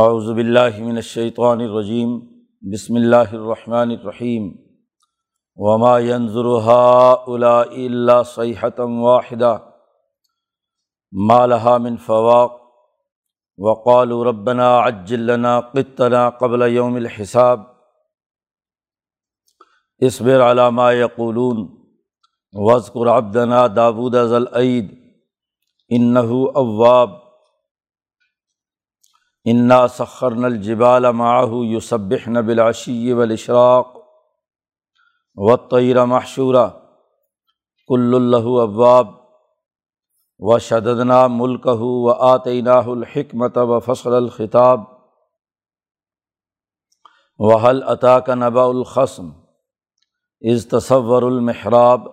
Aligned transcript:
اعوذ 0.00 0.32
باللہ 0.32 0.78
من 0.78 0.96
الشیطان 0.96 1.60
الرجیم، 1.60 2.20
بسم 2.72 2.94
اللہ 2.94 3.30
الرحمن 3.32 3.90
الرحیم، 3.90 4.52
وما 5.56 5.98
ينظر 5.98 6.48
هؤلاء 6.48 7.62
الا 7.84 8.22
صيحة 8.22 8.88
واحدة 9.04 9.54
ما 11.12 11.46
لها 11.46 11.78
من 11.78 11.96
فواق، 11.96 12.60
وقالوا 13.58 14.24
ربنا 14.24 14.78
عجل 14.78 15.26
لنا 15.26 15.60
قطنا 15.60 16.28
قبل 16.28 16.62
يوم 16.62 16.96
الحساب، 16.96 17.60
اصبر 19.98 20.40
على 20.40 20.70
ما 20.70 20.92
يقولون 20.92 21.68
واذكر 22.52 23.08
عبدنا 23.08 23.66
داود 23.66 24.16
ذا 24.16 24.36
العید 24.36 24.98
انه 25.90 26.42
اواب۔ 26.56 27.25
انا 29.50 29.86
سخرن 29.86 30.44
الجبال 30.44 31.12
معه 31.12 31.64
يسبحن 31.64 32.46
بالعشي 32.46 33.12
والاشراق 33.12 33.94
و 35.36 36.06
محشورہ 36.06 36.66
کل 37.88 38.14
اللہ 38.14 38.48
اباب 38.60 39.08
و 40.38 40.58
شددنا 40.58 41.26
ملک 41.26 41.66
و 41.66 42.10
آتینہ 42.10 42.78
الحکمت 42.86 43.58
و 43.58 43.78
فصل 43.80 44.14
الخطاب 44.14 44.80
وحل 47.38 47.82
عطا 47.82 48.18
کا 48.20 48.34
نبا 48.34 48.64
القسم 48.64 49.28
از 50.40 50.68
تصور 50.68 51.22
المحراب 51.22 52.08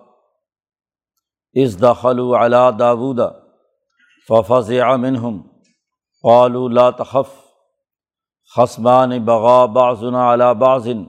از 1.54 1.80
دخل 1.80 2.20
علا 2.34 2.70
داود 2.70 3.20
ففظ 4.28 4.70
منہم 4.98 5.53
قالوا 6.24 6.68
لا 6.68 6.90
تخف 6.90 7.32
خسمان 8.56 9.24
بغا 9.24 9.66
بعضنا 9.66 10.32
علا 10.32 10.52
بعضن 10.52 11.04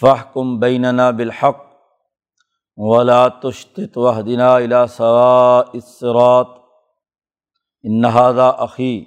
فہ 0.00 0.22
کم 0.34 0.58
بیننا 0.60 1.10
بالحق، 1.10 1.62
ولا 2.76 3.28
تشت 3.28 3.98
وحدنا 3.98 4.54
الا 4.56 4.86
ثوا 4.86 5.62
اسرات 5.72 6.46
انہذا 7.82 8.50
عقی 8.58 9.04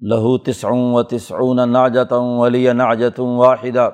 لہو 0.00 0.36
تسعوں 0.38 0.94
و 0.94 1.02
تسعون 1.02 1.68
ناجتوں 1.72 2.38
ولی 2.38 2.72
ناجتوں 2.72 3.36
واحدہ 3.38 3.88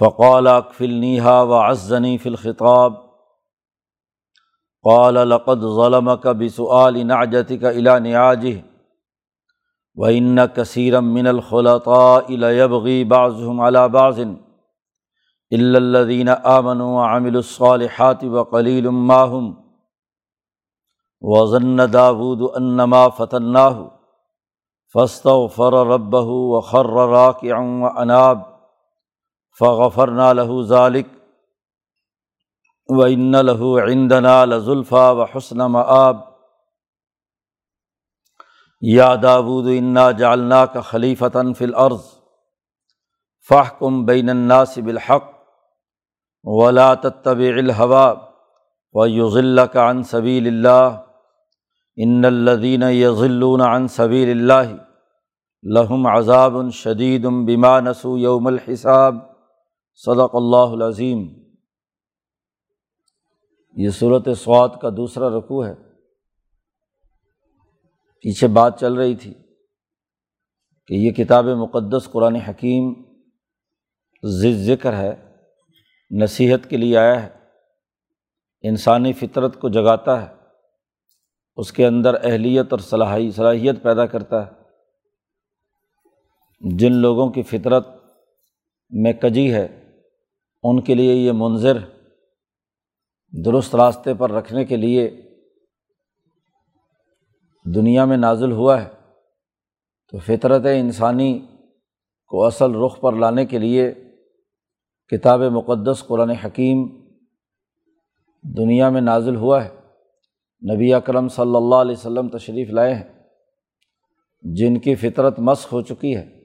فقال 0.00 0.46
اکفل 0.46 0.94
نیہا 1.00 1.40
و 1.42 1.62
فی 2.22 2.28
الخطاب. 2.28 3.05
قال 4.86 5.28
لقد 5.28 5.60
ظلمك 5.60 6.26
بسؤال 6.26 7.06
نعجتك 7.06 7.64
الى 7.64 8.00
نعاجه 8.00 8.64
و 9.94 10.06
ان 10.06 10.46
کثیرم 10.46 11.04
من 11.04 11.26
الخلطاء 11.26 12.36
ليبغي 12.36 13.04
بعضهم 13.04 13.60
على 13.60 13.88
بعض 13.88 14.18
الا 15.52 15.78
الذين 15.78 16.28
آمنوا 16.28 16.96
وعملوا 16.96 17.40
الصالحات 17.40 18.24
وقليل 18.24 18.88
ما 18.88 19.22
هم 19.22 19.56
وظن 21.20 21.90
داود 21.90 22.42
انما 22.42 23.08
فتناه 23.08 23.90
فاستغفر 24.94 25.86
ربه 25.86 26.28
وخر 26.54 26.94
راكعا 26.96 27.62
واناب 27.82 28.46
فغفرنا 29.58 30.32
له 30.32 30.66
ذلك 30.68 31.06
وان 32.88 33.36
له 33.36 33.80
عندنا 33.80 34.44
لزلفى 34.44 35.10
وحسن 35.18 35.58
مآب۔ 35.58 36.16
یا 38.80 39.14
دابود 39.14 39.64
انا 39.78 40.10
جالنا 40.10 40.66
کا 40.66 40.80
خلیفتاً 40.80 41.52
فل 41.52 41.74
عرض 41.74 42.00
فاہ 43.48 43.70
کم 43.78 44.04
بین 44.04 44.28
الناصب 44.28 44.86
الحق 44.86 45.24
ولا 46.44 46.94
تب 46.94 47.38
الحوا 47.38 48.14
و 48.92 49.06
یوزل 49.06 49.60
کا 49.72 49.90
عن 49.90 50.02
صبیل 50.02 50.46
اللہ 50.46 51.02
ان 51.96 52.24
الدین 52.24 52.82
یضلون 52.82 53.60
عن 53.60 53.88
صبیل 53.88 54.30
اللہ 54.30 54.74
لہم 55.62 56.06
عذاب 56.06 56.52
شدید 56.72 57.24
بما 57.24 57.80
نسو 57.80 58.18
یوم 58.18 58.46
الحساب۔ 58.46 59.14
صدق 59.94 60.34
اللہ 60.34 60.56
العظیم 60.56 61.45
یہ 63.76 63.90
صورت 63.90 64.28
سوات 64.38 64.80
کا 64.80 64.88
دوسرا 64.96 65.28
رقوع 65.28 65.66
ہے۔ 65.66 65.74
پیچھے 68.20 68.46
بات 68.46 68.80
چل 68.80 68.94
رہی 68.94 69.14
تھی 69.14 69.34
کہ 70.86 70.94
یہ 70.94 71.10
کتاب 71.10 71.44
مقدس 71.44 72.08
قرآن 72.12 72.36
حکیم 72.36 73.02
ذکر 74.66 74.96
ہے، 74.96 75.36
نصیحت 76.10 76.70
کے 76.70 76.76
لیے 76.76 76.96
آیا 76.96 77.22
ہے۔ 77.22 77.28
انسانی 78.62 79.12
فطرت 79.12 79.60
کو 79.60 79.68
جگاتا 79.68 80.22
ہے، 80.22 80.34
اس 81.56 81.72
کے 81.72 81.86
اندر 81.86 82.14
اہلیت 82.14 82.66
اور 82.70 82.78
صلاحی، 82.78 83.30
صلاحیت 83.30 83.82
پیدا 83.82 84.06
کرتا 84.06 84.46
ہے۔ 84.46 84.50
جن 86.76 86.92
لوگوں 86.92 87.30
کی 87.30 87.42
فطرت 87.42 87.88
میں 88.90 89.12
کجی 89.12 89.54
ہے، 89.54 89.90
ان 90.62 90.80
کے 90.80 90.94
لیے 90.94 91.14
یہ 91.14 91.32
منظر 91.34 91.78
درست 93.32 93.74
راستے 93.74 94.14
پر 94.14 94.30
رکھنے 94.30 94.64
کے 94.64 94.76
لیے 94.76 95.20
دنیا 97.74 98.04
میں 98.04 98.16
نازل 98.16 98.52
ہوا 98.52 98.82
ہے، 98.82 98.88
تو 100.10 100.18
فطرت 100.18 100.62
انسانی 100.74 101.46
کو 102.28 102.44
اصل 102.44 102.74
رخ 102.74 103.00
پر 103.00 103.12
لانے 103.12 103.46
کے 103.46 103.58
لیے 103.58 103.94
کتاب 105.08 105.40
مقدس، 105.40 106.04
قرآن 106.06 106.30
حکیم 106.30 106.88
دنیا 108.42 108.88
میں 108.88 109.00
نازل 109.00 109.36
ہوا 109.36 109.64
ہے۔ 109.64 109.68
نبی 110.74 110.94
اکرم 110.94 111.28
صلی 111.28 111.56
اللہ 111.56 111.74
علیہ 111.74 111.96
وسلم 111.96 112.28
تشریف 112.28 112.70
لائے 112.70 112.94
ہیں۔ 112.94 113.22
جن 114.42 114.78
کی 114.78 114.94
فطرت 114.94 115.38
مشق 115.38 115.72
ہو 115.72 115.82
چکی 115.82 116.16
ہے، 116.16 116.40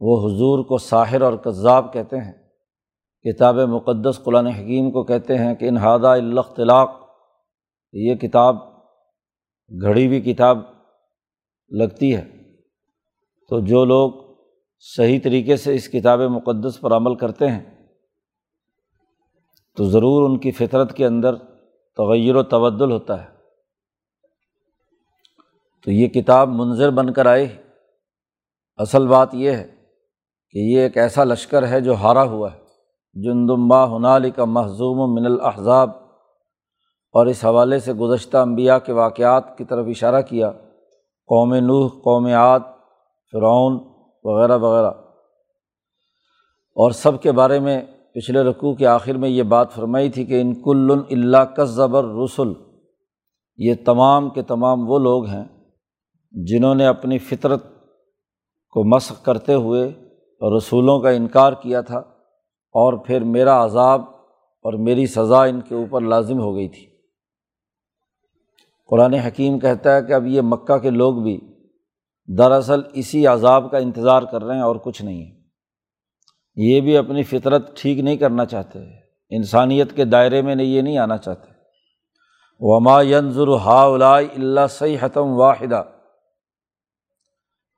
وہ 0.00 0.18
حضور 0.26 0.64
کو 0.64 0.78
ساحر 0.78 1.20
اور 1.20 1.32
کذاب 1.32 1.92
کہتے 1.92 2.16
ہیں۔ 2.16 2.41
کتاب 3.24 3.54
مقدس 3.54 4.20
قرآن 4.24 4.46
حکیم 4.46 4.90
کو 4.90 5.04
کہتے 5.04 5.38
ہیں 5.38 5.54
کہ 5.54 5.68
انہادہ 5.68 6.06
الاختلاق 6.06 6.90
یہ 7.92 8.14
کتاب 8.14 8.56
گھڑی 9.82 10.06
ہوئی 10.06 10.20
کتاب 10.20 10.58
لگتی 11.70 12.16
ہے۔ 12.16 12.30
تو 13.48 13.60
جو 13.60 13.84
لوگ 13.84 14.34
صحیح 14.78 15.20
طریقے 15.24 15.56
سے 15.56 15.74
اس 15.74 15.88
کتاب 15.88 16.20
مقدس 16.20 16.80
پر 16.80 16.92
عمل 16.92 17.14
کرتے 17.14 17.48
ہیں، 17.48 17.86
تو 19.76 19.84
ضرور 19.84 20.30
ان 20.30 20.38
کی 20.38 20.50
فطرت 20.50 20.96
کے 20.96 21.06
اندر 21.06 21.36
تغیر 21.96 22.36
و 22.36 22.42
تبدل 22.42 22.92
ہوتا 22.92 23.24
ہے۔ 23.24 23.28
تو 25.84 25.90
یہ 25.90 26.06
کتاب 26.06 26.48
منظر 26.48 26.90
بن 26.90 27.12
کر 27.12 27.26
آئے 27.26 27.62
اصل 28.76 29.06
بات 29.06 29.34
یہ 29.34 29.50
ہے 29.50 29.68
کہ 30.50 30.58
یہ 30.58 30.80
ایک 30.80 30.98
ایسا 30.98 31.24
لشکر 31.24 31.68
ہے 31.68 31.80
جو 31.80 31.94
ہارا 31.94 32.22
ہوا 32.22 32.52
ہے۔ 32.52 32.61
جندما 33.14 33.96
ہنالی 33.96 34.30
کا 34.30 34.44
محضوم 34.44 35.14
من 35.14 35.26
الحضاب 35.26 35.90
اور 37.12 37.26
اس 37.26 37.44
حوالے 37.44 37.78
سے 37.78 37.92
گزشتہ 37.92 38.36
انبیاء 38.36 38.78
کے 38.78 38.92
واقعات 38.92 39.58
کی 39.58 39.64
طرف 39.64 39.86
اشارہ 39.88 40.22
کیا۔ 40.22 40.50
قوم 41.26 41.54
نوح، 41.54 41.88
قوم 41.88 42.26
عاد، 42.26 42.60
فرعون 43.32 43.78
وغیرہ 44.24 44.58
وغیرہ۔ 44.58 44.90
اور 46.74 46.90
سب 46.90 47.22
کے 47.22 47.32
بارے 47.32 47.60
میں 47.60 47.82
پچھلے 48.14 48.42
رقوع 48.42 48.74
کے 48.74 48.86
آخر 48.86 49.12
میں 49.12 49.28
یہ 49.28 49.42
بات 49.42 49.72
فرمائی 49.72 50.10
تھی 50.10 50.24
کہ 50.24 50.40
ان 50.40 50.54
کل 50.54 50.90
اللہ 51.10 51.54
کذبر 51.56 52.04
رسول 52.04 52.54
یہ 53.56 53.74
تمام 53.84 54.30
کے 54.30 54.42
تمام 54.42 54.90
وہ 54.90 54.98
لوگ 54.98 55.26
ہیں 55.26 55.44
جنہوں 56.30 56.74
نے 56.74 56.86
اپنی 56.86 57.18
فطرت 57.18 57.62
کو 58.70 58.96
مسق 58.96 59.24
کرتے 59.24 59.54
ہوئے 59.54 59.92
رسولوں 60.56 61.00
کا 61.00 61.08
انکار 61.08 61.52
کیا 61.52 61.80
تھا۔ 61.80 62.02
اور 62.72 62.92
پھر 63.06 63.20
میرا 63.20 63.64
عذاب 63.64 64.00
اور 64.62 64.72
میری 64.72 65.06
سزا 65.06 65.44
ان 65.44 65.60
کے 65.60 65.74
اوپر 65.74 66.00
لازم 66.00 66.40
ہو 66.40 66.56
گئی 66.56 66.68
تھی۔ 66.68 66.86
قرآن 68.88 69.14
حکیم 69.14 69.58
کہتا 69.58 69.96
ہے 69.96 70.02
کہ 70.02 70.12
اب 70.12 70.26
یہ 70.26 70.40
مکہ 70.40 70.78
کے 70.78 70.90
لوگ 70.90 71.14
بھی 71.14 71.40
دراصل 72.38 72.80
اسی 72.92 73.26
عذاب 73.26 73.70
کا 73.70 73.78
انتظار 73.78 74.22
کر 74.22 74.44
رہے 74.44 74.54
ہیں 74.54 74.62
اور 74.62 74.76
کچھ 74.76 75.02
نہیں۔ 75.02 75.26
ہے 75.26 75.42
یہ 76.56 76.80
بھی 76.80 76.96
اپنی 76.96 77.22
فطرت 77.22 77.76
ٹھیک 77.76 77.98
نہیں 77.98 78.16
کرنا 78.16 78.46
چاہتے۔ 78.46 78.78
انسانیت 79.36 79.96
کے 79.96 80.04
دائرے 80.04 80.42
میں 80.42 80.64
یہ 80.64 80.82
نہیں 80.82 80.98
آنا 80.98 81.16
چاہتے۔ 81.16 81.52
وما 82.60 83.02
ینظر 83.02 83.48
ہا 83.48 83.82
اللہ 84.16 84.66
صحیح 84.70 84.96
حتم 85.00 85.28
واحدہ 85.28 85.82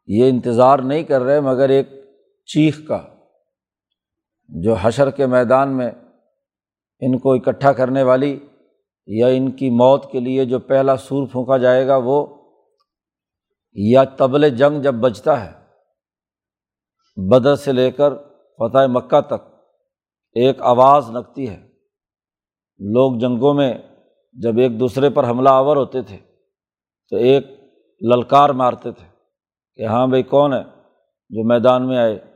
یہ 0.06 0.28
انتظار 0.28 0.78
نہیں 0.78 1.02
کر 1.02 1.22
رہے 1.22 1.40
مگر 1.40 1.68
ایک 1.68 1.88
چیخ 2.46 2.80
کا۔ 2.88 3.13
جو 4.48 4.74
حشر 4.74 5.10
کے 5.10 5.26
میدان 5.26 5.76
میں 5.76 5.90
ان 7.00 7.18
کو 7.18 7.32
اکٹھا 7.32 7.72
کرنے 7.72 8.02
والی 8.02 8.38
یا 9.06 9.26
ان 9.26 9.50
کی 9.50 9.70
موت 9.70 10.10
کے 10.12 10.20
لیے 10.20 10.44
جو 10.44 10.58
پہلا 10.58 10.96
سور 10.96 11.26
پھونکا 11.28 11.56
جائے 11.56 11.86
گا 11.86 11.96
وہ 12.04 12.26
یا 13.76 14.04
طبل 14.04 14.48
جنگ 14.56 14.82
جب 14.82 14.94
بجتا 14.94 15.44
ہے، 15.44 15.52
بدر 17.16 17.56
سے 17.56 17.72
لے 17.72 17.90
کر 17.90 18.14
فتح 18.58 18.86
مکہ 18.86 19.20
تک 19.20 19.42
ایک 20.36 20.62
آواز 20.62 21.10
لگتی 21.10 21.48
ہے۔ 21.48 21.60
لوگ 22.80 23.18
جنگوں 23.18 23.54
میں 23.54 23.72
جب 24.32 24.58
ایک 24.58 24.80
دوسرے 24.80 25.10
پر 25.10 25.28
حملہ 25.28 25.48
آور 25.48 25.76
ہوتے 25.76 26.02
تھے 26.02 26.18
تو 27.08 27.16
ایک 27.16 27.46
للکار 28.00 28.50
مارتے 28.50 28.90
تھے 28.92 29.06
کہ 29.76 29.86
ہاں 29.86 30.06
بھائی 30.06 30.22
کون 30.22 30.52
ہے 30.52 30.62
جو 31.30 31.48
میدان 31.48 31.88
میں 31.88 31.98
آئے۔ 31.98 32.33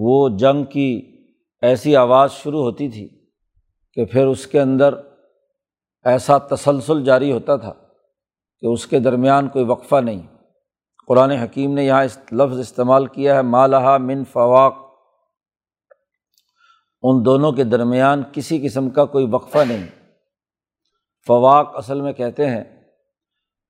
وہ 0.00 0.28
جنگ 0.28 0.64
کی 0.64 1.18
ایسی 1.62 1.96
آواز 1.96 2.32
شروع 2.32 2.60
ہوتی 2.60 2.88
تھی 2.88 3.08
کہ 3.92 4.04
پھر 4.04 4.26
اس 4.26 4.46
کے 4.46 4.60
اندر 4.60 4.94
ایسا 6.04 6.38
تسلسل 6.38 7.04
جاری 7.04 7.32
ہوتا 7.32 7.56
تھا 7.56 7.72
کہ 8.60 8.66
اس 8.66 8.86
کے 8.86 8.98
درمیان 8.98 9.48
کوئی 9.48 9.64
وقفہ 9.64 9.96
نہیں۔ 9.96 10.26
قرآن 11.08 11.30
حکیم 11.30 11.74
نے 11.74 11.84
یہاں 11.84 12.04
اس 12.04 12.18
لفظ 12.32 12.58
استعمال 12.58 13.06
کیا 13.06 13.34
ہے 13.34 13.42
مالحہ 13.42 13.98
من 13.98 14.24
فواق۔ 14.24 14.74
ان 17.02 17.24
دونوں 17.24 17.52
کے 17.52 17.64
درمیان 17.64 18.22
کسی 18.32 18.60
قسم 18.64 18.90
کا 18.90 19.04
کوئی 19.04 19.26
وقفہ 19.30 19.58
نہیں۔ 19.58 19.86
فواق 21.26 21.76
اصل 21.76 22.00
میں 22.00 22.12
کہتے 22.12 22.46
ہیں 22.46 22.64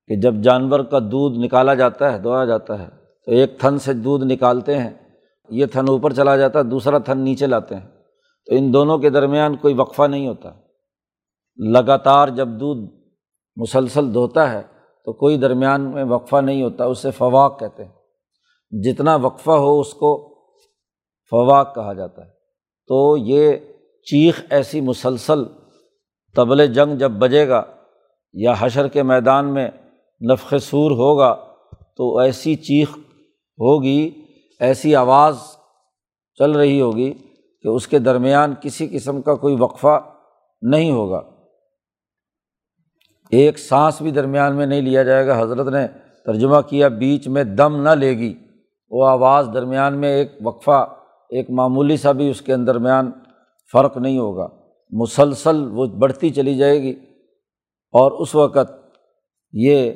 کہ 0.06 0.16
جب 0.16 0.34
جانور 0.34 0.80
کا 0.80 0.98
دودھ 0.98 1.38
نکالا 1.38 1.74
جاتا 1.74 2.12
ہے 2.12 2.18
دوڑا 2.18 2.44
جاتا 2.44 2.78
ہے، 2.78 2.88
تو 3.24 3.32
ایک 3.32 3.58
تھن 3.60 3.78
سے 3.78 3.92
دودھ 3.92 4.24
نکالتے 4.24 4.78
ہیں۔ 4.78 5.07
یہ 5.48 5.66
تھن 5.66 5.88
اوپر 5.88 6.12
چلا 6.12 6.36
جاتا 6.36 6.58
ہے 6.58 6.64
دوسرا 6.64 6.98
تھن 6.98 7.18
نیچے 7.18 7.46
لاتے 7.46 7.74
ہیں۔ 7.74 7.86
تو 8.46 8.54
ان 8.54 8.72
دونوں 8.72 8.98
کے 8.98 9.10
درمیان 9.10 9.56
کوئی 9.56 9.74
وقفہ 9.74 10.02
نہیں 10.02 10.28
ہوتا۔ 10.28 10.50
لگاتار 11.56 12.28
جب 12.28 12.48
دودھ 12.48 12.94
مسلسل 13.56 14.14
دھوتا 14.14 14.52
ہے، 14.52 14.62
تو 15.04 15.12
کوئی 15.12 15.36
درمیان 15.36 15.80
میں 15.80 16.04
وقفہ 16.04 16.36
نہیں 16.36 16.62
ہوتا، 16.62 16.84
اسے 16.84 17.10
فواق 17.10 17.60
کہتے 17.60 17.84
ہیں۔ 17.84 17.92
جتنا 18.82 19.16
وقفہ 19.16 19.50
ہو، 19.50 19.80
اس 19.80 19.94
کو 19.94 20.34
فواق 21.30 21.74
کہا 21.74 21.92
جاتا 21.92 22.24
ہے۔ 22.24 22.30
تو 22.86 23.16
یہ 23.16 23.52
چیخ 24.04 24.42
ایسی 24.50 24.80
مسلسل 24.80 25.44
طبل 26.36 26.66
جنگ 26.66 26.96
جب 26.96 27.10
بجے 27.10 27.48
گا 27.48 27.62
یا 28.32 28.54
حشر 28.58 28.88
کے 28.88 29.02
میدان 29.02 29.54
میں 29.54 29.70
نفق 30.32 30.54
سور 30.62 30.90
ہوگا، 30.90 31.36
تو 31.96 32.18
ایسی 32.18 32.56
چیخ 32.56 32.96
ہوگی 33.58 34.24
ایسی 34.60 34.96
آواز 34.96 35.36
چل 36.38 36.50
رہی 36.50 36.80
ہوگی 36.80 37.14
کہ 37.62 37.68
اس 37.68 37.88
کے 37.88 37.98
درمیان 37.98 38.54
کسی 38.60 38.88
قسم 38.88 39.22
کا 39.22 39.34
کوئی 39.34 39.56
وقفہ 39.58 40.00
نہیں 40.62 40.90
ہوگا۔ 40.90 41.22
ایک 43.30 43.58
سانس 43.58 44.02
بھی 44.02 44.10
درمیان 44.10 44.56
میں 44.56 44.66
نہیں 44.66 44.80
لیا 44.80 45.02
جائے 45.02 45.26
گا۔ 45.26 45.40
حضرت 45.40 45.68
نے 45.68 45.86
ترجمہ 46.24 46.60
کیا، 46.60 46.88
بیچ 46.88 47.28
میں 47.28 47.44
دم 47.44 47.82
نہ 47.82 47.88
لے 47.88 48.18
گی۔ 48.18 48.34
وہ 48.90 49.06
آواز 49.06 49.48
درمیان 49.54 50.00
میں 50.00 50.08
ایک 50.08 50.32
وقفہ، 50.44 50.94
ایک 51.30 51.50
معمولی 51.50 51.96
سا 51.96 52.12
بھی 52.12 52.30
اس 52.30 52.42
کے 52.42 52.56
درمیان 52.56 53.10
فرق 53.72 53.96
نہیں 53.96 54.18
ہوگا۔ 54.18 54.48
مسلسل 54.90 55.68
وہ 55.72 55.86
بڑھتی 55.86 56.30
چلی 56.30 56.56
جائے 56.56 56.82
گی۔ 56.82 56.92
اور 57.92 58.12
اس 58.12 58.34
وقت 58.34 58.72
یہ 59.52 59.92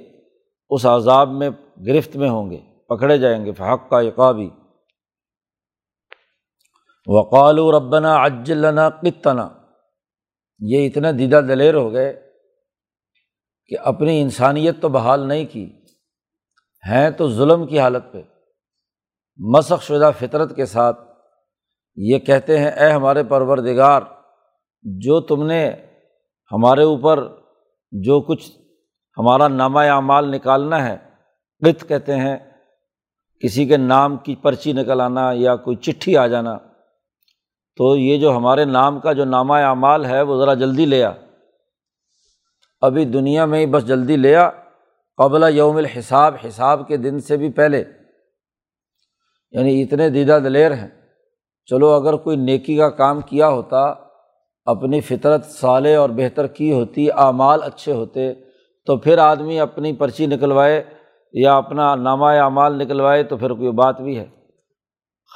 اس 0.70 0.86
عذاب 0.86 1.28
میں 1.28 1.50
گرفت 1.86 2.16
میں 2.16 2.30
ہوں 2.30 2.50
گے۔ 2.50 2.60
پکڑے 2.92 3.18
جائیں 3.18 3.44
گے، 3.46 3.52
فحق 3.52 3.88
کا 3.90 4.00
یقابی 4.00 4.50
وقال 7.06 7.58
و 7.58 7.70
ربنا 7.72 8.14
اجلنا 8.14 8.88
قطنا۔ 8.90 9.48
یہ 10.60 10.86
اتنے 10.86 11.12
دیدہ 11.12 11.40
دلیر 11.48 11.74
ہو 11.74 11.92
گئے 11.92 12.30
کہ 13.66 13.78
اپنی 13.78 14.20
انسانیت 14.22 14.80
تو 14.80 14.88
بحال 14.88 15.28
نہیں 15.28 15.44
کی، 15.52 15.64
ہیں 16.88 17.10
تو 17.10 17.28
ظلم 17.30 17.66
کی 17.66 17.78
حالت 17.78 18.12
پہ۔ 18.12 18.22
مسخ 19.38 19.82
شدہ 19.82 20.10
فطرت 20.18 20.56
کے 20.56 20.66
ساتھ 20.66 21.00
یہ 21.96 22.18
کہتے 22.18 22.58
ہیں، 22.58 22.70
اے 22.70 22.90
ہمارے 22.90 23.24
پروردگار، 23.24 24.02
جو 24.84 25.20
تم 25.20 25.46
نے 25.46 25.70
ہمارے 26.52 26.82
اوپر 26.82 27.22
جو 27.92 28.20
کچھ 28.20 28.50
ہمارا 29.18 29.48
نامہ 29.48 29.80
اعمال 29.80 30.30
نکالنا 30.30 30.88
ہے، 30.88 30.96
قط 31.62 31.88
کہتے 31.88 32.16
ہیں 32.16 32.51
کسی 33.42 33.66
کے 33.66 33.76
نام 33.76 34.16
کی 34.16 34.34
پرچی 34.34 34.72
نکل 34.72 35.00
آنا 35.00 35.30
یا 35.34 35.56
کوئی 35.56 35.76
چٹھی 35.76 36.16
آ 36.16 36.26
جانا، 36.26 36.58
تو 37.76 37.96
یہ 37.96 38.18
جو 38.18 38.36
ہمارے 38.36 38.64
نام 38.64 39.00
کا 39.00 39.12
جو 39.12 39.24
نامہ 39.24 39.54
اعمال 39.54 40.04
ہے، 40.04 40.22
وہ 40.22 40.40
ذرا 40.40 40.54
جلدی 40.54 40.86
لیا 40.86 41.12
ابھی 42.80 43.04
دنیا 43.04 43.44
میں 43.44 43.60
ہی 43.60 43.66
بس 43.66 43.86
جلدی 43.86 44.16
لیا 44.16 44.50
قبل 45.16 45.56
یوم 45.56 45.76
الحساب، 45.76 46.34
حساب 46.48 46.88
کے 46.88 46.96
دن 46.96 47.20
سے 47.20 47.36
بھی 47.36 47.50
پہلے۔ 47.50 47.84
یعنی 49.50 49.82
اتنے 49.82 50.10
دیدہ 50.10 50.38
دلیر 50.44 50.72
ہیں۔ 50.72 50.88
چلو 51.66 51.88
اگر 51.88 52.16
کوئی 52.16 52.36
نیکی 52.36 52.76
کا 52.76 52.90
کام 52.90 53.20
کیا 53.20 53.48
ہوتا، 53.48 53.94
اپنی 54.64 55.00
فطرت 55.00 55.46
صالح 55.46 55.98
اور 55.98 56.10
بہتر 56.10 56.46
کی 56.46 56.72
ہوتی، 56.72 57.10
اعمال 57.10 57.62
اچھے 57.62 57.92
ہوتے، 57.92 58.34
تو 58.86 58.96
پھر 58.96 59.18
آدمی 59.18 59.60
اپنی 59.60 59.92
پرچی 59.92 60.26
نکلوائے۔ 60.26 60.84
یا 61.32 61.56
اپنا 61.56 61.94
نامہ 61.94 62.24
اعمال 62.24 62.78
نکلوائے 62.78 63.22
تو 63.22 63.36
پھر 63.36 63.50
کوئی 63.50 63.72
بات 63.72 64.00
بھی 64.00 64.18
ہے۔ 64.18 64.24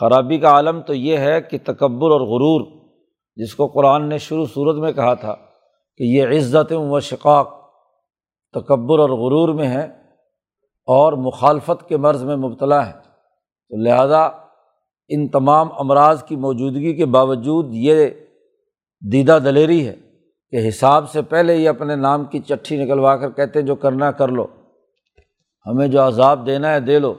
خرابی 0.00 0.38
کا 0.38 0.48
عالم 0.48 0.80
تو 0.80 0.94
یہ 0.94 1.16
ہے 1.16 1.40
کہ 1.40 1.58
تکبر 1.64 2.10
اور 2.10 2.20
غرور، 2.20 2.66
جس 3.36 3.54
کو 3.54 3.66
قرآن 3.66 4.08
نے 4.08 4.18
شروع 4.18 4.44
صورت 4.54 4.76
میں 4.76 4.92
کہا 4.92 5.14
تھا 5.14 5.34
کہ 5.96 6.02
یہ 6.02 6.26
عزت 6.26 6.72
و 6.72 7.00
شقاق 7.00 7.70
تکبر 8.52 8.98
اور 8.98 9.10
غرور 9.10 9.54
میں 9.54 9.68
ہے 9.68 9.84
اور 10.86 11.12
مخالفت 11.12 11.88
کے 11.88 11.96
مرض 11.96 12.24
میں 12.24 12.36
مبتلا 12.36 12.86
ہے۔ 12.86 12.92
تو 13.68 13.76
لہٰذا 13.76 14.28
ان 15.08 15.28
تمام 15.28 15.68
امراض 15.78 16.22
کی 16.22 16.36
موجودگی 16.36 16.94
کے 16.94 17.06
باوجود 17.06 17.66
یہ 17.70 18.06
دیدہ 19.12 19.38
دلیری 19.44 19.88
ہے 19.88 19.96
کہ 20.50 20.68
حساب 20.68 21.10
سے 21.10 21.22
پہلے 21.22 21.54
ہی 21.54 21.68
اپنے 21.68 21.96
نام 21.96 22.24
کی 22.24 22.38
چٹھی 22.38 22.84
نکلوا 22.84 23.16
کر 23.16 23.30
کہتے 23.30 23.58
ہیں 23.58 23.66
جو 23.66 23.74
کرنا 23.74 24.10
کر 24.10 24.28
لو۔ 24.28 24.46
ہمیں 25.66 25.88
جو 25.88 26.06
عذاب 26.06 26.46
دینا 26.46 26.72
ہے 26.72 26.80
دے 26.80 26.98
لو۔ 26.98 27.14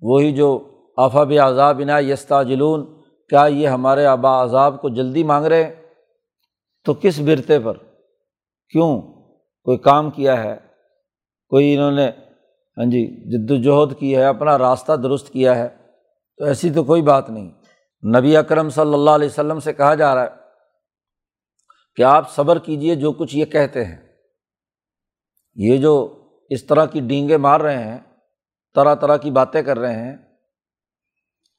وہی 0.00 0.32
جو 0.32 0.66
آفا 0.96 1.24
بھی 1.24 1.38
عذاب 1.38 1.78
انا 1.78 1.98
یستا 1.98 2.42
جلون 2.42 3.00
کیا 3.28 3.46
یہ 3.46 3.68
ہمارے 3.68 4.06
آبا 4.06 4.44
عذاب 4.44 4.80
کو 4.80 4.88
جلدی 4.88 5.22
مانگ 5.22 5.46
رہے 5.46 5.64
ہیں؟ 5.64 5.74
تو 6.84 6.94
کس 6.94 7.20
برتے 7.20 7.58
پر؟ 7.58 7.76
کیوں؟ 8.68 9.02
کوئی 9.64 9.78
کام 9.78 10.10
کیا 10.10 10.44
ہے؟ 10.44 10.56
کوئی 11.48 11.74
انہوں 11.74 11.92
نے 11.92 12.10
ہاں 12.76 12.84
جی 12.84 13.06
جد 13.06 13.50
وجہد 13.50 13.98
کی 13.98 14.16
ہے، 14.16 14.24
اپنا 14.24 14.58
راستہ 14.58 14.92
درست 14.92 15.28
کیا 15.28 15.58
ہے؟ 15.58 15.68
تو 16.36 16.44
ایسی 16.44 16.70
تو 16.70 16.84
کوئی 16.84 17.02
بات 17.02 17.30
نہیں۔ 17.30 17.50
نبی 18.18 18.36
اکرم 18.36 18.68
صلی 18.68 18.94
اللہ 18.94 19.10
علیہ 19.10 19.26
وسلم 19.26 19.60
سے 19.60 19.72
کہا 19.72 19.94
جا 19.94 20.14
رہا 20.14 20.22
ہے 20.22 20.28
کہ 21.96 22.02
آپ 22.02 22.30
صبر 22.30 22.58
کیجیے 22.58 22.94
جو 22.94 23.12
کچھ 23.12 23.36
یہ 23.36 23.44
کہتے 23.44 23.84
ہیں۔ 23.84 23.96
یہ 25.54 25.78
جو 25.78 26.19
اس 26.50 26.66
طرح 26.66 26.86
کی 26.86 27.00
ڈینگیں 27.00 27.36
مار 27.36 27.60
رہے 27.60 27.84
ہیں، 27.84 27.98
طرح 28.74 28.94
طرح 28.94 29.16
کی 29.16 29.30
باتیں 29.30 29.62
کر 29.62 29.78
رہے 29.78 29.92
ہیں۔ 29.92 30.16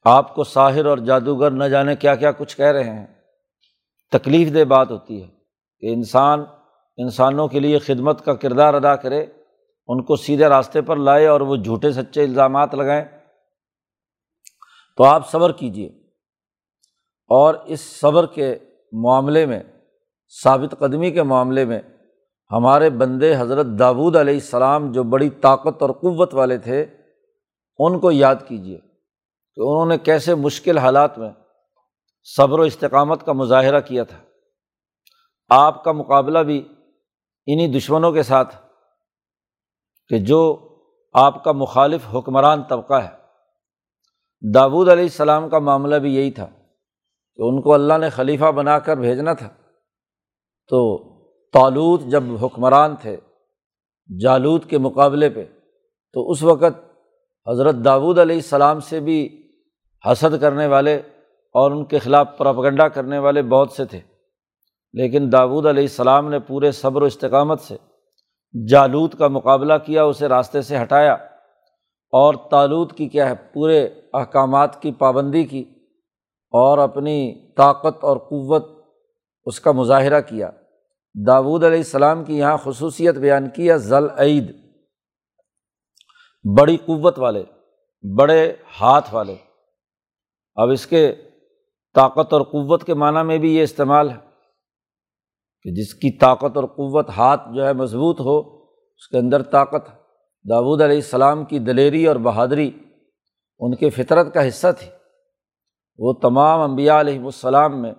آپ 0.04 0.34
کو 0.34 0.44
ساحر 0.44 0.84
اور 0.84 0.98
جادوگر 0.98 1.50
نہ 1.50 1.64
جانے 1.64 1.96
کیا 1.96 2.14
کیا 2.14 2.32
کچھ 2.32 2.56
کہہ 2.56 2.66
رہے 2.66 2.90
ہیں۔ 2.90 3.06
تکلیف 4.12 4.54
دہ 4.54 4.64
بات 4.64 4.90
ہوتی 4.90 5.22
ہے 5.22 5.28
کہ 5.80 5.86
انسان 5.94 6.44
انسانوں 6.96 7.48
کے 7.48 7.60
لیے 7.60 7.78
خدمت 7.78 8.24
کا 8.24 8.34
کردار 8.34 8.74
ادا 8.74 8.96
کرے، 8.96 9.26
ان 9.88 10.02
کو 10.02 10.16
سیدھے 10.16 10.48
راستے 10.48 10.80
پر 10.80 10.96
لائے 10.96 11.26
اور 11.26 11.40
وہ 11.40 11.56
جھوٹے 11.56 11.92
سچے 11.92 12.24
الزامات 12.24 12.74
لگائیں۔ 12.74 13.04
تو 14.96 15.04
آپ 15.04 15.30
صبر 15.30 15.52
کیجیے 15.52 15.88
اور 17.28 17.54
اس 17.54 17.80
صبر 17.80 18.26
کے 18.26 18.58
معاملے 18.92 19.46
میں، 19.46 19.60
ثابت 20.42 20.74
قدمی 20.78 21.10
کے 21.10 21.22
معاملے 21.22 21.64
میں 21.64 21.80
ہمارے 22.52 22.90
بندے 22.90 23.36
حضرت 23.36 23.66
داود 23.78 24.16
علیہ 24.16 24.34
السلام 24.34 24.92
جو 24.92 25.02
بڑی 25.02 25.30
طاقت 25.30 25.82
اور 25.82 25.90
قوت 25.90 26.34
والے 26.34 26.58
تھے، 26.58 26.86
ان 27.78 28.00
کو 28.00 28.10
یاد 28.10 28.34
کیجیے 28.48 28.78
کہ 29.54 29.60
انہوں 29.60 29.86
نے 29.86 29.98
کیسے 29.98 30.34
مشکل 30.34 30.78
حالات 30.78 31.18
میں 31.18 31.30
صبر 32.36 32.58
و 32.58 32.62
استقامت 32.62 33.26
کا 33.26 33.32
مظاہرہ 33.32 33.80
کیا 33.80 34.04
تھا۔ 34.04 34.18
آپ 35.48 35.84
کا 35.84 35.92
مقابلہ 35.92 36.38
بھی 36.38 36.68
انہیں 37.46 37.68
دشمنوں 37.68 38.12
کے 38.12 38.22
ساتھ 38.22 38.56
کہ 40.08 40.18
جو 40.18 40.68
آپ 41.12 41.44
کا 41.44 41.52
مخالف 41.52 42.14
حکمران 42.14 42.62
طبقہ 42.62 42.94
ہے۔ 42.94 43.10
داود 44.54 44.88
علیہ 44.88 45.02
السلام 45.02 45.48
کا 45.48 45.58
معاملہ 45.58 45.96
بھی 45.96 46.14
یہی 46.14 46.30
تھا 46.30 46.46
کہ 47.34 47.42
ان 47.42 47.62
کو 47.62 47.74
اللہ 47.74 47.98
نے 47.98 48.10
خلیفہ 48.10 48.44
بنا 48.44 48.78
کر 48.78 48.96
بھیجنا 48.96 49.32
تھا۔ 49.32 49.48
تو 50.68 51.11
تالوت 51.52 52.02
جب 52.02 52.24
حکمران 52.42 52.96
تھے 52.96 53.16
جالود 54.20 54.64
کے 54.64 54.78
مقابلے 54.78 55.30
پہ، 55.30 55.44
تو 56.12 56.30
اس 56.30 56.42
وقت 56.42 56.92
حضرت 57.48 57.74
داود 57.84 58.18
علیہ 58.18 58.36
السلام 58.36 58.80
سے 58.80 59.00
بھی 59.00 59.42
حسد 60.12 60.40
کرنے 60.40 60.66
والے 60.66 60.96
اور 61.54 61.70
ان 61.70 61.84
کے 61.84 61.98
خلاف 61.98 62.28
پراپگنڈا 62.38 62.88
کرنے 62.88 63.18
والے 63.18 63.42
بہت 63.42 63.72
سے 63.72 63.84
تھے۔ 63.84 64.00
لیکن 64.92 65.32
داود 65.32 65.66
علیہ 65.66 65.82
السلام 65.82 66.30
نے 66.30 66.38
پورے 66.38 66.72
صبر 66.72 67.02
و 67.02 67.04
استقامت 67.04 67.60
سے 67.60 67.76
جالود 68.68 69.14
کا 69.14 69.28
مقابلہ 69.28 69.74
کیا، 69.86 70.04
اسے 70.04 70.28
راستے 70.28 70.62
سے 70.62 70.82
ہٹایا 70.82 71.12
اور 72.12 72.34
تالود 72.50 72.92
کی 72.92 73.08
کیا 73.08 73.28
ہے، 73.28 73.34
پورے 73.34 73.88
احکامات 74.12 74.82
کی 74.82 74.92
پابندی 74.92 75.44
کی 75.44 75.64
اور 76.50 76.78
اپنی 76.78 77.34
طاقت 77.56 78.04
اور 78.04 78.16
قوت 78.16 78.84
اس 79.44 79.60
کا 79.60 79.72
مظاہرہ 79.72 80.20
کیا۔ 80.20 80.50
داود 81.14 81.64
علیہ 81.64 81.78
السلام 81.78 82.24
کی 82.24 82.38
یہاں 82.38 82.56
خصوصیت 82.56 83.14
بیان 83.14 83.50
کی 83.50 83.70
ہے 83.70 83.78
ذل 83.78 84.10
عید 84.18 84.56
بڑی 86.58 86.76
قوت 86.76 87.18
والے، 87.18 87.44
بڑے 88.18 88.52
ہاتھ 88.80 89.14
والے۔ 89.14 89.36
اب 90.54 90.70
اس 90.70 90.86
کے 90.86 91.14
طاقت 91.94 92.32
اور 92.32 92.42
قوت 92.42 92.84
کے 92.84 92.94
معنیٰ 92.94 93.24
میں 93.24 93.38
بھی 93.38 93.56
یہ 93.56 93.62
استعمال 93.62 94.10
ہے 94.10 94.16
کہ 95.62 95.70
جس 95.70 95.94
کی 95.94 96.18
طاقت 96.18 96.56
اور 96.56 96.64
قوت 96.64 97.10
ہاتھ 97.10 97.42
جو 97.54 97.66
ہے 97.66 97.72
مضبوط 97.72 98.20
ہو، 98.20 98.64
اس 98.96 99.08
کے 99.08 99.18
اندر 99.18 99.42
طاقت۔ 99.42 99.88
داود 100.48 100.80
علیہ 100.82 100.96
السلام 100.96 101.44
کی 101.44 101.58
دلیری 101.58 102.06
اور 102.06 102.16
بہادری 102.16 102.70
ان 103.60 103.74
کے 103.74 103.90
فطرت 103.90 104.34
کا 104.34 104.48
حصہ 104.48 104.66
تھی۔ 104.78 104.90
وہ 105.98 106.12
تمام 106.12 106.60
انبیاء 106.60 107.00
علیہ 107.00 107.18
السلام 107.18 107.82
میں 107.82 107.92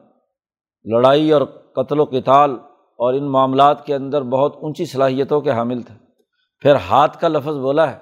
لڑائی 0.85 1.31
اور 1.31 1.41
قتل 1.75 1.99
و 1.99 2.05
کتال 2.05 2.57
اور 2.97 3.13
ان 3.13 3.31
معاملات 3.31 3.85
کے 3.85 3.95
اندر 3.95 4.21
بہت 4.21 4.55
اونچی 4.55 4.85
صلاحیتوں 4.85 5.41
کے 5.41 5.51
حامل 5.51 5.81
تھے۔ 5.81 5.95
پھر 6.59 6.75
ہاتھ 6.75 7.21
کا 7.21 7.27
لفظ 7.27 7.57
بولا 7.57 7.91
ہے۔ 7.91 7.97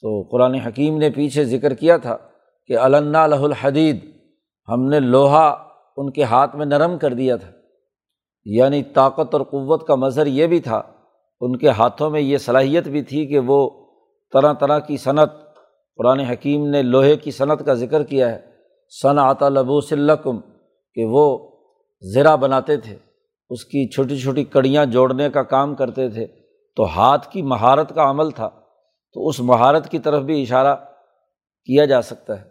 تو 0.00 0.22
قرآن 0.22 0.54
حکیم 0.54 0.98
نے 0.98 1.10
پیچھے 1.10 1.44
ذکر 1.44 1.74
کیا 1.74 1.96
تھا 1.96 2.16
کہ 2.66 2.78
علّہ 2.78 3.18
لہ 3.26 3.34
الحدید، 3.34 4.04
ہم 4.68 4.88
نے 4.88 5.00
لوہا 5.00 5.68
ان 5.96 6.10
کے 6.10 6.22
ہاتھ 6.22 6.56
میں 6.56 6.66
نرم 6.66 6.98
کر 6.98 7.14
دیا 7.14 7.36
تھا۔ 7.36 7.50
یعنی 8.44 8.82
طاقت 8.82 9.34
اور 9.34 9.42
قوت 9.42 9.86
کا 9.86 9.94
مظہر 9.94 10.26
یہ 10.26 10.46
بھی 10.46 10.60
تھا، 10.60 10.82
ان 11.40 11.56
کے 11.56 11.68
ہاتھوں 11.68 12.10
میں 12.10 12.20
یہ 12.20 12.38
صلاحیت 12.38 12.88
بھی 12.88 13.02
تھی 13.02 13.26
کہ 13.26 13.38
وہ 13.38 13.70
طرح 14.32 14.52
طرح 14.52 14.78
کی 14.78 14.96
صنعت، 14.96 15.54
قرآن 15.96 16.20
حکیم 16.20 16.66
نے 16.66 16.82
لوہے 16.82 17.16
کی 17.16 17.30
صنعت 17.30 17.66
کا 17.66 17.74
ذکر 17.74 18.02
کیا 18.02 18.30
ہے۔ 18.30 18.40
صن 19.02 19.18
عطا 19.18 19.48
لبو 19.48 19.80
سلکم 19.80 20.40
کہ 20.94 21.04
وہ 21.04 21.50
زرا 22.00 22.34
بناتے 22.34 22.76
تھے۔ 22.76 22.96
اس 23.50 23.64
کی 23.64 23.88
چھوٹی 23.88 24.18
چھوٹی 24.18 24.44
کڑیاں 24.44 24.86
جوڑنے 24.86 25.30
کا 25.30 25.42
کام 25.42 25.74
کرتے 25.74 26.08
تھے 26.08 26.26
تو 26.76 26.84
ہاتھ 26.84 27.28
کی 27.28 27.42
مہارت 27.42 27.94
کا 27.94 28.10
عمل 28.10 28.30
تھا 28.30 28.48
تو 29.12 29.28
اس 29.28 29.40
مہارت 29.40 29.88
کی 29.88 29.98
طرف 29.98 30.22
بھی 30.22 30.42
اشارہ 30.42 30.76
کیا 31.64 31.84
جا 31.84 32.02
سکتا 32.02 32.40
ہے۔ 32.40 32.44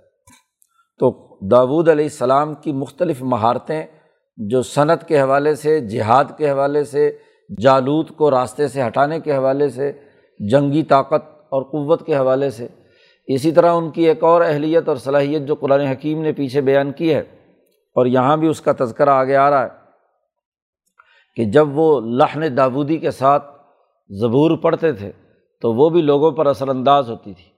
تو 1.00 1.38
داود 1.48 1.90
علیہ 1.90 2.06
السلام 2.06 2.54
کی 2.54 2.72
مختلف 2.72 3.22
مہارتیں 3.22 3.86
جو 4.38 4.62
صنعت 4.62 5.08
کے 5.08 5.22
حوالے 5.22 5.56
سے، 5.56 5.80
جہاد 5.80 6.24
کے 6.38 6.52
حوالے 6.52 6.84
سے 6.84 7.18
جالود 7.62 8.10
کو 8.10 8.32
راستے 8.32 8.68
سے 8.68 8.88
ہٹانے 8.88 9.20
کے 9.20 9.36
حوالے 9.36 9.70
سے، 9.70 9.92
جنگی 10.40 10.84
طاقت 10.84 11.30
اور 11.40 11.64
قوت 11.64 12.06
کے 12.06 12.16
حوالے 12.16 12.50
سے، 12.50 12.68
اسی 13.28 13.52
طرح 13.52 13.72
ان 13.72 13.92
کی 13.92 14.08
ایک 14.08 14.24
اور 14.24 14.42
اہلیت 14.42 14.88
اور 14.88 14.98
صلاحیت 14.98 15.42
جو 15.42 15.56
قرآن 15.56 15.82
حکیم 15.82 16.22
نے 16.22 16.32
پیچھے 16.32 16.62
بیان 16.62 16.92
کی 16.92 17.14
ہے 17.14 17.20
اور 17.96 18.06
یہاں 18.06 18.38
بھی 18.38 18.48
اس 18.48 18.62
کا 18.62 18.72
تذکرہ 18.80 19.10
آگے 19.10 19.36
آ 19.36 19.50
رہا 19.50 19.64
ہے۔ 19.64 19.83
کہ 21.36 21.46
جب 21.46 21.68
وہ 21.78 22.02
لہن 22.02 22.58
داودی 22.58 22.98
کے 22.98 23.12
ساتھ 23.12 23.46
زبور 24.10 24.58
پڑھتے 24.58 24.92
تھے 24.92 25.12
تو 25.62 25.74
وہ 25.74 25.90
بھی 25.90 26.02
لوگوں 26.02 26.32
پر 26.32 26.46
اثر 26.46 26.68
انداز 26.68 27.10
ہوتی 27.10 27.34
تھی۔ 27.34 27.54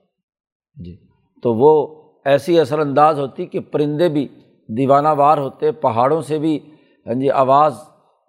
جی۔ 0.84 0.96
تو 1.42 1.54
وہ 1.54 2.02
ایسی 2.24 2.60
اثر 2.60 2.78
انداز 2.78 3.20
ہوتی 3.20 3.46
کہ 3.46 3.60
پرندے 3.60 4.08
بھی 4.08 4.28
دیوانہ 4.68 5.08
وار 5.16 5.38
ہوتے، 5.38 5.72
پہاڑوں 5.72 6.22
سے 6.22 6.38
بھی 6.38 6.58
ہاں 7.06 7.14
جی 7.14 7.30
آواز 7.30 7.74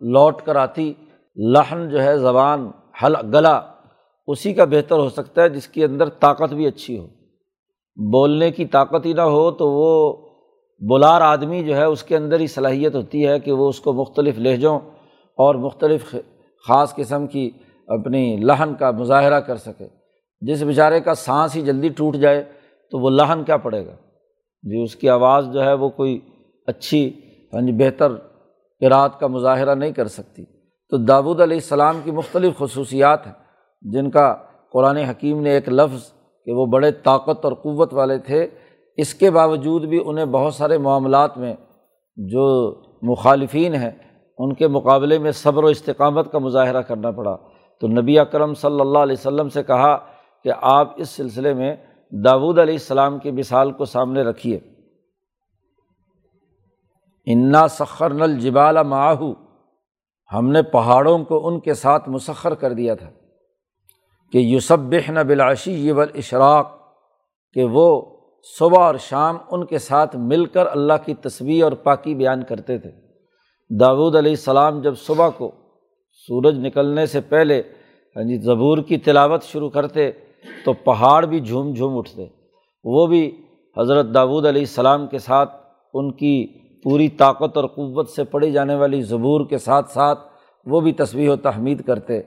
لوٹ 0.01 0.42
کر 0.42 0.56
آتی 0.56 0.94
لہن 1.36 1.89
جو 1.89 2.04
ہے، 2.04 2.18
زبان، 2.18 2.72
حل، 3.04 3.16
گلا، 3.34 3.62
اسی 4.27 4.54
کا 4.54 4.66
بہتر 4.66 4.96
ہو 4.96 5.10
سکتا 5.10 5.42
ہے 5.42 5.50
جس 5.50 5.68
کے 5.68 5.86
اندر 5.86 6.10
طاقت 6.10 6.54
بھی 6.54 6.68
اچھی 6.68 7.00
ہو۔ 7.00 7.08
بولنے 8.12 8.51
کی 8.51 8.66
طاقت 8.66 9.06
ہی 9.06 9.13
نہ 9.13 9.22
ہو 9.22 9.51
تو 9.51 9.72
وہ 9.72 10.18
بلار 10.80 11.22
آدمی 11.22 11.63
جو 11.63 11.75
ہے، 11.75 11.84
اس 11.84 12.04
کے 12.04 12.18
اندر 12.18 12.39
ہی 12.39 12.48
صلاحیت 12.48 12.96
ہوتی 12.96 13.27
ہے 13.27 13.39
کہ 13.39 13.51
وہ 13.51 13.70
اس 13.70 13.80
کو 13.80 13.94
مختلف 13.94 14.39
لہجوں 14.39 14.80
اور 15.38 15.56
مختلف 15.56 16.15
خاص 16.67 16.96
قسم 16.96 17.27
کی 17.27 17.50
اپنی 17.88 18.38
لہن 18.38 18.74
کا 18.79 18.91
مظاہرہ 18.91 19.39
کر 19.39 19.56
سکے۔ 19.56 19.88
جس 20.41 20.62
بیچارے 20.62 21.00
کا 21.00 21.13
سانس 21.13 21.56
ہی 21.56 21.62
جلدی 21.62 21.89
ٹوٹ 21.89 22.15
جائے 22.15 22.44
تو 22.91 23.00
وہ 23.00 23.10
لہن 23.10 23.44
کیا 23.44 23.58
پڑے 23.58 23.86
گا؟ 23.86 23.96
جی 24.62 24.84
اس 24.84 24.96
کی 24.96 25.10
آواز 25.10 25.46
جو 25.53 25.63
ہے 25.63 25.74
وہ 25.74 25.89
کوئی 25.89 26.20
اچھی 26.67 27.22
ہاں 27.53 27.62
جی 27.62 27.72
بہتر 27.72 28.15
قرأت 28.79 29.20
کا 29.20 29.27
مظاہرہ 29.27 29.75
نہیں 29.75 29.91
کر 29.91 30.08
سکتی۔ 30.08 30.46
تو 30.89 30.98
داود 30.98 31.41
علیہ 31.41 31.58
السلام 31.58 32.00
کی 32.03 32.12
مختلف 32.12 32.58
خصوصیات 32.58 33.27
ہیں، 33.27 33.34
جن 33.82 34.10
کا 34.10 34.36
قرآن 34.74 34.98
حکیم 34.98 35.41
نے 35.41 35.50
ایک 35.50 35.70
لفظ 35.70 36.12
کہ 36.46 36.51
وہ 36.51 36.65
بڑے 36.65 36.91
طاقت 36.91 37.46
اور 37.46 37.53
قوت 37.53 37.94
والے 37.94 38.17
تھے۔ 38.17 38.48
اس 38.98 39.13
کے 39.13 39.32
باوجود 39.32 39.86
بھی 39.86 40.00
انہیں 40.06 40.25
بہت 40.25 40.53
سارے 40.53 40.77
معاملات 40.77 41.38
میں 41.38 41.56
جو 42.17 42.46
مخالفین 43.01 43.74
ہیں 43.75 43.91
ان 44.38 44.53
کے 44.53 44.67
مقابلے 44.67 45.20
میں 45.20 45.32
صبر 45.32 45.63
و 45.63 45.67
استقامت 45.67 46.32
کا 46.32 46.39
مظاہرہ 46.39 46.82
کرنا 46.82 47.12
پڑا۔ 47.12 47.38
تو 47.82 47.88
نبی 47.88 48.20
اکرم 48.20 48.53
صلی 48.53 48.82
اللہ 48.82 49.00
علیہ 49.00 49.15
وسلم 49.20 49.50
سے 49.50 49.63
کہا 49.63 49.98
کہ 50.44 50.51
آپ 50.62 50.94
اس 50.96 51.10
سلسلے 51.10 51.53
میں 51.53 51.75
داود 52.12 52.60
علیہ 52.60 52.74
السلام 52.74 53.20
کی 53.20 53.32
مثال 53.32 53.72
کو 53.72 53.86
سامنے 53.86 54.22
رکھیے۔ 54.22 54.60
انا 57.25 57.67
سخر 57.67 58.13
نل 58.13 58.39
جبال 58.39 58.84
ماہو 58.84 59.34
ہم 60.34 60.50
نے 60.50 60.62
پہاڑوں 60.62 61.24
کو 61.24 61.48
ان 61.48 61.60
کے 61.60 61.74
ساتھ 61.74 62.10
مسخر 62.10 62.53
کر 62.53 62.74
دیا 62.74 62.96
تھا 62.96 63.10
کہ 64.32 64.38
یوسب 64.38 64.96
نہ 65.10 65.20
بلاشی 65.20 65.91
و 65.91 66.01
اشراق 66.01 66.72
کہ 67.53 67.63
وہ 67.63 68.17
صبح 68.60 68.84
اور 68.84 68.96
شام 68.96 69.38
ان 69.51 69.65
کے 69.65 69.77
ساتھ 69.77 70.15
مل 70.15 70.46
کر 70.46 70.65
اللہ 70.67 70.94
کی 71.06 71.13
تصویر 71.13 71.63
اور 71.63 71.72
پاکی 71.72 72.15
بیان 72.15 72.44
کرتے 72.44 72.77
تھے۔ 72.77 73.07
داود 73.70 74.16
علیہ 74.16 74.32
السلام 74.32 74.82
جب 74.82 74.98
صبح 74.98 75.30
کو 75.30 75.52
سورج 76.12 76.60
نکلنے 76.60 77.06
سے 77.06 77.22
پہلے 77.22 77.62
ہاں 78.16 78.24
جی 78.24 78.38
زبور 78.38 78.78
کی 78.78 78.98
تلاوت 78.98 79.44
شروع 79.44 79.70
کرتے، 79.70 80.12
تو 80.66 80.74
پہاڑ 80.74 81.26
بھی 81.26 81.40
جھوم 81.40 81.74
جھوم 81.74 81.98
اٹھتے۔ 81.98 82.26
وہ 82.84 83.08
بھی 83.08 83.42
حضرت 83.78 84.06
داود 84.14 84.46
علیہ 84.46 84.62
السلام 84.62 85.08
کے 85.08 85.18
ساتھ، 85.18 85.56
ان 85.94 86.12
کی 86.12 86.48
پوری 86.84 87.10
طاقت 87.10 87.58
اور 87.58 87.66
قوت 87.66 88.10
سے 88.10 88.24
پڑھی 88.24 88.52
جانے 88.52 88.76
والی 88.76 89.02
زبور 89.02 89.46
کے 89.46 89.58
ساتھ 89.58 89.92
ساتھ 89.92 90.20
وہ 90.66 90.82
بھی 90.82 90.92
تصویر 90.92 91.30
و 91.30 91.36
تحمید 91.36 91.86
کرتے۔ 91.86 92.22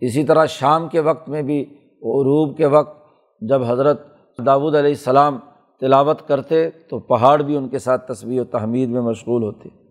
اسی 0.00 0.24
طرح 0.24 0.46
شام 0.46 0.88
کے 0.88 1.00
وقت 1.00 1.28
میں 1.28 1.42
بھی 1.42 1.62
عروب 2.02 2.56
کے 2.56 2.66
وقت 2.66 3.04
جب 3.40 3.62
حضرت 3.64 4.06
داود 4.46 4.74
علیہ 4.74 4.90
السلام 4.90 5.38
تلاوت 5.80 6.28
کرتے، 6.28 6.70
تو 6.70 6.98
پہاڑ 6.98 7.42
بھی 7.42 7.56
ان 7.56 7.68
کے 7.68 7.78
ساتھ 7.78 8.12
تصویر 8.12 8.40
و 8.40 8.44
تحمید 8.44 8.88
میں 8.88 9.00
مشغول 9.00 9.42
ہوتے۔ 9.42 9.83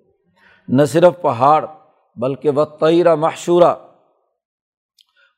نہ 0.67 0.86
صرف 0.86 1.22
پہاڑ 1.22 1.65
بلکہ 2.15 2.50
وہ 2.50 2.65
تعیرہ 2.65 3.15
محشورہ 3.15 3.75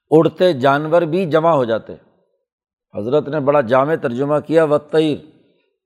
اڑتے 0.10 0.54
جانور 0.54 1.02
بھی 1.02 1.26
جمع 1.26 1.52
ہو 1.52 1.64
جاتے۔ 1.64 1.94
حضرت 2.98 3.28
نے 3.28 3.40
بڑا 3.40 3.62
جامع 3.62 3.96
ترجمہ 4.02 4.40
کیا 4.40 4.64
و 4.64 4.78
تعیر 4.78 5.18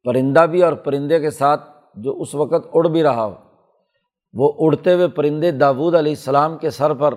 پرندہ 0.03 0.39
بھی 0.39 0.63
اور 0.63 0.73
پرندے 0.73 1.19
کے 1.19 1.29
ساتھ 1.29 1.61
جو 1.95 2.21
اس 2.21 2.35
وقت 2.35 2.67
اڑ 2.73 2.87
بھی 2.87 3.03
رہا 3.03 3.25
ہو۔ 3.25 3.35
وہ 4.33 4.53
اڑتے 4.57 4.93
ہوئے 4.93 5.07
پرندے 5.07 5.51
داود 5.51 5.95
علیہ 5.95 6.11
السلام 6.11 6.57
کے 6.57 6.69
سر 6.69 6.93
پر 6.93 7.13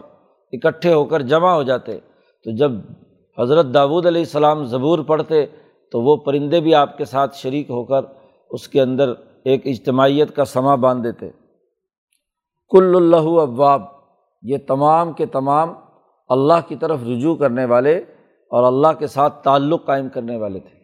اکٹھے 0.53 0.93
ہو 0.93 1.05
کر 1.05 1.23
جمع 1.23 1.53
ہو 1.53 1.63
جاتے۔ 1.63 1.99
تو 2.45 2.57
جب 2.57 2.71
حضرت 3.41 3.67
داود 3.75 4.07
علیہ 4.07 4.21
السلام 4.21 4.65
ضبور 4.65 4.99
پڑھتے 4.99 5.47
تو 5.93 6.01
وہ 6.01 6.17
پرندے 6.17 6.61
بھی 6.61 6.75
آپ 6.75 6.99
کے 6.99 7.05
ساتھ 7.05 7.37
شریک 7.37 7.71
ہو 7.71 7.85
کر 7.85 8.01
اس 8.51 8.69
کے 8.69 8.81
اندر 8.83 9.13
ایک 9.45 9.67
اجتماعیت 9.67 10.37
کا 10.37 10.45
سما 10.45 10.75
باندھ 10.75 11.05
دیتے۔ 11.05 11.42
کل 12.73 12.97
اللہ 12.97 13.41
ابواب، 13.41 13.83
یہ 14.43 14.57
تمام 14.69 15.13
کے 15.13 15.27
تمام 15.27 15.75
اللہ 16.29 16.69
کی 16.69 16.77
طرف 16.77 16.99
رجوع 17.03 17.37
کرنے 17.37 17.65
والے 17.65 17.99
اور 18.51 18.65
اللہ 18.65 18.99
کے 18.99 19.07
ساتھ 19.07 19.45
تعلق 19.45 19.85
قائم 19.85 20.09
کرنے 20.09 20.37
والے 20.37 20.61
تھے۔ 20.61 20.83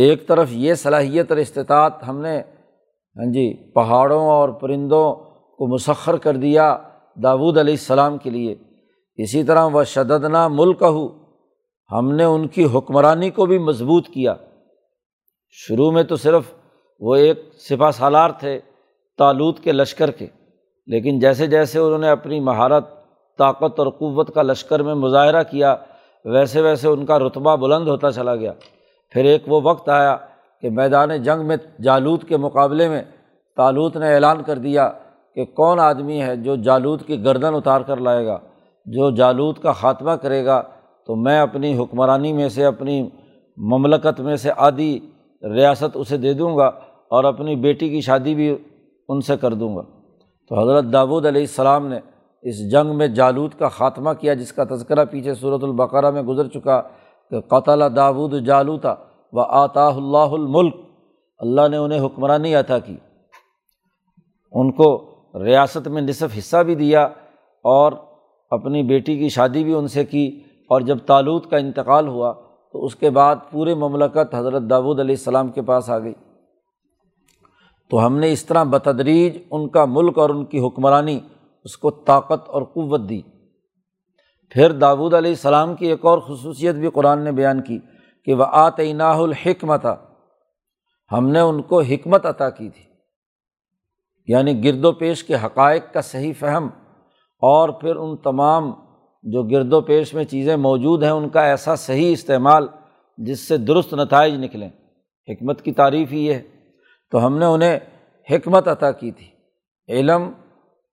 ایک 0.00 0.26
طرف 0.26 0.46
یہ 0.50 0.74
صلاحیت 0.74 1.30
اور 1.30 1.38
استطاعت 1.38 2.08
ہم 2.08 2.20
نے 2.20 2.42
ہاں 3.16 3.32
جی 3.32 3.72
پہاڑوں 3.72 4.24
اور 4.24 4.48
پرندوں 4.48 5.14
کو 5.56 5.74
مسخر 5.74 6.16
کر 6.16 6.36
دیا 6.36 6.78
داود 7.22 7.58
علیہ 7.58 7.74
السلام 7.74 8.18
کے 8.18 8.30
لیے۔ 8.30 8.54
اسی 9.16 9.44
طرح 9.44 9.66
وہ 9.72 9.84
شددنا 9.84 10.48
ملک 10.48 10.82
ہو 10.82 11.08
ہم 11.92 12.10
نے 12.10 12.24
ان 12.24 12.48
کی 12.48 12.66
حکمرانی 12.74 13.30
کو 13.30 13.46
بھی 13.46 13.58
مضبوط 13.58 14.08
کیا۔ 14.08 14.34
شروع 15.50 15.90
میں 15.90 16.02
تو 16.02 16.16
صرف 16.16 16.42
وہ 17.00 17.14
ایک 17.14 17.48
سپا 17.58 17.92
سالار 17.92 18.30
تھے، 18.30 18.60
تالوت 19.18 19.60
کے 19.60 19.72
لشکر 19.72 20.10
کے۔ 20.10 20.26
لیکن 20.88 21.18
جیسے 21.18 21.46
جیسے 21.46 21.78
انہوں 21.78 21.98
نے 21.98 22.08
اپنی 22.08 22.40
مہارت، 22.40 22.84
طاقت 23.38 23.78
اور 23.78 23.86
قوت 23.86 24.34
کا 24.34 24.42
لشکر 24.42 24.82
میں 24.82 24.94
مظاہرہ 24.94 25.42
کیا، 25.42 25.76
ویسے 26.24 26.60
ویسے 26.60 26.88
ان 26.88 27.06
کا 27.06 27.18
رتبہ 27.18 27.56
بلند 27.56 27.88
ہوتا 27.88 28.10
چلا 28.10 28.36
گیا۔ 28.36 28.52
پھر 29.10 29.24
ایک 29.24 29.44
وہ 29.46 29.60
وقت 29.64 29.88
آیا 29.88 30.16
کہ 30.62 30.70
میدان 30.70 31.22
جنگ 31.22 31.46
میں 31.46 31.56
جالود 31.82 32.24
کے 32.24 32.36
مقابلے 32.36 32.88
میں 32.88 33.02
تالوت 33.56 33.96
نے 33.96 34.14
اعلان 34.14 34.42
کر 34.42 34.58
دیا 34.58 34.90
کہ 35.34 35.44
کون 35.44 35.80
آدمی 35.80 36.22
ہے 36.22 36.36
جو 36.36 36.56
جالود 36.56 37.02
کی 37.02 37.24
گردن 37.24 37.54
اتار 37.54 37.80
کر 37.80 37.96
لائے 37.96 38.26
گا۔ 38.26 38.38
جو 38.84 39.10
جالود 39.10 39.58
کا 39.58 39.72
خاتمہ 39.72 40.10
کرے 40.10 40.44
گا، 40.44 40.62
تو 41.06 41.16
میں 41.16 41.40
اپنی 41.40 41.78
حکمرانی 41.78 42.32
میں 42.32 42.48
سے، 42.48 42.64
اپنی 42.64 43.08
مملکت 43.56 44.20
میں 44.20 44.36
سے 44.36 44.50
آدھی 44.56 45.00
ریاست 45.42 45.90
اسے 45.94 46.16
دے 46.16 46.32
دوں 46.32 46.56
گا 46.56 46.66
اور 47.08 47.24
اپنی 47.24 47.56
بیٹی 47.56 47.88
کی 47.88 48.00
شادی 48.00 48.34
بھی 48.34 48.56
ان 49.08 49.20
سے 49.20 49.36
کر 49.36 49.54
دوں 49.54 49.76
گا۔ 49.76 49.82
تو 50.48 50.60
حضرت 50.60 50.92
داود 50.92 51.26
علیہ 51.26 51.40
السلام 51.40 51.86
نے 51.86 51.98
اس 52.42 52.70
جنگ 52.70 52.96
میں 52.96 53.08
جالود 53.08 53.50
کا 53.58 53.68
خاتمہ 53.68 54.10
کیا، 54.20 54.34
جس 54.34 54.52
کا 54.52 54.64
تذکرہ 54.64 55.04
پیچھے 55.04 55.34
صورت 55.34 55.64
البقرہ 55.64 56.10
میں 56.10 56.22
گزر 56.22 56.48
چکا 56.48 56.82
کہ 57.30 57.40
قطع 57.40 57.76
داود 57.96 58.46
جالوتا 58.46 58.94
و 59.32 59.40
آطا 59.40 59.86
اللہ 59.86 60.16
الملک۔ 60.16 60.74
اللہ 61.38 61.68
نے 61.68 61.76
انہیں 61.76 62.06
حکمرانی 62.06 62.54
عطا 62.54 62.78
کی۔ 62.78 62.96
ان 64.52 64.72
کو 64.72 65.14
ریاست 65.44 65.88
میں 65.88 66.02
نصف 66.02 66.38
حصہ 66.38 66.56
بھی 66.56 66.74
دیا 66.74 67.04
اور 67.64 67.92
اپنی 68.50 68.82
بیٹی 68.82 69.18
کی 69.18 69.28
شادی 69.28 69.64
بھی 69.64 69.74
ان 69.74 69.88
سے 69.88 70.04
کی۔ 70.04 70.40
اور 70.70 70.80
جب 70.80 70.98
تالود 70.98 71.46
کا 71.46 71.56
انتقال 71.56 72.08
ہوا 72.08 72.32
تو 72.72 72.84
اس 72.84 72.96
کے 72.96 73.10
بعد 73.10 73.36
پورے 73.50 73.74
مملکت 73.74 74.34
حضرت 74.34 74.62
داود 74.70 75.00
علیہ 75.00 75.14
السلام 75.14 75.48
کے 75.48 75.62
پاس 75.62 75.90
آ 75.90 75.98
گئی۔ 75.98 76.12
تو 77.90 78.06
ہم 78.06 78.16
نے 78.16 78.32
اس 78.32 78.46
طرح 78.46 78.62
بتدریج 78.62 79.38
ان 79.50 79.68
کا 79.68 79.84
ملک 79.84 80.18
اور 80.18 80.30
ان 80.30 80.44
کی 80.44 80.66
حکمرانی 80.66 81.20
اس 81.64 81.76
کو 81.76 81.90
طاقت 81.90 82.48
اور 82.48 82.62
قوت 82.62 83.00
دی۔ 83.08 83.20
پھر 84.50 84.72
داود 84.72 85.14
علیہ 85.14 85.30
السلام 85.30 85.74
کی 85.74 85.86
ایک 85.86 86.04
اور 86.04 86.18
خصوصیت 86.18 86.74
بھی 86.74 86.90
قرآن 86.90 87.24
نے 87.24 87.32
بیان 87.32 87.62
کی 87.62 87.78
کہ 88.24 88.34
وہ 88.34 88.44
آتعینہ 88.48 89.02
الحکمت 89.02 89.86
ہم 91.12 91.28
نے 91.28 91.40
ان 91.40 91.62
کو 91.62 91.80
حکمت 91.80 92.26
عطا 92.26 92.50
کی 92.50 92.68
تھی۔ 92.68 92.84
یعنی 94.26 94.64
گرد 94.64 94.84
و 94.84 94.92
پیش 94.92 95.24
کے 95.24 95.34
حقائق 95.34 95.82
کا 95.92 96.00
صحیح 96.00 96.32
فہم۔ 96.38 96.68
اور 97.40 97.68
پھر 97.68 97.96
ان 97.96 98.16
تمام 98.16 98.72
جو 99.22 99.42
گرد 99.42 99.72
و 99.72 99.80
پیش 99.80 100.14
میں 100.14 100.24
چیزیں 100.24 100.56
موجود 100.56 101.02
ہیں، 101.02 101.10
ان 101.10 101.28
کا 101.28 101.40
ایسا 101.40 101.76
صحیح 101.76 102.12
استعمال 102.12 102.66
جس 103.18 103.48
سے 103.48 103.56
درست 103.56 103.94
نتائج 103.94 104.34
نکلیں۔ 104.34 104.68
حکمت 105.28 105.62
کی 105.62 105.72
تعریف 105.72 106.12
ہی 106.12 106.32
ہے۔ 106.32 106.42
تو 107.10 107.26
ہم 107.26 107.38
نے 107.38 107.44
انہیں 107.44 107.78
حکمت 108.30 108.68
عطا 108.68 108.90
کی 108.90 109.12
تھی۔ 109.12 109.26
علم 109.88 110.30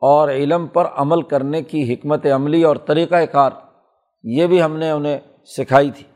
اور 0.02 0.30
علم 0.30 0.68
پر 0.68 0.86
عمل 0.86 1.22
کرنے 1.22 1.62
کی 1.62 1.94
حکمت 1.94 2.26
عملی 2.26 2.64
اور 2.64 2.76
طریقۂ 2.76 3.16
کار، 3.32 3.52
یہ 4.24 4.48
بھی 4.48 4.64
ہم 4.64 4.78
نے 4.78 4.92
انہیں 4.92 5.20
سکھائی 5.46 5.92
تھی۔ 5.92 6.08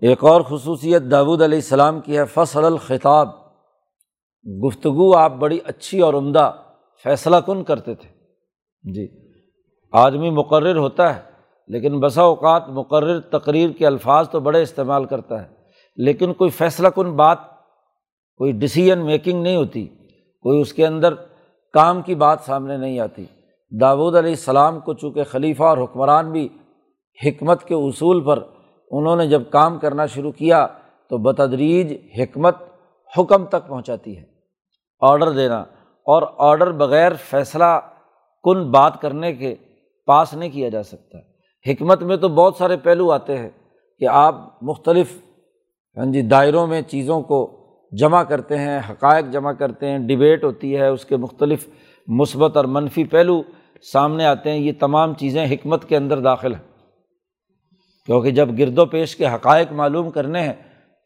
ایک 0.00 0.24
اور 0.24 0.40
خصوصیت 0.40 1.02
داود 1.02 1.42
علیہ 1.42 1.58
السلام 1.58 2.00
کی 2.00 2.18
ہے، 2.18 2.24
فصل 2.24 2.64
الخطاب۔ 2.64 3.28
گفتگو 4.66 5.16
آپ 5.16 5.32
بڑی 5.32 5.58
اچھی 5.64 6.00
اور 6.00 6.14
عمدہ، 6.14 6.52
فیصلہ 7.04 7.36
کن 7.36 7.64
کرتے 7.64 7.94
تھے۔ 7.94 8.08
جی 8.92 9.08
آدمی 9.92 10.30
مقرر 10.30 10.76
ہوتا 10.76 11.16
ہے، 11.16 11.20
لیکن 11.68 12.00
بسا 12.00 12.22
اوقات 12.22 12.68
مقرر 12.68 13.20
تقریر 13.20 13.70
کے 13.70 13.86
الفاظ 13.86 14.30
تو 14.30 14.40
بڑے 14.40 14.62
استعمال 14.62 15.04
کرتا 15.04 15.42
ہے، 15.42 15.48
لیکن 15.96 16.32
کوئی 16.34 16.50
فیصلہ 16.50 16.88
کن 16.88 17.16
بات 17.16 17.55
کوئی 18.40 18.52
ڈسیزن 18.52 19.04
میکنگ 19.06 19.42
نہیں 19.42 19.56
ہوتی، 19.56 19.86
کوئی 20.44 20.60
اس 20.60 20.72
کے 20.72 20.86
اندر 20.86 21.14
کام 21.74 22.02
کی 22.02 22.14
بات 22.14 22.40
سامنے 22.40 22.76
نہیں 22.76 22.98
آتی۔ 23.00 23.24
داود 23.72 24.14
علیہ 24.16 24.30
السلام 24.30 24.80
کو 24.80 24.94
چونکہ 24.94 25.24
خلیفہ 25.24 25.62
اور 25.62 25.78
حکمران 25.78 26.30
بھی 26.32 26.48
حکمت 27.26 27.64
کے 27.64 27.74
اصول 27.74 28.24
پر 28.24 28.42
انہوں 28.90 29.16
نے 29.16 29.26
جب 29.26 29.42
کام 29.50 29.78
کرنا 29.78 30.06
شروع 30.06 30.32
کیا 30.32 30.66
تو 31.10 31.18
بتدریج 31.18 31.92
حکمت 32.18 32.56
حکم 33.18 33.44
تک 33.44 33.66
پہنچاتی 33.68 34.16
ہے۔ 34.16 34.24
آڈر 35.02 35.30
دینا، 35.30 35.60
اور 36.06 36.22
آڈر 36.38 36.70
بغیر 36.72 37.12
فیصلہ 37.30 37.78
کن 38.44 38.70
بات 38.70 39.00
کرنے 39.00 39.32
کے 39.32 39.54
پاس 40.08 40.34
نہیں 40.34 40.50
کیا 40.50 40.68
جا 40.68 40.82
سکتا۔ 40.82 41.18
حکمت 41.66 42.02
میں 42.02 42.16
تو 42.16 42.28
بہت 42.28 42.56
سارے 42.56 42.76
پہلو 42.76 43.10
آتے 43.12 43.38
ہیں 43.38 43.48
کہ 44.00 44.08
آپ 44.08 44.34
مختلف 44.62 45.16
ہاں 45.96 46.06
جی 46.12 46.22
دائروں 46.22 46.66
میں 46.66 46.80
چیزوں 46.82 47.20
کو 47.22 47.46
جمع 47.92 48.22
کرتے 48.22 48.58
ہیں، 48.58 48.80
حقائق 48.90 49.32
جمع 49.32 49.52
کرتے 49.52 49.86
ہیں، 49.88 49.98
ڈبیٹ 49.98 50.44
ہوتی 50.44 50.76
ہے، 50.76 50.88
اس 50.88 51.04
کے 51.04 51.16
مختلف 51.16 51.68
مثبت 52.06 52.56
اور 52.56 52.64
منفی 52.64 53.04
پہلو 53.04 53.42
سامنے 53.92 54.24
آتے 54.24 54.50
ہیں، 54.50 54.58
یہ 54.58 54.72
تمام 54.80 55.14
چیزیں 55.14 55.46
حکمت 55.46 55.84
کے 55.84 55.96
اندر 55.96 56.20
داخل 56.20 56.54
ہیں۔ 56.54 56.62
کیونکہ 58.06 58.30
جب 58.30 58.58
گرد 58.58 58.78
و 58.78 58.86
پیش 58.86 59.16
کے 59.16 59.26
حقائق 59.26 59.72
معلوم 59.72 60.10
کرنے 60.10 60.40
ہیں، 60.40 60.52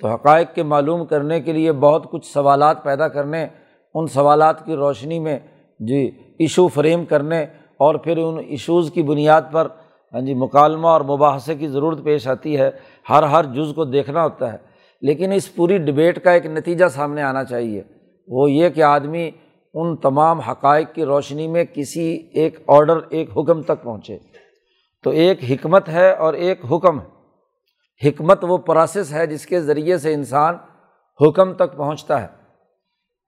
تو 0.01 0.09
حقائق 0.09 0.55
کے 0.55 0.63
معلوم 0.63 1.07
کرنے 1.07 1.41
کے 1.41 1.53
لیے 1.53 1.73
بہت 1.73 2.11
کچھ 2.11 2.27
سوالات 2.27 2.85
پیدا 2.85 3.09
کرنے، 3.09 3.47
ان 3.95 4.07
سوالات 4.07 4.67
کی 4.67 4.75
روشنی 4.75 5.19
میں 5.19 5.39
جی 5.81 6.11
ایشو 6.39 6.69
فریم 6.69 7.05
کرنے 7.05 7.43
اور 7.77 7.95
پھر 7.95 8.17
ان 8.17 8.39
ایشوز 8.49 8.91
کی 8.95 9.03
بنیاد 9.03 9.43
پر 9.53 9.69
ہاں 10.15 10.21
جی 10.21 10.35
مکالمہ 10.35 10.89
اور 10.89 11.01
مباحثے 11.01 11.55
کی 11.55 11.69
ضرورت 11.69 12.05
پیش 12.05 12.29
آتی 12.29 12.59
ہے۔ 12.59 12.71
ہر 13.11 13.23
ہر 13.23 13.45
جز 13.45 13.73
کو 13.75 13.85
دیکھنا 13.85 14.23
ہوتا 14.23 14.53
ہے۔ 14.53 14.70
لیکن 15.01 15.33
اس 15.33 15.55
پوری 15.55 15.79
ڈبیٹ 15.79 16.25
کا 16.25 16.31
ایک 16.31 16.47
نتیجہ 16.47 16.85
سامنے 16.89 17.23
آنا 17.23 17.45
چاہیے۔ 17.45 17.83
وہ 18.29 18.51
یہ 18.51 18.69
کہ 18.69 18.83
آدمی 18.83 19.31
ان 19.75 19.97
تمام 19.97 20.41
حقائق 20.41 20.95
کی 20.95 21.05
روشنی 21.05 21.49
میں 21.49 21.65
کسی 21.75 22.29
ایک 22.35 22.59
آڈر 22.67 22.99
ایک 23.09 23.31
حکم 23.37 23.63
تک 23.63 23.83
پہنچے۔ 23.83 24.19
تو 25.03 25.11
ایک 25.11 25.39
حکمت 25.51 25.89
ہے 25.89 26.13
اور 26.13 26.35
ایک 26.35 26.61
حکم 26.71 27.01
ہے۔ 27.01 27.21
حکمت 28.09 28.45
وہ 28.49 28.59
پروسیس 28.59 29.13
ہے 29.13 29.27
جس 29.27 29.47
کے 29.47 29.61
ذریعے 29.61 29.99
سے 29.99 30.15
انسان 30.15 30.55
حکم 31.27 31.55
تک 31.55 31.77
پہنچتا 31.77 32.23
ہے۔ 32.23 32.27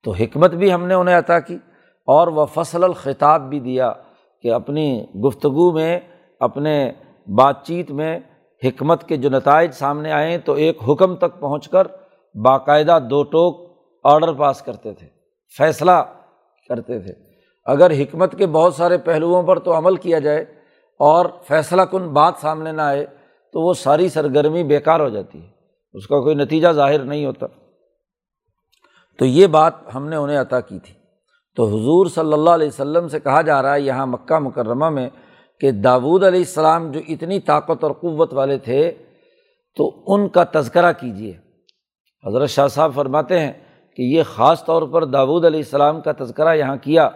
تو 0.05 0.11
حکمت 0.11 0.51
بھی 0.51 0.73
ہم 0.73 0.87
نے 0.87 0.95
انہیں 0.95 1.19
عطا 1.19 1.41
کی 1.41 1.59
اور 2.07 2.29
وہ 2.29 2.47
فصل 2.47 2.85
الخطاب 2.85 3.51
بھی 3.51 3.61
دیا 3.61 3.93
کہ 4.43 4.53
اپنی 4.53 5.05
گفتگو 5.27 5.73
میں، 5.73 6.01
اپنے 6.41 6.93
بات 7.27 7.67
چیت 7.67 7.91
میں 7.91 8.21
حکمت 8.65 9.05
کے 9.09 9.17
جو 9.17 9.31
نتائج 9.31 9.71
سامنے 9.71 10.13
آئیں 10.13 10.39
تو 10.39 10.53
ایک 10.53 10.79
حکم 10.89 11.17
تک 11.17 11.41
پہنچ 11.41 11.69
کر 11.69 11.87
باقاعدہ 12.35 12.99
دو 13.11 13.23
ٹوک 13.23 13.73
آڈر 14.05 14.33
پاس 14.33 14.63
کرتے 14.63 14.93
تھے، 14.93 15.07
فیصلہ 15.59 15.91
کرتے 16.69 16.99
تھے۔ 16.99 17.13
اگر 17.65 17.91
حکمت 17.91 18.39
کے 18.39 18.47
بہت 18.47 18.75
سارے 18.75 18.99
پہلوؤں 18.99 19.43
پر 19.43 19.59
تو 19.59 19.79
عمل 19.79 19.97
کیا 19.97 20.19
جائے 20.19 20.43
اور 20.99 21.27
فیصلہ 21.49 21.83
کن 21.83 22.09
بات 22.09 22.35
سامنے 22.41 22.73
نہ 22.73 22.83
آئے، 22.83 23.07
تو 23.53 23.61
وہ 23.61 23.75
ساری 23.75 24.09
سرگرمی 24.09 24.65
بیکار 24.65 25.01
ہو 25.01 25.09
جاتی 25.09 25.43
ہے۔ 25.43 25.49
اس 25.93 26.07
کا 26.07 26.21
کوئی 26.21 26.35
نتیجہ 26.35 26.69
ظاہر 26.69 26.99
نہیں 26.99 27.27
ہوتا۔ 27.27 27.47
تو 29.19 29.25
یہ 29.25 29.47
بات 29.47 29.73
ہم 29.95 30.07
نے 30.07 30.17
انہیں 30.17 30.41
عطا 30.41 30.61
کی 30.61 30.79
تھی۔ 30.79 30.95
تو 31.57 31.67
حضور 31.67 32.07
صلی 32.07 32.33
اللہ 32.33 32.51
علیہ 32.51 32.69
وسلم 32.69 33.09
سے 33.09 33.21
کہا 33.21 33.43
جا 33.43 33.63
رہا 33.63 33.75
ہے، 33.75 33.81
یہاں 33.81 34.07
مکہ 34.07 34.39
مکرمہ 34.39 34.89
میں 34.89 35.11
کہ 35.63 35.71
داود 35.71 36.25
علیہ 36.25 36.39
السلام 36.39 36.91
جو 36.91 37.01
اتنی 37.09 37.41
طاقت 37.41 37.85
اور 37.85 37.93
قوت 37.93 38.35
والے 38.35 38.59
تھے، 38.59 38.93
تو 39.77 40.03
ان 40.07 40.29
کا 40.29 40.45
تذکرہ 40.55 40.93
کیجیے 40.93 41.33
حضرت 42.27 42.49
شاہ 42.49 42.67
صاحب 42.67 42.93
فرماتے 42.95 43.41
ہیں 43.41 43.53
کہ 43.97 44.03
یہ 44.03 44.23
خاص 44.23 44.65
طور 44.65 44.83
پر 44.83 45.05
داود 45.05 45.45
علیہ 45.45 45.61
السلام 45.61 46.01
کا 46.01 46.13
تذکرہ 46.21 46.55
یہاں 46.55 46.77
کیا۔ 46.77 47.09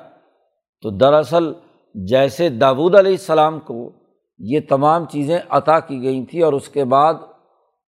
تو 0.83 0.91
دراصل 0.91 1.53
جیسے 1.95 2.49
داود 2.49 2.95
علیہ 2.95 3.11
السلام 3.11 3.61
کو 3.61 3.91
یہ 4.39 4.61
تمام 4.69 5.05
چیزیں 5.05 5.39
عطا 5.49 5.81
کی 5.81 6.03
گئی 6.03 6.25
تھیں 6.25 6.43
اور 6.43 6.53
اس 6.53 6.69
کے 6.69 6.85
بعد 6.85 7.15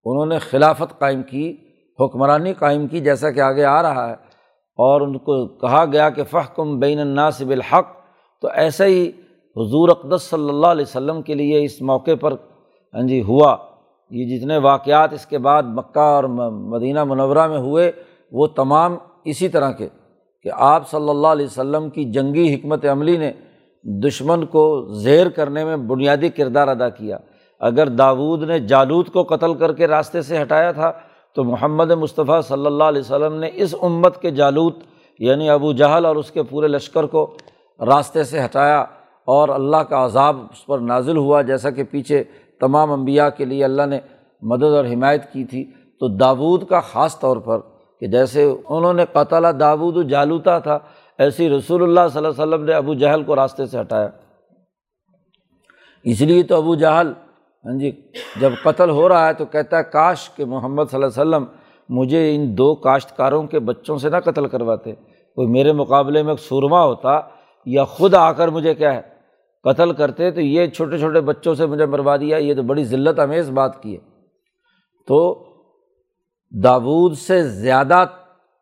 انہوں 0.04 0.26
نے 0.26 0.38
خلافت 0.38 0.98
قائم 0.98 1.22
کی، 1.22 1.56
حکمرانی 2.00 2.52
قائم 2.52 2.86
کی، 2.86 3.00
جیسا 3.00 3.30
کہ 3.30 3.40
آگے 3.40 3.64
آ 3.64 3.82
رہا 3.82 4.08
ہے۔ 4.08 4.14
اور 4.76 5.00
ان 5.00 5.18
کو 5.18 5.46
کہا 5.46 5.84
گیا 5.92 6.10
کہ 6.10 6.24
فحکم 6.24 6.78
بین 6.78 6.98
الناصب 6.98 7.50
الحق 7.50 7.86
تو 8.42 8.48
ایسا 8.48 8.84
ہی 8.84 9.12
حضور 9.56 9.88
اقدس 9.88 10.22
صلی 10.22 10.48
اللہ 10.48 10.66
علیہ 10.66 10.84
وسلم 10.88 11.22
کے 11.22 11.34
لیے 11.34 11.64
اس 11.64 11.82
موقع 11.82 12.10
پر 12.20 12.32
ہاں 12.94 13.02
جی 13.02 13.22
ہوا۔ 13.22 13.56
یہ 14.10 14.38
جتنے 14.38 14.58
واقعات 14.58 15.12
اس 15.12 15.26
کے 15.26 15.38
بعد 15.38 15.62
مکہ 15.62 15.98
اور 15.98 16.24
مدینہ 16.50 17.04
منورہ 17.04 17.46
میں 17.46 17.58
ہوئے، 17.58 17.92
وہ 18.32 18.46
تمام 18.46 18.96
اسی 19.24 19.48
طرح 19.48 19.72
کے 19.72 19.88
کہ 20.42 20.50
آپ 20.54 20.90
صلی 20.90 21.08
اللہ 21.08 21.26
علیہ 21.26 21.46
وسلم 21.46 21.90
کی 21.90 22.04
جنگی 22.04 22.54
حکمت 22.54 22.84
عملی 22.84 23.16
نے 23.16 23.32
دشمن 23.84 24.46
کو 24.46 24.86
زیر 24.94 25.28
کرنے 25.28 25.64
میں 25.64 25.76
بنیادی 25.76 26.28
کردار 26.28 26.68
ادا 26.68 26.88
کیا۔ 26.88 27.18
اگر 27.60 27.88
داود 27.88 28.42
نے 28.42 28.58
جالود 28.58 29.08
کو 29.08 29.22
قتل 29.22 29.54
کر 29.54 29.72
کے 29.72 29.86
راستے 29.86 30.22
سے 30.22 30.42
ہٹایا 30.42 30.72
تھا، 30.72 30.92
تو 31.34 31.44
محمد 31.44 31.90
مصطفیٰ 31.90 32.42
صلی 32.42 32.66
اللہ 32.66 32.84
علیہ 32.84 33.00
وسلم 33.00 33.34
نے 33.34 33.50
اس 33.54 33.74
امت 33.82 34.20
کے 34.20 34.30
جالوت 34.30 34.76
یعنی 35.18 35.50
ابو 35.50 35.72
جہل 35.72 36.06
اور 36.06 36.16
اس 36.16 36.30
کے 36.30 36.42
پورے 36.42 36.68
لشکر 36.68 37.06
کو 37.06 37.36
راستے 37.86 38.24
سے 38.24 38.44
ہٹایا۔ 38.44 38.84
اور 39.28 39.48
اللہ 39.48 39.76
کا 39.76 40.04
عذاب 40.04 40.36
اس 40.50 40.66
پر 40.66 40.78
نازل 40.78 41.16
ہوا، 41.16 41.42
جیسا 41.42 41.70
کہ 41.70 41.84
پیچھے 41.84 42.22
تمام 42.60 42.92
انبیاء 42.92 43.28
کے 43.28 43.44
لیے 43.44 43.64
اللہ 43.64 43.86
نے 43.86 43.98
مدد 44.42 44.62
اور 44.62 44.84
حمایت 44.84 45.32
کی 45.32 45.44
تھی۔ 45.44 45.64
تو 46.00 46.08
داود 46.08 46.68
کا 46.68 46.80
خاص 46.80 47.18
طور 47.18 47.36
پر 47.36 47.60
کہ 48.00 48.06
جیسے 48.06 48.44
انہوں 48.44 48.92
نے 48.92 49.04
قتل 49.12 49.44
داود 49.60 50.08
جالوتا 50.10 50.58
تھا، 50.58 50.78
ایسی 51.18 51.48
رسول 51.50 51.82
اللہ 51.82 52.08
صلی 52.12 52.18
اللہ 52.18 52.28
علیہ 52.28 52.42
وسلم 52.42 52.64
نے 52.64 52.72
ابو 52.72 52.94
جہل 52.94 53.22
کو 53.22 53.36
راستے 53.36 53.66
سے 53.66 53.80
ہٹایا۔ 53.80 54.08
اس 56.04 56.20
لیے 56.20 56.42
تو 56.42 56.56
ابو 56.56 56.74
جہل 56.74 57.12
ہاں 57.64 57.78
جی 57.78 57.90
جب 58.40 58.52
قتل 58.62 58.90
ہو 58.90 59.08
رہا 59.08 59.26
ہے 59.28 59.32
تو 59.34 59.44
کہتا 59.44 59.78
ہے، 59.78 59.84
کاش 59.92 60.28
کہ 60.30 60.44
محمد 60.44 60.84
صلی 60.90 61.02
اللہ 61.02 61.20
علیہ 61.20 61.20
وسلم 61.20 61.44
مجھے 61.88 62.34
ان 62.34 62.46
دو 62.58 62.74
کاشتکاروں 62.74 63.42
کے 63.42 63.58
بچوں 63.58 63.98
سے 63.98 64.10
نہ 64.10 64.16
قتل 64.24 64.46
کرواتے۔ 64.48 64.92
کوئی 65.36 65.48
میرے 65.48 65.72
مقابلے 65.72 66.22
میں 66.22 66.32
ایک 66.32 66.40
سورما 66.40 66.84
ہوتا 66.84 67.20
یا 67.66 67.84
خود 67.84 68.14
آ 68.14 68.30
کر 68.32 68.48
مجھے 68.48 68.74
کیا 68.74 68.94
ہے 68.94 69.17
قتل 69.64 69.92
کرتے 69.92 70.30
تو 70.30 70.40
یہ 70.40 70.66
چھوٹے 70.66 70.98
چھوٹے 70.98 71.20
بچوں 71.20 71.54
سے 71.54 71.66
مجھے 71.66 71.86
مروا 71.86 72.16
دیا، 72.16 72.36
یہ 72.36 72.54
تو 72.54 72.62
بڑی 72.62 72.84
ذلت 72.84 73.18
امیز 73.18 73.50
بات 73.50 73.82
کی 73.82 73.92
ہے۔ 73.92 74.00
تو 75.06 75.44
داود 76.64 77.14
سے 77.14 77.42
زیادہ 77.42 78.04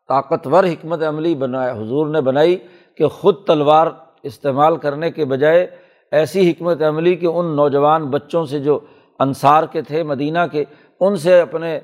طاقتور 0.07 0.63
حکمت 0.63 1.03
عملی 1.03 1.35
بنایا، 1.35 1.73
حضور 1.73 2.07
نے 2.07 2.21
بنائی 2.21 2.57
کہ 2.97 3.07
خود 3.07 3.35
تلوار 3.47 3.87
استعمال 4.23 4.77
کرنے 4.77 5.11
کے 5.11 5.25
بجائے 5.25 5.67
ایسی 6.11 6.51
حکمت 6.51 6.81
عملی 6.81 7.15
کہ 7.15 7.25
ان 7.25 7.55
نوجوان 7.55 8.05
بچوں 8.05 8.45
سے 8.45 8.59
جو 8.59 8.79
انصار 9.19 9.63
کے 9.63 9.81
تھے، 9.81 10.03
مدینہ 10.03 10.39
کے، 10.51 10.63
ان 10.99 11.15
سے 11.15 11.39
اپنے 11.39 11.79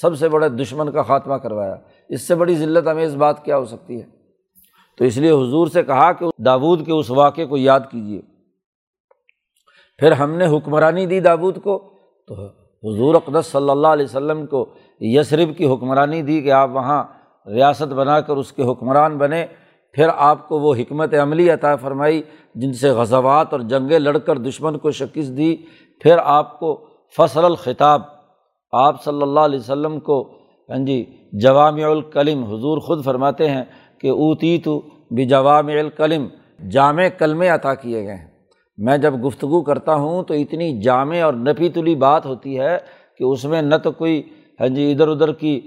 سب 0.00 0.18
سے 0.18 0.28
بڑے 0.28 0.48
دشمن 0.48 0.92
کا 0.92 1.02
خاتمہ 1.02 1.34
کروایا۔ 1.34 1.76
اس 2.08 2.28
سے 2.28 2.34
بڑی 2.34 2.54
ذلت 2.54 2.86
امیز 2.86 3.16
بات 3.16 3.44
کیا 3.44 3.58
ہو 3.58 3.64
سکتی 3.64 3.96
ہے۔ 3.96 4.06
تو 4.98 5.04
اس 5.04 5.16
لیے 5.16 5.30
حضور 5.30 5.66
سے 5.66 5.82
کہا 5.82 6.12
کہ 6.12 6.26
داود 6.38 6.86
کے 6.86 6.92
اس 6.92 7.10
واقعے 7.10 7.46
کو 7.46 7.56
یاد 7.56 7.80
کیجیے 7.90 8.22
پھر 9.98 10.12
ہم 10.12 10.34
نے 10.34 10.46
حکمرانی 10.46 11.06
دی 11.06 11.20
داود 11.20 11.62
کو، 11.62 11.78
تو 12.28 12.34
حضور 12.82 13.14
اقدس 13.14 13.46
صلی 13.46 13.70
اللہ 13.70 13.86
علیہ 13.86 14.04
وسلم 14.04 14.46
کو 14.46 14.66
یسرب 15.00 15.56
کی 15.56 15.66
حکمرانی 15.66 16.22
دی 16.22 16.42
کہ 16.42 16.52
آپ 16.52 16.70
وہاں 16.72 17.04
ریاست 17.46 17.92
بنا 17.92 18.20
کر 18.20 18.36
اس 18.36 18.52
کے 18.52 18.62
حکمران 18.62 19.18
بنے۔ 19.18 19.46
پھر 19.92 20.08
آپ 20.16 20.48
کو 20.48 20.58
وہ 20.60 20.74
حکمت 20.74 21.14
عملی 21.14 21.50
عطا 21.50 21.76
فرمائی، 21.76 22.22
جن 22.54 22.72
سے 22.72 22.90
غزوات 22.90 23.52
اور 23.52 23.60
جنگیں 23.60 23.98
لڑ 23.98 24.18
کر 24.18 24.38
دشمن 24.38 24.78
کو 24.78 24.90
شکست 24.90 25.36
دی۔ 25.36 25.56
پھر 26.00 26.18
آپ 26.24 26.58
کو 26.58 26.86
فصل 27.16 27.44
الخطاب، 27.44 28.02
آپ 28.72 29.02
صلی 29.04 29.22
اللہ 29.22 29.40
علیہ 29.40 29.58
وسلم 29.58 30.00
کو 30.00 30.22
ہاں 30.68 30.84
جی 30.86 31.04
جوام 31.32 31.74
الکلم، 31.84 32.44
حضور 32.44 32.78
خود 32.78 33.04
فرماتے 33.04 33.48
ہیں 33.50 33.64
کہ 34.00 34.08
اوتی 34.08 34.58
تو 34.58 34.80
بھی 35.10 35.24
جوام 35.24 35.66
الکلم، 35.66 36.26
جامع 36.70 37.08
کلمے 37.18 37.48
عطا 37.48 37.74
کیے 37.74 38.06
گئے 38.06 38.16
ہیں۔ 38.16 38.33
میں 38.76 38.98
جب 38.98 39.26
گفتگو 39.26 39.62
کرتا 39.62 39.94
ہوں 39.94 40.22
تو 40.22 40.34
اتنی 40.34 40.80
جامع 40.80 41.22
اور 41.22 41.34
نپی 41.34 41.68
تلی 41.68 41.94
بات 41.94 42.26
ہوتی 42.26 42.60
ہے 42.60 42.78
کہ 43.18 43.24
اس 43.24 43.44
میں 43.44 43.62
نہ 43.62 43.74
تو 43.82 43.92
کوئی 43.92 44.22
ہاں 44.60 44.68
جی 44.68 44.92
ادھر 44.92 45.08
ادھر 45.08 45.32
کی 45.32 45.60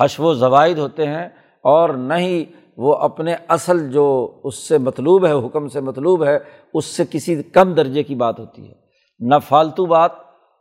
حشو 0.00 0.24
و 0.24 0.34
زوائد 0.34 0.78
ہوتے 0.78 1.06
ہیں 1.06 1.28
اور 1.64 1.88
نہ 1.88 2.14
ہی 2.14 2.44
وہ 2.76 2.94
اپنے 2.94 3.34
اصل 3.48 3.92
جو 3.92 4.30
اس 4.44 4.68
سے 4.68 4.78
مطلوب 4.78 5.26
ہے، 5.26 5.32
حکم 5.32 5.68
سے 5.68 5.80
مطلوب 5.80 6.24
ہے، 6.24 6.38
اس 6.74 6.84
سے 6.84 7.04
کسی 7.10 7.42
کم 7.42 7.72
درجے 7.72 8.02
کی 8.02 8.14
بات 8.14 8.40
ہوتی 8.40 8.68
ہے۔ 8.68 8.74
نہ 9.20 9.34
فالتو 9.48 9.86
بات 9.86 10.12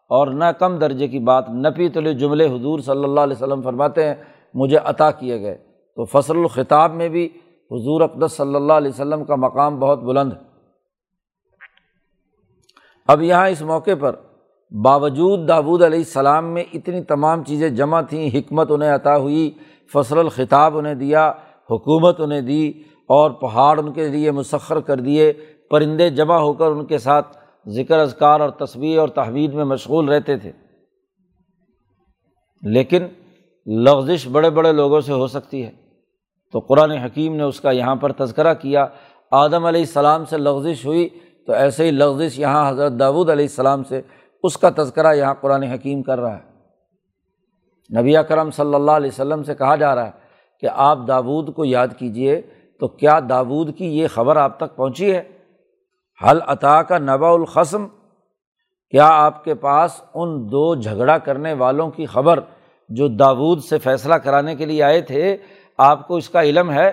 اور 0.10 0.28
نہ 0.28 0.46
کم 0.46 0.78
درجے 0.78 1.08
کی 1.08 1.20
بات۔ 1.20 1.50
نپی 1.50 1.90
تلے 1.90 2.14
جملے 2.14 2.46
حضور 2.46 2.80
صلی 2.80 3.04
اللہ 3.04 3.20
علیہ 3.20 3.36
وسلم 3.36 3.62
فرماتے 3.62 4.06
ہیں، 4.06 4.16
مجھے 4.54 4.78
عطا 4.78 5.12
کیے 5.12 5.42
گئے۔ 5.42 5.56
تو 5.96 6.06
فصل 6.06 6.38
الخطاب 6.38 6.94
میں 6.94 7.10
بھی 7.10 7.26
حضور 7.72 8.02
اقدس 8.02 8.32
صلی 8.32 8.56
اللہ 8.56 8.74
علیہ 8.74 8.90
وسلم 8.90 9.24
کا 9.24 9.36
مقام 9.36 9.80
بہت 9.80 10.04
بلند 10.04 10.34
ہے۔ 10.34 10.49
اب 13.12 13.22
یہاں 13.22 13.48
اس 13.48 13.62
موقع 13.62 13.92
پر 14.00 14.16
باوجود 14.84 15.48
داود 15.48 15.84
علیہ 15.84 16.00
السلام 16.00 16.54
میں 16.54 16.64
اتنی 16.74 17.04
تمام 17.04 17.44
چیزیں 17.44 17.70
جمع 17.70 18.02
تھیں، 18.02 18.30
حکمت 18.34 18.72
انہیں 18.72 18.96
عطا 18.96 19.18
ہوئی، 19.18 19.52
فصل 19.94 20.20
الخطاب 20.20 20.78
انہیں 20.78 20.96
دیا، 20.96 21.30
حکومت 21.72 22.20
انہیں 22.20 22.42
دی 22.42 22.70
اور 23.08 23.32
پہاڑ 23.32 23.80
ان 23.80 23.94
کے 23.94 24.08
لیے 24.08 24.32
مسخر 24.32 24.80
کر 24.80 24.98
دیے، 24.98 25.34
پرندے 25.70 26.10
جمع 26.10 26.38
ہو 26.38 26.54
کر 26.54 26.66
ان 26.66 26.86
کے 26.86 26.98
ساتھ 26.98 27.38
ذکر، 27.68 28.00
اذکار 28.00 28.40
اور 28.40 28.50
تصویر 28.50 29.00
اور 29.00 29.08
تحویر 29.08 29.56
میں 29.56 29.66
مشغول 29.66 30.10
رہتے 30.10 30.38
تھے۔ 30.38 30.52
لیکن 32.62 33.04
لغزش 33.66 34.28
بڑے 34.28 34.50
بڑے 34.50 34.72
لوگوں 34.72 35.02
سے 35.02 35.14
ہو 35.14 35.28
سکتی 35.28 35.66
ہے۔ 35.66 35.72
تو 36.52 36.60
قرآن 36.60 36.92
حکیم 36.92 37.36
نے 37.36 37.44
اس 37.44 37.62
کا 37.62 37.72
یہاں 37.72 37.96
پر 37.96 38.12
تذکرہ 38.12 38.54
کیا۔ 38.54 38.88
آدم 39.32 39.66
علیہ 39.66 39.82
السلام 39.82 40.26
سے 40.26 40.38
لغزش 40.38 40.86
ہوئی۔ 40.86 41.10
تو 41.50 41.54
ایسے 41.54 41.86
ہی 41.86 41.92
لغزش 41.92 42.40
یہاں 42.40 42.70
حضرت 42.70 42.92
داود 43.00 43.30
علیہ 43.30 43.46
السلام 43.46 43.84
سے 43.84 44.02
اس 44.44 44.58
کا 44.58 44.70
تذکرہ 44.78 45.14
یہاں 45.14 45.34
قرآن 45.34 45.64
حکیم 45.64 46.04
کر 46.04 46.20
رہا 46.20 46.38
ہے۔ 46.38 46.50
نبی 48.02 48.18
اکرم 48.18 48.52
صلی 48.52 48.76
اللہ 48.76 48.92
علیہ 48.92 49.10
وسلم 49.14 49.44
سے 49.44 49.56
کہا 49.56 49.76
جا 49.76 49.96
رہا 49.96 50.06
ہے 50.06 50.12
کہ 50.60 50.68
آپ 50.74 50.98
داود 51.08 51.54
کو 51.54 51.66
یاد 51.66 51.88
کیجیے 51.98 52.42
تو 52.80 52.88
کیا 52.88 53.20
داود 53.30 53.78
کی 53.78 54.00
یہ 54.00 54.08
خبر 54.08 54.36
آپ 54.36 54.58
تک 54.58 54.76
پہنچی 54.76 55.16
ہے؟ 55.16 55.22
حل 56.26 56.40
عطا 56.48 56.84
کا 56.84 56.98
نبا 56.98 57.30
القسم 57.30 57.88
کیا 58.90 59.08
آپ 59.08 59.44
کے 59.44 59.56
پاس 59.56 60.02
ان 60.14 60.48
دو 60.52 60.76
جھگڑا 60.76 61.18
کرنے 61.18 61.54
والوں 61.54 61.92
کی 61.92 62.06
خبر 62.06 62.40
جو 62.90 63.08
داود 63.08 63.64
سے 63.64 63.78
فیصلہ 63.78 64.16
کرانے 64.16 64.56
کے 64.56 64.66
لیے 64.66 64.84
آئے 64.84 65.02
تھے، 65.02 65.38
آپ 65.78 66.08
کو 66.08 66.16
اس 66.16 66.30
کا 66.30 66.42
علم 66.42 66.72
ہے؟ 66.72 66.92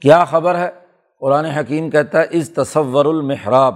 کیا 0.00 0.24
خبر 0.24 0.58
ہے؟ 0.58 0.85
قرآن 1.20 1.44
حکیم 1.44 1.90
کہتا 1.90 2.20
ہے 2.20 2.26
اس 2.30 2.54
تصور 2.54 3.04
المحراب. 3.04 3.74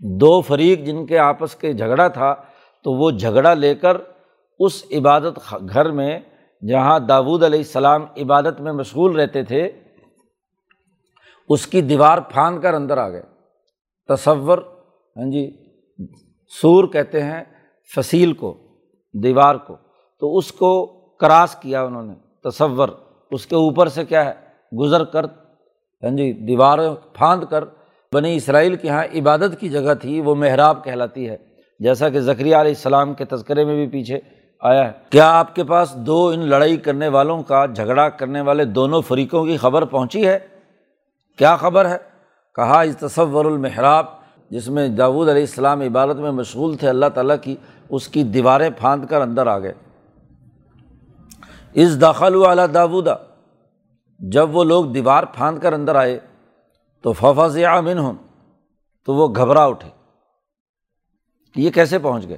دو 0.00 0.40
فریق 0.40 0.80
جن 0.80 1.06
کے 1.06 1.18
آپس 1.18 1.54
کے 1.54 1.72
جھگڑا 1.72 2.08
تھا، 2.08 2.34
تو 2.84 2.92
وہ 2.92 3.10
جھگڑا 3.10 3.54
لے 3.54 3.74
کر 3.74 3.96
اس 4.58 4.84
عبادت 4.92 5.54
گھر 5.68 5.90
میں 5.90 6.20
جہاں 6.68 6.98
داود 6.98 7.42
علیہ 7.42 7.58
السلام 7.58 8.02
عبادت 8.02 8.60
میں 8.60 8.72
مشغول 8.72 9.20
رہتے 9.20 9.42
تھے، 9.42 9.70
اس 11.48 11.66
کی 11.66 11.80
دیوار 11.80 12.18
پھاند 12.18 12.60
کر 12.60 12.74
اندر 12.74 12.98
آ 12.98 13.08
گئے۔ 13.08 13.22
تصور 14.08 14.58
ہاں 15.16 15.30
جی 15.30 15.56
سور 16.62 16.84
کہتے 16.84 17.22
ہیں، 17.22 17.44
فصیل 17.96 18.32
کو، 18.32 18.58
دیوار 19.22 19.54
کو۔ 19.54 19.76
تو 20.20 20.36
اس 20.36 20.52
کو 20.52 20.86
کراس 21.16 21.56
کیا 21.60 21.82
انہوں 21.82 22.02
نے۔ 22.02 22.14
تصور، 22.44 22.88
اس 23.30 23.46
کے 23.46 23.56
اوپر 23.56 23.88
سے 23.88 24.04
کیا 24.04 24.24
ہے؟ 24.24 24.34
گزر 24.76 25.04
کر 25.04 25.26
یعنی 26.04 26.32
جی 26.32 26.40
دیوار 26.40 26.78
پھاند 27.12 27.44
کر 27.44 27.64
بنی 28.12 28.36
اسرائیل 28.36 28.76
کے 28.76 28.88
یہاں 28.88 29.04
عبادت 29.14 29.60
کی 29.60 29.68
جگہ 29.68 29.94
تھی، 29.94 30.20
وہ 30.20 30.34
محراب 30.34 30.84
کہلاتی 30.84 31.28
ہے۔ 31.28 31.36
جیسا 31.80 32.08
کہ 32.08 32.20
ذکری 32.20 32.48
علیہ 32.48 32.58
السلام 32.58 33.14
کے 33.14 33.24
تذکرے 33.24 33.64
میں 33.64 33.74
بھی 33.74 33.86
پیچھے 33.86 34.20
آیا 34.60 34.86
ہے۔ 34.86 34.92
کیا 35.10 35.38
آپ 35.38 35.54
کے 35.54 35.64
پاس 35.64 35.94
دو 35.94 36.28
ان 36.28 36.40
لڑائی 36.40 36.76
کرنے 36.76 37.08
والوں 37.08 37.42
کا، 37.42 37.66
جھگڑا 37.66 38.08
کرنے 38.08 38.40
والے 38.40 38.64
دونوں 38.64 39.02
فریقوں 39.02 39.46
کی 39.46 39.56
خبر 39.56 39.84
پہنچی 39.84 40.26
ہے؟ 40.26 40.38
کیا 41.38 41.56
خبر 41.56 41.88
ہے؟ 41.88 41.96
کہا 42.54 42.80
اس 42.80 42.96
تصور 42.96 43.44
المحراب 43.44 44.06
جس 44.50 44.68
میں 44.68 44.88
داود 44.88 45.28
علیہ 45.28 45.42
السلام 45.42 45.80
عبادت 45.80 46.16
میں 46.16 46.30
مشغول 46.30 46.76
تھے، 46.76 46.88
اللہ 46.88 47.06
تعالیٰ 47.14 47.36
کی 47.42 47.56
اس 47.88 48.08
کی 48.08 48.22
دیواریں 48.22 48.70
پھاند 48.78 49.04
کر 49.04 49.20
اندر 49.20 49.46
آ 49.46 49.58
گئے۔ 49.58 49.72
اس 51.72 52.00
داخل 52.00 52.34
والا 52.34 52.66
داودا 52.74 53.14
جب 54.32 54.56
وہ 54.56 54.64
لوگ 54.64 54.84
دیوار 54.84 55.24
پھاند 55.24 55.58
کر 55.58 55.72
اندر 55.72 55.94
آئے 55.94 56.18
تو 57.02 57.12
ففاظ 57.12 57.58
امن 57.58 57.98
ہوں 57.98 58.12
تو 59.06 59.14
وہ 59.14 59.28
گھبرا 59.36 59.64
اٹھے۔ 59.64 59.90
یہ 61.56 61.70
کیسے 61.70 61.98
پہنچ 61.98 62.28
گئے؟ 62.28 62.36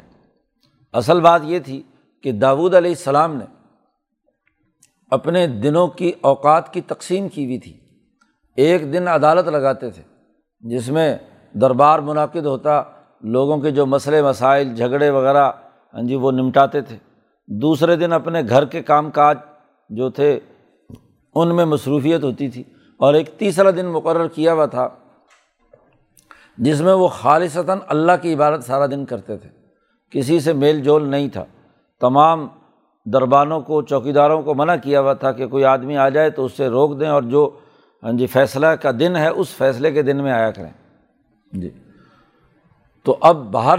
اصل 0.92 1.20
بات 1.20 1.40
یہ 1.44 1.59
تھی 1.59 1.83
کہ 2.22 2.33
داود 2.33 2.75
علیہ 2.75 2.90
السلام 2.90 3.37
نے 3.37 3.44
اپنے 5.11 5.46
دنوں 5.46 5.88
کی 5.88 6.12
اوقات 6.20 6.72
کی 6.72 6.81
تقسیم 6.81 7.29
کی 7.29 7.44
ہوئی 7.44 7.59
تھی۔ 7.59 7.81
ایک 8.57 8.92
دن 8.92 9.09
عدالت 9.09 9.49
لگاتے 9.49 9.90
تھے، 9.90 10.03
جس 10.61 10.88
میں 10.88 11.18
دربار 11.55 11.99
منعقد 11.99 12.46
ہوتا، 12.46 12.83
لوگوں 13.20 13.59
کے 13.59 13.70
جو 13.70 13.87
مسئلے، 13.87 14.22
مسائل، 14.22 14.75
جھگڑے 14.75 15.11
وغیرہ 15.11 15.51
ہاں 15.94 16.03
جی 16.03 16.14
وہ 16.14 16.31
نمٹاتے 16.31 16.81
تھے۔ 16.81 16.96
دوسرے 17.46 17.96
دن 17.96 18.12
اپنے 18.12 18.42
گھر 18.49 18.64
کے 18.64 18.83
کام 18.83 19.11
کاج 19.11 19.38
جو 19.88 20.11
تھے 20.11 20.40
ان 21.37 21.57
میں 21.57 21.64
مصروفیت 21.64 22.25
ہوتی 22.25 22.49
تھی 22.49 22.62
اور 22.96 23.14
ایک 23.14 23.29
تیسرا 23.38 23.70
دن 23.70 23.87
مقرر 23.87 24.27
کیا 24.27 24.53
ہوا 24.53 24.66
تھا، 24.66 24.88
جس 26.59 26.81
میں 26.81 26.92
وہ 26.92 27.09
خالصتاً 27.09 27.79
اللہ 27.87 28.12
کی 28.22 28.35
عبادت 28.35 28.64
سارا 28.64 28.87
دن 28.87 29.05
کرتے 29.05 29.37
تھے۔ 29.37 29.49
کسی 30.11 30.40
سے 30.40 30.53
میل 30.53 30.81
جول 30.81 31.09
نہیں 31.09 31.29
تھا۔ 31.29 31.44
تمام 32.01 32.49
دربانوں 33.07 33.61
کو، 33.61 33.83
چوکیداروں 33.83 34.42
کو 34.42 34.55
منع 34.55 34.77
کیا 34.77 35.01
ہوا 35.01 35.12
تھا 35.12 35.33
کہ 35.33 35.46
کوئی 35.46 35.64
آدمی 35.64 35.96
آ 35.96 36.09
جائے 36.09 36.31
تو 36.31 36.44
اس 36.44 36.53
سے 36.53 36.68
روک 36.68 37.01
دیں 37.01 37.09
اور 37.09 37.22
جو 37.22 37.51
ہاں 38.03 38.12
جی 38.12 38.27
فیصلہ 38.27 38.66
کا 38.66 38.90
دن 38.99 39.16
ہے 39.16 39.29
اس 39.29 39.49
فیصلے 39.49 39.90
کے 39.90 40.03
دن 40.03 40.22
میں 40.22 40.33
آیا 40.33 40.51
کریں۔ 40.51 40.70
جی۔ 41.53 41.70
تو 43.05 43.16
اب 43.20 43.37
باہر 43.37 43.79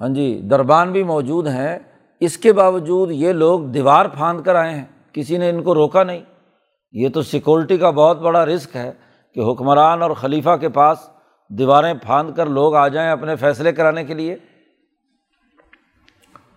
ہاں 0.00 0.08
جی 0.08 0.40
دربان 0.50 0.92
بھی 0.92 1.02
موجود 1.02 1.46
ہیں۔ 1.46 1.78
اس 2.20 2.38
کے 2.38 2.52
باوجود 2.52 3.10
یہ 3.10 3.32
لوگ 3.32 3.60
دیوار 3.60 4.06
پھاند 4.06 4.40
کر 4.40 4.54
آئے 4.54 4.74
ہیں۔ 4.74 4.84
کسی 5.12 5.38
نے 5.38 5.50
ان 5.50 5.62
کو 5.62 5.74
روکا 5.74 6.02
نہیں۔ 6.02 6.20
یہ 6.94 7.08
تو 7.08 7.22
سیکورٹی 7.22 7.76
کا 7.78 7.90
بہت 7.90 8.18
بڑا 8.18 8.44
رسک 8.46 8.76
ہے 8.76 8.90
کہ 9.36 9.40
حکمران 9.50 10.02
اور 10.02 10.10
خلیفہ 10.20 10.56
کے 10.60 10.68
پاس 10.68 11.08
دیواریں 11.50 11.92
پھاند 12.02 12.34
کر 12.36 12.46
لوگ 12.48 12.74
آ 12.74 12.86
جائیں 12.88 13.10
اپنے 13.10 13.36
فیصلے 13.36 13.72
کرانے 13.72 14.04
کے 14.04 14.14
لیے۔ 14.14 14.36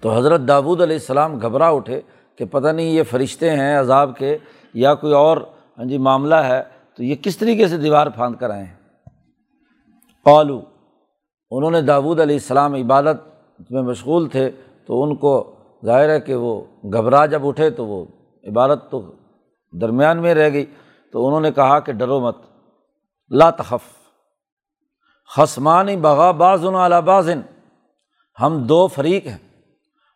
تو 0.01 0.15
حضرت 0.15 0.41
داود 0.47 0.81
علیہ 0.81 0.95
السلام 0.95 1.39
گھبرا 1.39 1.69
اٹھے 1.69 2.01
کہ 2.39 2.45
پتہ 2.45 2.67
نہیں 2.67 2.91
یہ 2.91 3.03
فرشتے 3.09 3.49
ہیں 3.49 3.77
عذاب 3.77 4.17
کے 4.17 4.37
یا 4.73 4.93
کوئی 4.95 5.13
اور 5.13 5.37
ہاں 5.77 5.85
جی 5.85 5.97
معاملہ 5.97 6.35
ہے، 6.35 6.61
تو 6.99 7.03
یہ 7.03 7.15
کس 7.21 7.37
طریقے 7.37 7.67
سے 7.67 7.77
دیوار 7.77 8.07
پھاند 8.07 8.35
کر 8.35 8.49
آئے 8.49 8.63
ہیں؟ 8.63 8.75
قالو، 10.25 10.59
انہوں 11.51 11.71
نے 11.71 11.81
داود 11.81 12.19
علیہ 12.19 12.35
السلام 12.35 12.73
عبادت 12.73 13.71
میں 13.71 13.81
مشغول 13.81 14.27
تھے 14.29 14.49
تو 14.85 15.03
ان 15.03 15.15
کو 15.15 15.33
ظاہر 15.85 16.09
ہے 16.09 16.19
کہ 16.19 16.35
وہ 16.35 16.61
گھبرا، 16.83 17.25
جب 17.25 17.47
اٹھے 17.47 17.69
تو 17.69 17.85
وہ 17.85 18.05
عبادت 18.43 18.89
تو 18.91 19.01
درمیان 19.81 20.21
میں 20.21 20.33
رہ 20.33 20.53
گئی 20.53 20.65
تو 21.11 21.27
انہوں 21.27 21.41
نے 21.41 21.51
کہا 21.51 21.79
کہ 21.79 21.93
ڈرو 21.93 22.19
مت، 22.19 22.37
لا 23.29 23.49
تخف۔ 23.49 24.03
خسمانی 25.35 25.97
بغا 25.97 26.31
بازن 26.31 26.75
اعلیٰ 26.75 27.01
بازن۔ 27.01 27.41
ہم 28.41 28.63
دو 28.63 28.87
فریق 28.87 29.27
ہیں 29.27 29.37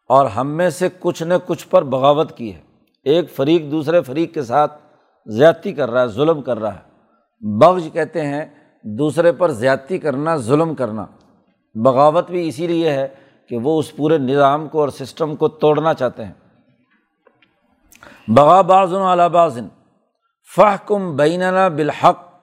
اور 0.09 0.25
ہم 0.25 0.47
میں 0.47 0.69
سے 0.69 0.89
کچھ 0.99 1.23
نہ 1.23 1.33
کچھ 1.45 1.67
پر 1.67 1.83
بغاوت 1.83 2.37
کی 2.37 2.55
ہے۔ 2.55 2.61
ایک 3.03 3.31
فریق 3.31 3.71
دوسرے 3.71 4.01
فریق 4.01 4.33
کے 4.33 4.41
ساتھ 4.41 4.79
زیادتی 5.25 5.73
کر 5.73 5.91
رہا 5.91 6.01
ہے، 6.01 6.07
ظلم 6.07 6.41
کر 6.41 6.59
رہا 6.59 6.75
ہے۔ 6.75 6.79
بغض 7.39 7.87
کہتے 7.93 8.21
ہیں 8.21 8.45
دوسرے 8.83 9.31
پر 9.31 9.51
زیادتی 9.51 9.97
کرنا، 9.97 10.37
ظلم 10.37 10.75
کرنا۔ 10.75 11.05
بغاوت 11.75 12.31
بھی 12.31 12.47
اسی 12.47 12.67
لیے 12.67 12.91
ہے 12.91 13.07
کہ 13.49 13.57
وہ 13.57 13.79
اس 13.79 13.95
پورے 13.95 14.17
نظام 14.17 14.67
کو 14.67 14.79
اور 14.79 14.89
سسٹم 14.89 15.35
کو 15.35 15.47
توڑنا 15.47 15.93
چاہتے 15.93 16.25
ہیں۔ 16.25 16.33
بغا 18.27 18.61
بازن 18.61 18.95
اعلیٰ 18.95 19.29
بازن 19.29 19.67
فہ 20.55 20.75
کم 20.85 21.15
بیننا 21.15 21.67
بالحق. 21.67 22.39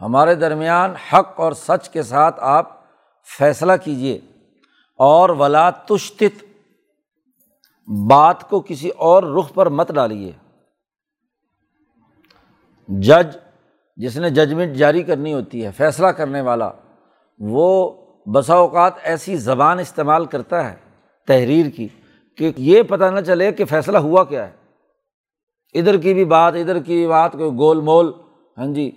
ہمارے 0.00 0.34
درمیان 0.34 0.90
حق 0.90 1.40
اور 1.40 1.52
سچ 1.52 1.88
کے 1.88 2.02
ساتھ 2.02 2.40
آپ 2.40 2.70
فیصلہ 3.38 3.72
کیجیے 3.84 4.20
اور 4.98 5.30
ولا 5.30 5.70
تشتت، 5.70 6.44
بات 8.10 8.48
کو 8.50 8.60
کسی 8.60 8.88
اور 8.88 9.22
رخ 9.22 9.54
پر 9.54 9.68
مت 9.68 9.92
ڈالیے۔ 9.92 10.32
جج، 12.88 13.36
جس 13.96 14.16
نے 14.16 14.30
ججمنٹ 14.30 14.76
جاری 14.76 15.02
کرنی 15.02 15.32
ہوتی 15.32 15.66
ہے، 15.66 15.70
فیصلہ 15.70 16.06
کرنے 16.06 16.40
والا، 16.40 16.70
وہ 17.38 17.90
بسا 18.32 18.54
اوقات 18.54 18.92
ایسی 19.02 19.36
زبان 19.36 19.78
استعمال 19.78 20.24
کرتا 20.24 20.70
ہے 20.70 20.76
تحریر 21.26 21.66
کی 21.70 21.88
کہ 22.38 22.52
یہ 22.56 22.82
پتہ 22.82 23.04
نہ 23.04 23.20
چلے 23.20 23.52
کہ 23.52 23.64
فیصلہ 23.64 23.98
ہوا 23.98 24.24
کیا 24.24 24.46
ہے۔ 24.46 24.61
ادھر 25.74 25.96
کی 25.96 26.14
بھی 26.14 26.24
بات، 26.24 26.54
ادھر 26.54 26.78
کی 26.78 26.94
بھی 26.94 27.06
بات، 27.06 27.32
کوئی 27.32 27.50
گول 27.58 27.80
مول 27.80 28.12
ہاں 28.58 28.66
جی 28.66 28.90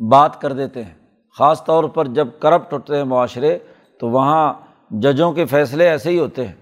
بات 0.00 0.40
کر 0.40 0.52
دیتے 0.52 0.82
ہیں۔ 0.84 0.94
خاص 1.36 1.64
طور 1.64 1.84
پر 1.84 2.06
جب 2.08 2.28
کرپٹ 2.40 2.72
ہوتے 2.72 2.96
ہیں 2.96 3.04
معاشرے، 3.04 3.58
تو 4.00 4.08
وہاں 4.08 4.52
ججوں 4.90 5.32
کے 5.32 5.44
فیصلے 5.44 5.88
ایسے 5.88 6.10
ہی 6.10 6.18
ہوتے 6.18 6.46
ہیں 6.46 6.54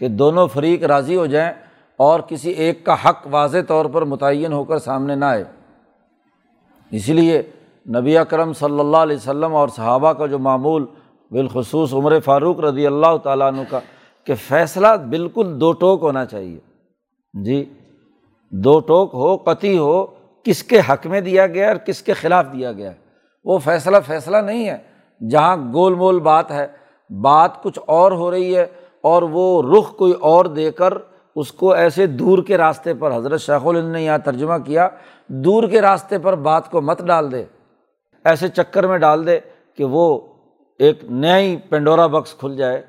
کہ 0.00 0.08
دونوں 0.08 0.46
فریق 0.46 0.82
راضی 0.82 1.16
ہو 1.16 1.26
جائیں 1.26 1.52
اور 1.98 2.20
کسی 2.20 2.50
ایک 2.50 2.84
کا 2.86 2.94
حق 3.04 3.26
واضح 3.30 3.58
طور 3.68 3.84
پر 3.84 4.04
متعین 4.04 4.52
ہو 4.52 4.64
کر 4.64 4.78
سامنے 4.78 5.14
نہ 5.14 5.24
آئے۔ 5.24 5.44
اسی 6.92 7.12
لیے 7.12 7.42
نبی 7.86 8.16
اکرم 8.18 8.52
صلی 8.52 8.80
اللہ 8.80 8.96
علیہ 8.96 9.16
وسلم 9.16 9.54
اور 9.54 9.68
صحابہ 9.68 10.12
کا 10.12 10.26
جو 10.26 10.38
معمول 10.38 10.84
بالخصوص 11.30 11.92
عمر 11.94 12.18
فاروق 12.20 12.60
رضی 12.60 12.86
اللہ 12.86 13.16
تعالیٰ 13.16 13.46
عنہ 13.48 13.60
کا، 13.70 13.80
کہ 14.26 14.34
فیصلہ 14.48 14.88
بالکل 15.10 15.60
دو 15.60 15.72
ٹوک 15.72 16.02
ہونا 16.02 16.24
چاہیے۔ 16.26 16.58
جی 17.34 17.64
دو 18.50 18.80
ٹوک 18.80 19.10
ہو، 19.14 19.36
قطعی 19.36 19.78
ہو، 19.78 20.06
کس 20.44 20.62
کے 20.62 20.80
حق 20.88 21.06
میں 21.06 21.20
دیا 21.20 21.46
گیا 21.46 21.68
اور 21.68 21.76
کس 21.76 22.02
کے 22.02 22.12
خلاف 22.12 22.46
دیا 22.52 22.72
گیا۔ 22.72 22.90
ہے 22.90 22.96
وہ 23.44 23.58
فیصلہ 23.58 23.96
فیصلہ 24.06 24.36
نہیں 24.36 24.68
ہے۔ 24.68 24.78
جہاں 25.28 25.56
گول 25.72 25.94
مول 25.94 26.20
بات 26.20 26.50
ہے، 26.50 26.66
بات 27.10 27.62
کچھ 27.62 27.78
اور 27.86 28.12
ہو 28.12 28.30
رہی 28.30 28.56
ہے 28.56 28.66
اور 29.00 29.22
وہ 29.22 29.62
رخ 29.62 29.96
کوئی 29.96 30.12
اور 30.12 30.44
دے 30.44 30.70
کر 30.70 30.92
اس 31.36 31.52
کو 31.52 31.72
ایسے 31.72 32.06
دور 32.06 32.38
کے 32.42 32.56
راستے 32.56 32.94
پر، 32.94 33.16
حضرت 33.16 33.40
شیخ 33.40 33.66
العلم 33.66 33.90
نے 33.90 34.04
یہاں 34.04 34.18
ترجمہ 34.18 34.58
کیا، 34.66 34.88
دور 35.26 35.68
کے 35.68 35.80
راستے 35.80 36.18
پر 36.18 36.34
بات 36.34 36.70
کو 36.70 36.80
مت 36.80 37.02
ڈال 37.02 37.32
دے، 37.32 37.44
ایسے 38.24 38.48
چکر 38.48 38.86
میں 38.86 38.98
ڈال 38.98 39.26
دے 39.26 39.40
کہ 39.76 39.84
وہ 39.84 40.20
ایک 40.78 41.04
نیا 41.04 41.38
ہی 41.38 41.56
پنڈورا 41.56 42.06
بکس 42.06 42.34
کھل 42.34 42.56
جائے، 42.56 42.82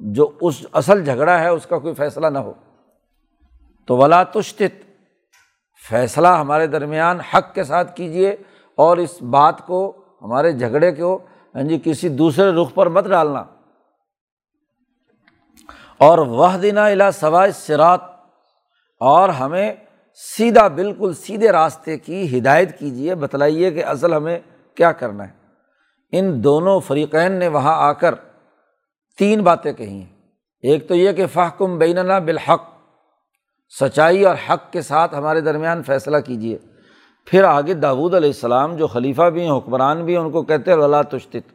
جو 0.00 0.30
اس 0.40 0.66
اصل 0.72 1.04
جھگڑا 1.04 1.40
ہے، 1.40 1.48
اس 1.48 1.66
کا 1.66 1.78
کوئی 1.78 1.94
فیصلہ 1.94 2.26
نہ 2.26 2.38
ہو۔ 2.38 2.52
تو 3.86 3.96
ولا 3.96 4.22
تشتت 4.22 4.89
فیصلہ 5.88 6.28
ہمارے 6.28 6.66
درمیان 6.66 7.20
حق 7.20 7.54
کے 7.54 7.64
ساتھ 7.64 7.96
کیجیے 7.96 8.36
اور 8.74 8.96
اس 8.96 9.22
بات 9.22 9.66
کو 9.66 10.04
ہمارے 10.22 10.52
جھگڑے 10.52 10.92
کو 10.92 11.18
ہاں 11.54 11.62
جی 11.62 11.80
کسی 11.84 12.08
دوسرے 12.08 12.50
رخ 12.50 12.74
پر 12.74 12.86
مت 12.86 13.04
ڈالنا۔ 13.04 13.44
اور 15.98 16.18
وہ 16.18 16.48
دینا 16.62 16.86
الا 16.86 17.10
سوائے 17.10 17.52
سرات 17.52 18.00
اور 19.00 19.28
ہمیں 19.28 19.74
سیدھا، 20.14 20.68
بالکل 20.68 21.14
سیدھے 21.14 21.52
راستے 21.52 21.98
کی 21.98 22.38
ہدایت 22.38 22.78
کیجیے 22.78 23.14
بتلائیے 23.14 23.70
کہ 23.70 23.84
اصل 23.84 24.14
ہمیں 24.14 24.38
کیا 24.74 24.92
کرنا 24.92 25.28
ہے۔ 25.28 25.32
ان 26.12 26.44
دونوں 26.44 26.80
فریقین 26.80 27.32
نے 27.32 27.48
وہاں 27.48 27.74
آ 27.74 27.92
کر 27.92 28.14
تین 29.18 29.42
باتیں 29.42 29.72
کہی 29.72 29.92
ہیں 29.92 30.20
ایک 30.62 30.88
تو 30.88 30.94
یہ 30.94 31.12
کہ 31.12 31.26
فحکم 31.26 31.78
بیننا 31.78 32.18
بالحق 32.18 32.69
سچائی 33.78 34.24
اور 34.24 34.34
حق 34.48 34.72
کے 34.72 34.82
ساتھ 34.82 35.14
ہمارے 35.14 35.40
درمیان 35.40 35.82
فیصلہ 35.82 36.16
کیجیے 36.18 36.58
پھر 37.26 37.44
آگے 37.44 37.74
داود 37.74 38.14
علیہ 38.14 38.28
السلام 38.28 38.76
جو 38.76 38.86
خلیفہ 38.86 39.22
بھی 39.22 39.42
ہیں، 39.42 39.58
حکمران 39.58 40.04
بھی 40.04 40.16
ہیں، 40.16 40.24
ان 40.24 40.30
کو 40.30 40.42
کہتے 40.42 40.72
ہیں 40.72 40.78
اللہ 40.78 41.02
تشتت۔ 41.10 41.52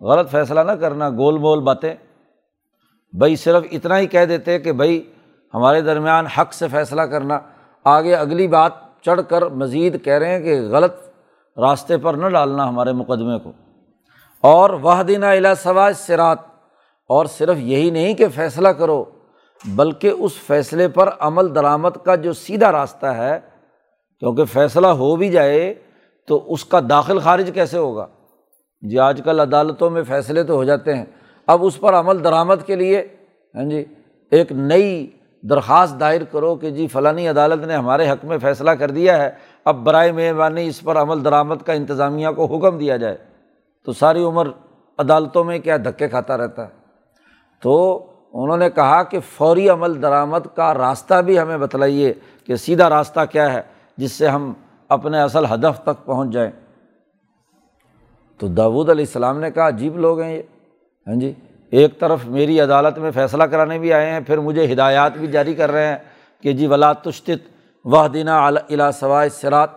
غلط 0.00 0.30
فیصلہ 0.30 0.60
نہ 0.60 0.72
کرنا، 0.72 1.10
گول 1.10 1.38
مول 1.38 1.60
باتیں۔ 1.60 1.94
بھائی 3.12 3.36
صرف 3.36 3.64
اتنا 3.72 3.98
ہی 3.98 4.06
کہہ 4.06 4.24
دیتے 4.24 4.58
کہ 4.58 4.72
بھائی 4.72 5.12
ہمارے 5.54 5.80
درمیان 5.80 6.26
حق 6.26 6.52
سے 6.52 6.68
فیصلہ 6.68 7.02
کرنا۔ 7.02 7.38
آگے 7.84 8.14
اگلی 8.14 8.48
بات 8.48 8.72
چڑھ 9.02 9.20
کر 9.28 9.46
مزید 9.46 10.04
کہہ 10.04 10.12
رہے 10.12 10.30
ہیں 10.30 10.40
کہ 10.40 10.60
غلط 10.60 10.94
راستے 11.58 11.96
پر 11.96 12.14
نہ 12.14 12.28
ڈالنا 12.28 12.68
ہمارے 12.68 12.92
مقدمے 12.92 13.38
کو۔ 13.38 13.52
اور 14.40 14.70
وہ 14.70 15.02
دینہ 15.02 15.26
الا 15.26 15.54
سواج 15.54 15.94
سرات 15.96 16.38
اور 17.08 17.26
صرف 17.26 17.56
یہی 17.58 17.90
نہیں 17.90 18.14
کہ 18.14 18.28
فیصلہ 18.28 18.68
کرو 18.68 19.04
بلکہ 19.64 20.08
اس 20.08 20.32
فیصلے 20.46 20.88
پر 20.88 21.10
عمل 21.18 21.54
درآمد 21.54 21.90
کا 22.04 22.14
جو 22.14 22.32
سیدھا 22.32 22.72
راستہ 22.72 23.06
ہے، 23.06 23.40
کیونکہ 24.18 24.44
فیصلہ 24.44 24.86
ہو 24.86 25.16
بھی 25.16 25.28
جائے 25.28 25.74
تو 26.26 26.52
اس 26.52 26.64
کا 26.64 26.80
داخل 26.90 27.18
خارج 27.18 27.50
کیسے 27.54 27.78
ہوگا؟ 27.78 28.06
جی 28.82 28.98
آج 28.98 29.20
کل 29.24 29.40
عدالتوں 29.40 29.90
میں 29.90 30.02
فیصلے 30.02 30.42
تو 30.42 30.54
ہو 30.54 30.64
جاتے 30.64 30.94
ہیں۔ 30.94 31.04
اب 31.46 31.64
اس 31.64 31.80
پر 31.80 31.94
عمل 31.94 32.24
درآمد 32.24 32.66
کے 32.66 32.76
لیے 32.76 33.06
ہاں 33.54 33.64
جی 33.64 33.84
ایک 34.30 34.52
نئی 34.52 35.10
درخواست 35.42 36.00
دائر 36.00 36.24
کرو 36.24 36.56
کہ 36.56 36.70
جی 36.70 36.86
فلانی 36.86 37.28
عدالت 37.28 37.64
نے 37.64 37.74
ہمارے 37.74 38.10
حق 38.10 38.24
میں 38.24 38.38
فیصلہ 38.38 38.70
کر 38.70 38.90
دیا 38.90 39.22
ہے، 39.22 39.30
اب 39.64 39.76
برائے 39.76 40.12
مہربانی 40.12 40.66
اس 40.66 40.80
پر 40.80 40.96
عمل 40.96 41.24
درآمد 41.24 41.62
کا 41.66 41.72
انتظامیہ 41.72 42.28
کو 42.36 42.44
حکم 42.44 42.78
دیا 42.78 42.96
جائے۔ 42.96 43.16
تو 43.84 43.92
ساری 43.92 44.22
عمر 44.22 44.48
عدالتوں 44.98 45.44
میں 45.44 45.58
کیا 45.58 45.76
دھکے 45.76 46.08
کھاتا 46.08 46.36
رہتا 46.36 46.64
ہے؟ 46.64 46.70
تو 47.60 48.06
انہوں 48.32 48.56
نے 48.56 48.70
کہا 48.70 49.02
کہ 49.02 49.18
فوری 49.20 49.68
عمل 49.68 50.02
درآمد 50.02 50.46
کا 50.54 50.74
راستہ 50.74 51.14
بھی 51.14 51.38
ہمیں 51.38 51.58
بتلائیے 51.58 52.14
کہ 52.46 52.56
سیدھا 52.56 52.90
راستہ 52.90 53.20
کیا 53.30 53.52
ہے 53.52 53.62
جس 53.96 54.12
سے 54.12 54.28
ہم 54.28 54.52
اپنے 54.88 55.20
اصل 55.20 55.44
ہدف 55.44 55.82
تک 55.82 56.04
پہنچ 56.04 56.32
جائیں۔ 56.32 56.50
تو 58.38 58.48
داود 58.48 58.90
علیہ 58.90 59.04
السلام 59.04 59.40
نے 59.40 59.50
کہا، 59.50 59.68
عجیب 59.68 59.98
لوگ 59.98 60.20
ہیں 60.20 60.36
یہ۔ 60.36 60.42
ہاں 61.06 61.14
جی 61.14 61.32
ایک 61.70 62.00
طرف 62.00 62.24
میری 62.26 62.60
عدالت 62.60 62.98
میں 62.98 63.10
فیصلہ 63.10 63.42
کرانے 63.42 63.78
بھی 63.78 63.92
آئے 63.92 64.10
ہیں، 64.10 64.20
پھر 64.20 64.38
مجھے 64.38 64.72
ہدایات 64.72 65.16
بھی 65.16 65.26
جاری 65.26 65.54
کر 65.54 65.70
رہے 65.70 65.86
ہیں 65.86 65.96
کہ 66.40 66.52
جی 66.52 66.66
ولا 66.66 66.92
تشتت 66.92 67.48
وہ 67.84 68.08
دینا 68.08 68.46
الا 68.46 68.92
سوائے 68.92 69.28
سرات 69.28 69.70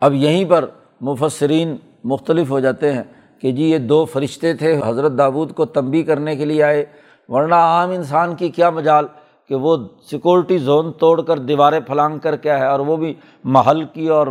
اب 0.00 0.14
یہیں 0.14 0.44
پر 0.44 0.64
مفسرین 1.00 1.76
مختلف 2.04 2.50
ہو 2.50 2.60
جاتے 2.60 2.92
ہیں۔ 2.92 3.02
کہ 3.42 3.52
جی 3.52 3.64
یہ 3.64 3.78
دو 3.78 4.04
فرشتے 4.04 4.54
تھے، 4.54 4.80
حضرت 4.86 5.12
داود 5.18 5.52
کو 5.52 5.64
تنبی 5.64 6.02
کرنے 6.02 6.36
کے 6.36 6.44
لیے 6.44 6.62
آئے۔ 6.62 6.84
ورنہ 7.28 7.54
عام 7.54 7.90
انسان 7.90 8.34
کی 8.34 8.48
کیا 8.48 8.70
مجال 8.70 9.06
کہ 9.48 9.54
وہ 9.54 9.76
سیکورٹی 10.10 10.58
زون 10.58 10.92
توڑ 10.92 11.20
کر 11.22 11.38
دیواریں 11.38 11.80
پھلانگ 11.80 12.18
کر 12.18 12.36
کیا 12.36 12.58
ہے 12.58 12.66
اور 12.66 12.80
وہ 12.80 12.96
بھی 12.96 13.14
محل 13.44 13.84
کی 13.84 14.08
اور 14.08 14.26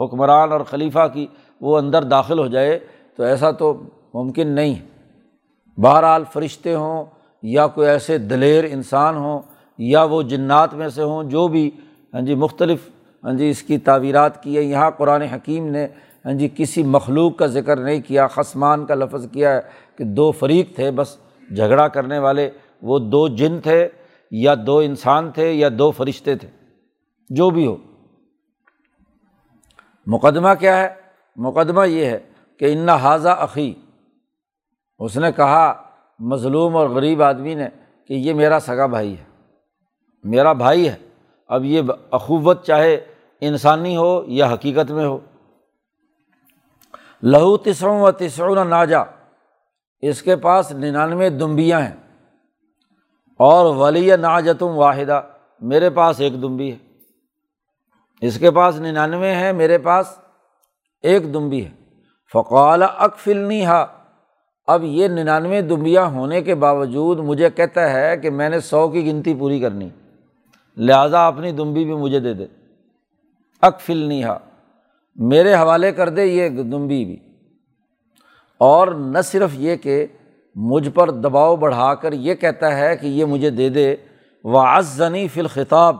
حکمران 0.00 0.52
اور 0.52 0.60
خلیفہ 0.60 1.06
کی 1.12 1.26
وہ 1.60 1.78
اندر 1.78 2.02
داخل 2.02 2.38
ہو 2.38 2.46
جائے۔ 2.46 2.78
تو 3.16 3.22
ایسا 3.22 3.50
تو 3.50 3.82
ممکن 4.14 4.48
نہیں۔ 4.48 4.74
بہرحال 5.80 6.24
فرشتے 6.32 6.74
ہوں 6.74 7.04
یا 7.42 7.66
کوئی 7.66 7.88
ایسے 7.88 8.18
دلیر 8.18 8.64
انسان 8.64 9.16
ہوں 9.16 9.40
یا 9.78 10.02
وہ 10.02 10.22
جنات 10.22 10.74
میں 10.74 10.88
سے 10.88 11.02
ہوں 11.02 11.24
جو 11.24 11.48
بھی 11.48 11.70
ہاں 12.14 12.20
جی 12.20 12.34
مختلف 12.34 12.88
ہاں 13.24 13.32
جی 13.32 13.50
اس 13.50 13.62
کی 13.62 13.78
تعویرات 13.78 14.42
کی 14.42 14.56
ہے۔ 14.56 14.62
یہاں 14.62 14.90
قرآن 14.90 15.22
حکیم 15.22 15.66
نے 15.66 15.86
ہاں 16.26 16.32
جی 16.32 16.48
کسی 16.56 16.82
مخلوق 16.82 17.36
کا 17.36 17.46
ذکر 17.46 17.76
نہیں 17.76 18.00
کیا 18.00 18.26
خسمان 18.26 18.86
کا 18.86 18.94
لفظ 18.94 19.26
کیا 19.32 19.54
ہے 19.54 19.60
کہ 19.96 20.04
دو 20.04 20.30
فریق 20.32 20.74
تھے، 20.74 20.90
بس 20.90 21.16
جھگڑا 21.56 21.88
کرنے 21.88 22.18
والے، 22.18 22.50
وہ 22.82 22.98
دو 22.98 23.28
جن 23.28 23.60
تھے 23.60 23.88
یا 24.30 24.54
دو 24.66 24.78
انسان 24.78 25.30
تھے 25.30 25.52
یا 25.52 25.68
دو 25.78 25.90
فرشتے 25.90 26.34
تھے، 26.36 26.48
جو 27.30 27.50
بھی 27.50 27.66
ہو۔ 27.66 27.76
مقدمہ 30.06 30.48
کیا 30.60 30.76
ہے؟ 30.76 30.88
مقدمہ 31.36 31.86
یہ 31.88 32.04
ہے 32.04 32.18
کہ 32.60 32.72
ان 32.72 32.88
حاضہ 32.88 33.28
عقی 33.28 33.74
اس 34.98 35.16
نے 35.16 35.32
کہا، 35.32 35.72
مظلوم 36.20 36.76
اور 36.76 36.88
غریب 36.88 37.22
آدمی 37.22 37.54
نے 37.54 37.68
کہ 38.06 38.14
یہ 38.14 38.34
میرا 38.34 38.58
سگا 38.60 38.86
بھائی 38.86 39.16
ہے، 39.18 39.24
میرا 40.24 40.52
بھائی 40.52 40.88
ہے۔ 40.88 40.96
اب 41.50 41.64
یہ 41.64 41.82
اخوت 42.10 42.64
چاہے 42.66 42.96
انسانی 43.40 43.96
ہو 43.96 44.24
یا 44.26 44.52
حقیقت 44.52 44.90
میں 44.90 45.04
ہو۔ 45.04 45.18
لہو 47.22 47.56
تسروں 47.56 48.00
و 48.00 48.10
تسرون 48.10 48.68
ناجا، 48.68 49.00
اس 50.00 50.22
کے 50.22 50.36
پاس 50.36 50.72
ننانوے 50.72 51.30
دمبیاں 51.30 51.80
ہیں۔ 51.80 51.96
اور 53.38 53.76
ولی 53.76 54.16
ناجتم 54.16 54.68
واحدہ، 54.68 55.22
میرے 55.60 55.90
پاس 55.90 56.20
ایک 56.20 56.42
دمبی 56.42 56.72
ہے۔ 56.72 56.76
اس 58.20 58.38
کے 58.38 58.50
پاس 58.50 58.80
ننانوے 58.80 59.34
ہیں، 59.34 59.52
میرے 59.52 59.78
پاس 59.78 60.18
ایک 61.02 61.34
دمبی 61.34 61.64
ہے۔ 61.64 61.70
فقال 62.32 62.82
اکفلنی 62.82 63.66
ہا، 63.66 63.86
اب 64.66 64.84
یہ 64.84 65.08
ننانوے 65.08 65.60
دمبیاں 65.60 66.06
ہونے 66.06 66.42
کے 66.42 66.54
باوجود 66.54 67.18
مجھے 67.18 67.50
کہتا 67.50 67.92
ہے 67.92 68.16
کہ 68.16 68.30
میں 68.30 68.48
نے 68.48 68.60
سو 68.60 68.88
کی 68.88 69.06
گنتی 69.06 69.34
پوری 69.34 69.60
کرنی۔ 69.60 69.88
لہٰذا 70.76 71.26
اپنی 71.26 71.52
دمبی 71.52 71.84
بھی 71.84 71.94
مجھے 71.94 72.20
دے 72.20 72.34
دے۔ 72.34 72.46
اکفل 73.62 73.96
نہیں 73.96 74.24
ہا 74.24 74.38
میرے 75.18 75.54
حوالے 75.54 75.92
کر 75.92 76.08
دے 76.08 76.24
یہ 76.24 76.48
دمبی 76.48 77.04
بھی۔ 77.04 77.16
اور 78.58 78.88
نہ 78.88 79.20
صرف 79.20 79.50
یہ 79.52 79.76
کہ 79.76 80.06
مجھ 80.54 80.88
پر 80.90 81.10
دباؤ 81.10 81.56
بڑھا 81.56 81.94
کر 81.94 82.12
یہ 82.12 82.34
کہتا 82.34 82.78
ہے 82.78 82.96
کہ 82.96 83.06
یہ 83.06 83.24
مجھے 83.24 83.50
دے 83.50 83.68
دے۔ 83.68 83.96
وعزنی 84.44 85.28
فی 85.28 85.40
الخطاب۔ 85.40 85.96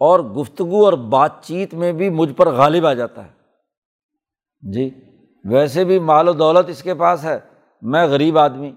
اور 0.00 0.20
گفتگو 0.20 0.84
اور 0.84 0.92
بات 0.92 1.42
چیت 1.42 1.74
میں 1.74 1.92
بھی 1.92 2.10
مجھ 2.10 2.32
پر 2.32 2.48
غالب 2.48 2.86
آ 2.86 2.92
جاتا 2.92 3.24
ہے۔ 3.24 3.30
جی 4.72 4.90
ویسے 5.44 5.84
بھی 5.84 5.98
مال 5.98 6.28
و 6.28 6.32
دولت 6.32 6.68
اس 6.68 6.82
کے 6.82 6.94
پاس 6.94 7.24
ہے۔ 7.24 7.38
میں 7.82 8.06
غریب 8.06 8.38
آدمی۔ 8.38 8.72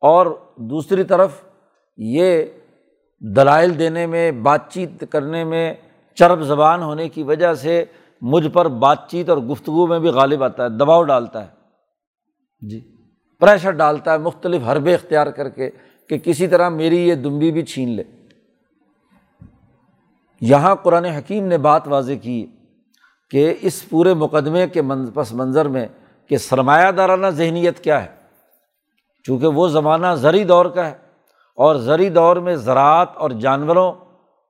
اور 0.00 0.26
دوسری 0.56 1.04
طرف 1.04 1.30
یہ 1.96 2.44
دلائل 3.20 3.78
دینے 3.78 4.06
میں، 4.06 4.32
بات 4.32 4.70
چیت 4.70 5.04
کرنے 5.10 5.44
میں 5.44 5.74
چرب 6.14 6.42
زبان 6.42 6.82
ہونے 6.82 7.08
کی 7.08 7.22
وجہ 7.22 7.54
سے 7.54 7.84
مجھ 8.20 8.48
پر 8.48 8.68
بات 8.68 9.10
چیت 9.10 9.28
اور 9.28 9.38
گفتگو 9.38 9.86
میں 9.86 9.98
بھی 9.98 10.08
غالب 10.08 10.44
آتا 10.44 10.64
ہے 10.64 10.68
دباؤ 10.68 11.02
ڈالتا 11.02 11.42
ہے۔ 11.42 11.50
جی۔ 12.68 12.96
پریشر 13.40 13.70
ڈالتا 13.70 14.12
ہے 14.12 14.18
مختلف 14.18 14.62
حربے 14.68 14.94
اختیار 14.94 15.26
کر 15.26 15.48
کے 15.48 15.70
کہ 16.08 16.18
کسی 16.18 16.48
طرح 16.48 16.68
میری 16.68 17.08
یہ 17.08 17.14
دمبی 17.14 17.52
بھی 17.52 17.62
چھین 17.62 17.88
لے۔ 17.88 18.02
یہاں 20.40 20.74
قرآن 20.74 21.04
حکیم 21.04 21.46
نے 21.46 21.58
بات 21.58 21.88
واضح 21.88 22.12
کی 22.22 22.46
کہ 23.30 23.54
اس 23.60 23.88
پورے 23.88 24.14
مقدمے 24.14 24.68
کے 24.68 24.82
پس 25.14 25.32
منظر 25.32 25.68
میں 25.68 25.86
کہ 26.28 26.36
سرمایہ 26.36 26.90
دارانہ 26.90 27.26
ذہنیت 27.26 27.84
کیا 27.84 28.04
ہے۔ 28.04 28.24
چونکہ 29.24 29.46
وہ 29.46 29.68
زمانہ 29.68 30.06
زرعی 30.14 30.44
دور 30.44 30.66
کا 30.66 30.86
ہے 30.86 30.94
اور 31.56 31.76
زرعی 31.76 32.08
دور 32.08 32.36
میں 32.36 32.56
زراعت 32.56 33.16
اور 33.16 33.30
جانوروں 33.30 33.92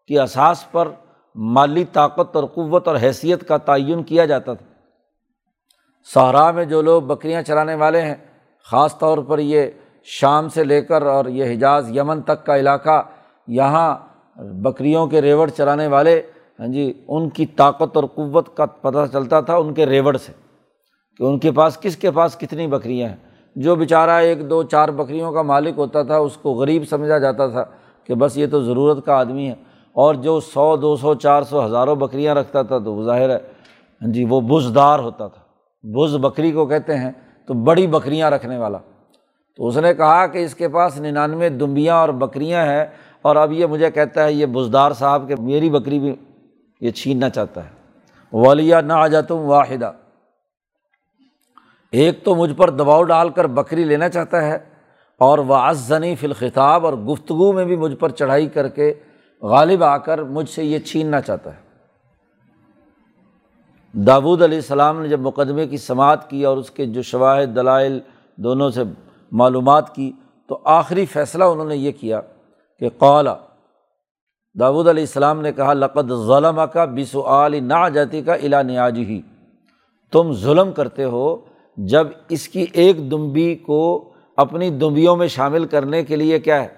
کی 0.08 0.18
اساس 0.18 0.72
پر 0.72 0.88
مالی 1.34 1.84
طاقت 1.92 2.36
اور 2.36 2.44
قوت 2.44 2.88
اور 2.88 2.96
حیثیت 2.96 3.48
کا 3.48 3.56
تعین 3.56 4.02
کیا 4.02 4.24
جاتا 4.24 4.54
تھا۔ 4.54 4.66
صحرا 6.14 6.50
میں 6.50 6.64
جو 6.64 6.82
لوگ 6.82 7.02
بکریاں 7.02 7.42
چرانے 7.42 7.74
والے 7.74 8.02
ہیں، 8.02 8.14
خاص 8.70 8.98
طور 8.98 9.18
پر 9.18 9.38
یہ 9.38 9.66
شام 10.04 10.48
سے 10.48 10.64
لے 10.64 10.82
کر 10.82 11.02
اور 11.02 11.24
یہ 11.24 11.52
حجاز 11.52 11.96
یمن 11.96 12.22
تک 12.22 12.46
کا 12.46 12.56
علاقہ، 12.56 13.02
یہاں 13.46 13.96
بکریوں 14.36 15.06
کے 15.06 15.22
ریوڑ 15.22 15.50
چرانے 15.50 15.86
والے 15.86 16.22
ہاں 16.60 16.66
جی 16.66 17.04
ان 17.08 17.28
کی 17.28 17.46
طاقت 17.46 17.96
اور 17.96 18.04
قوت 18.04 18.56
کا 18.56 18.66
پتہ 18.66 18.98
چلتا 19.12 19.40
تھا 19.40 19.56
ان 19.56 19.74
کے 19.74 19.86
ریوڑ 19.86 20.16
سے 20.16 20.32
کہ 21.18 21.22
ان 21.22 21.38
کے 21.38 21.52
پاس 21.52 21.78
کس 21.80 21.96
کے 21.96 22.10
پاس 22.10 22.36
کتنی 22.36 22.66
بکریاں 22.66 23.08
ہیں۔ 23.08 23.16
جو 23.56 23.74
بیچارہ 23.74 24.10
ایک، 24.10 24.50
دو، 24.50 24.62
چار 24.62 24.88
بکریوں 24.88 25.32
کا 25.32 25.42
مالک 25.42 25.74
ہوتا 25.76 26.02
تھا، 26.02 26.16
اس 26.16 26.36
کو 26.36 26.50
غریب 26.52 26.82
سمجھا 26.88 27.18
جاتا 27.18 27.46
تھا 27.46 27.64
کہ 28.04 28.14
بس 28.14 28.36
یہ 28.36 28.46
تو 28.46 28.62
ضرورت 28.62 29.04
کا 29.04 29.14
آدمی 29.14 29.48
ہے۔ 29.48 29.54
اور 29.94 30.14
جو 30.14 30.40
سو، 30.40 30.76
دو 30.76 30.96
سو، 30.96 31.14
چار 31.14 31.42
سو 31.42 31.64
ہزاروں 31.66 31.96
بکریاں 31.96 32.34
رکھتا 32.34 32.62
تھا 32.62 32.78
تو 32.78 33.04
ظاہر 33.04 33.30
ہے 33.30 33.38
ہاں 34.02 34.12
جی 34.12 34.24
وہ 34.24 34.40
بزدار 34.40 34.98
ہوتا 34.98 35.28
تھا۔ 35.28 35.40
بز 35.82 36.16
بکری 36.16 36.52
کو 36.52 36.66
کہتے 36.66 36.96
ہیں 36.96 37.10
تو 37.46 37.54
بڑی 37.54 37.86
بکریاں 37.86 38.30
رکھنے 38.30 38.58
والا۔ 38.58 38.78
تو 39.56 39.66
اس 39.66 39.76
نے 39.76 39.94
کہا 39.94 40.26
کہ 40.26 40.38
اس 40.38 40.54
کے 40.54 40.68
پاس 40.68 41.00
ننانوے 41.00 41.48
دمبیاں 41.48 41.96
اور 41.96 42.08
بکریاں 42.08 42.64
ہیں 42.66 42.84
اور 43.22 43.36
اب 43.36 43.52
یہ 43.52 43.66
مجھے 43.66 43.90
کہتا 43.90 44.24
ہے، 44.24 44.32
یہ 44.32 44.46
بزدار 44.46 44.92
صاحب 44.92 45.28
کہ 45.28 45.34
میری 45.38 45.70
بکری 45.70 45.98
بھی 45.98 46.14
یہ 46.80 46.90
چھیننا 46.90 47.28
چاہتا 47.28 47.64
ہے۔ 47.64 47.70
والیا 48.32 48.80
نہ 48.80 48.92
آ 48.92 49.06
جاتم 49.06 49.38
واحدہ 49.38 49.92
ایک 51.90 52.24
تو 52.24 52.34
مجھ 52.34 52.52
پر 52.52 52.70
دباؤ 52.70 53.02
ڈال 53.02 53.28
کر 53.28 53.46
بکری 53.46 53.84
لینا 53.84 54.08
چاہتا 54.08 54.42
ہے 54.42 54.58
اور 55.18 55.38
وہ 55.38 55.54
ازنی 55.54 56.14
فی 56.14 56.26
الخطاب 56.26 56.86
اور 56.86 56.92
گفتگو 56.92 57.52
میں 57.52 57.64
بھی 57.64 57.76
مجھ 57.76 57.94
پر 57.94 58.08
چڑھائی 58.08 58.46
کر 58.46 58.68
کے 58.68 58.94
غالب 59.44 59.84
آ 59.84 59.96
کر 59.96 60.22
مجھ 60.22 60.50
سے 60.50 60.64
یہ 60.64 60.78
چھیننا 60.78 61.20
چاہتا 61.20 61.50
ہے۔ 61.54 61.64
داود 63.92 64.42
علیہ 64.42 64.58
السلام 64.58 65.00
نے 65.00 65.08
جب 65.08 65.20
مقدمے 65.20 65.66
کی 65.66 65.76
سماعت 65.76 66.30
کی 66.30 66.44
اور 66.44 66.56
اس 66.56 66.70
کے 66.70 66.86
جو 66.86 67.02
شواہد، 67.02 67.56
دلائل 67.56 68.00
دونوں 68.36 68.70
سے 68.70 68.82
معلومات 69.32 69.94
کی، 69.94 70.12
تو 70.46 70.58
آخری 70.64 71.06
فیصلہ 71.06 71.44
انہوں 71.44 71.68
نے 71.68 71.76
یہ 71.76 71.92
کیا 72.00 72.20
کہ 72.80 72.88
قالا 72.98 73.34
داود 74.60 74.88
علیہ 74.88 75.02
السلام 75.02 75.40
نے 75.40 75.52
کہا، 75.52 75.72
لقد 75.72 76.08
ظلم 76.26 76.60
کا 76.72 76.84
بس 76.84 77.16
علی 77.16 77.60
نا 77.60 77.88
جاتی 77.88 78.22
کا 78.22 78.34
الا 78.34 78.62
نیاج 78.62 78.98
ہی 78.98 79.22
تم 80.12 80.32
ظلم 80.32 80.72
کرتے 80.72 81.04
ہو 81.04 81.36
جب 81.76 82.06
اس 82.28 82.48
کی 82.48 82.66
ایک 82.72 83.10
دمبی 83.10 83.54
کو 83.54 84.12
اپنی 84.36 84.70
دمبیوں 84.70 85.16
میں 85.16 85.28
شامل 85.28 85.66
کرنے 85.66 86.04
کے 86.04 86.16
لیے 86.16 86.38
کیا 86.38 86.62
ہے؟ 86.62 86.68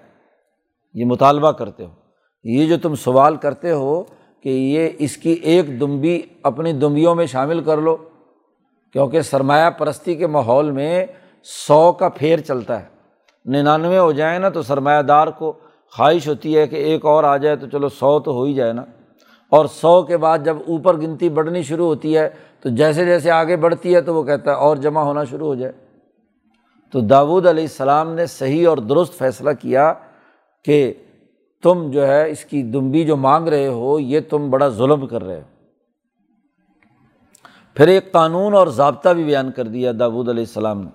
یہ 0.95 1.05
مطالبہ 1.05 1.53
کرتے 1.53 1.85
ہو۔ 1.85 2.06
یہ 2.49 2.67
جو 2.67 2.77
تم 2.79 2.95
سوال 2.95 3.37
کرتے 3.37 3.71
ہو 3.71 4.03
کہ 4.43 4.49
یہ 4.49 4.89
اس 4.99 5.17
کی 5.17 5.33
ایک 5.33 5.81
دمبی 5.81 6.23
اپنی 6.43 6.73
دمبیوں 6.73 7.15
میں 7.15 7.27
شامل 7.27 7.61
کر 7.61 7.79
لو، 7.79 7.97
کیونکہ 8.93 9.21
سرمایہ 9.21 9.71
پرستی 9.71 10.15
کے 10.15 10.27
ماحول 10.27 10.71
میں 10.71 11.07
سو 11.43 11.93
کا 11.93 12.09
پھیر 12.09 12.39
چلتا 12.39 12.81
ہے۔ 12.81 12.87
ننانوے 13.47 13.99
ہو 13.99 14.13
جائیں 14.13 14.39
نا 14.39 14.49
تو 14.49 14.63
سرمایہ 14.63 15.03
دار 15.03 15.27
کو 15.27 15.53
خواہش 15.97 16.29
ہوتی 16.29 16.59
ہے 16.59 16.67
کہ 16.67 16.77
ایک 16.77 17.05
اور 17.05 17.25
آ 17.25 17.37
جائے 17.37 17.57
تو 17.57 17.67
چلو 17.67 17.89
سو 17.89 18.21
تو 18.21 18.33
ہو 18.33 18.45
ہی 18.45 18.55
جائے 18.55 18.73
نا۔ 18.73 18.85
اور 19.51 19.67
سو 19.67 20.03
کے 20.03 20.17
بعد 20.17 20.39
جب 20.45 20.57
اوپر 20.67 20.97
گنتی 20.97 21.29
بڑھنی 21.29 21.63
شروع 21.63 21.87
ہوتی 21.87 22.19
ہے 22.19 22.29
تو 22.61 22.69
جیسے 22.69 23.05
جیسے 23.05 23.31
آگے 23.31 23.57
بڑھتی 23.57 23.95
ہے 23.95 24.01
تو 24.01 24.15
وہ 24.15 24.23
کہتا 24.23 24.51
ہے 24.51 24.57
اور 24.57 24.77
جمع 24.77 25.03
ہونا 25.03 25.25
شروع 25.25 25.47
ہو 25.47 25.55
جائے۔ 25.55 25.73
تو 26.93 27.01
داود 27.01 27.47
علیہ 27.47 27.65
السلام 27.65 28.13
نے 28.13 28.27
صحیح 28.27 28.69
اور 28.69 28.79
درست 28.79 29.15
فیصلہ 29.15 29.51
کیا 29.61 29.95
کہ 30.65 30.95
تم 31.63 31.91
جو 31.91 32.07
ہے 32.07 32.31
اس 32.31 32.45
کی 32.45 32.63
دمبی 32.63 33.05
جو 33.05 33.17
مانگ 33.17 33.49
رہے 33.49 33.67
ہو، 33.67 33.99
یہ 33.99 34.21
تم 34.31 34.51
بڑا 34.51 34.69
ظلم 34.69 35.07
کر 35.07 35.25
رہے 35.25 35.41
ہو۔ 35.41 35.47
پھر 37.77 37.89
ایک 37.89 38.13
قانون 38.13 38.55
اور 38.55 38.67
ضابطہ 38.67 39.09
بھی 39.09 39.25
بیان 39.25 39.51
کر 39.53 39.67
دیا 39.69 39.93
داود 39.99 40.29
علیہ 40.29 40.43
السلام 40.43 40.81
نے 40.83 40.91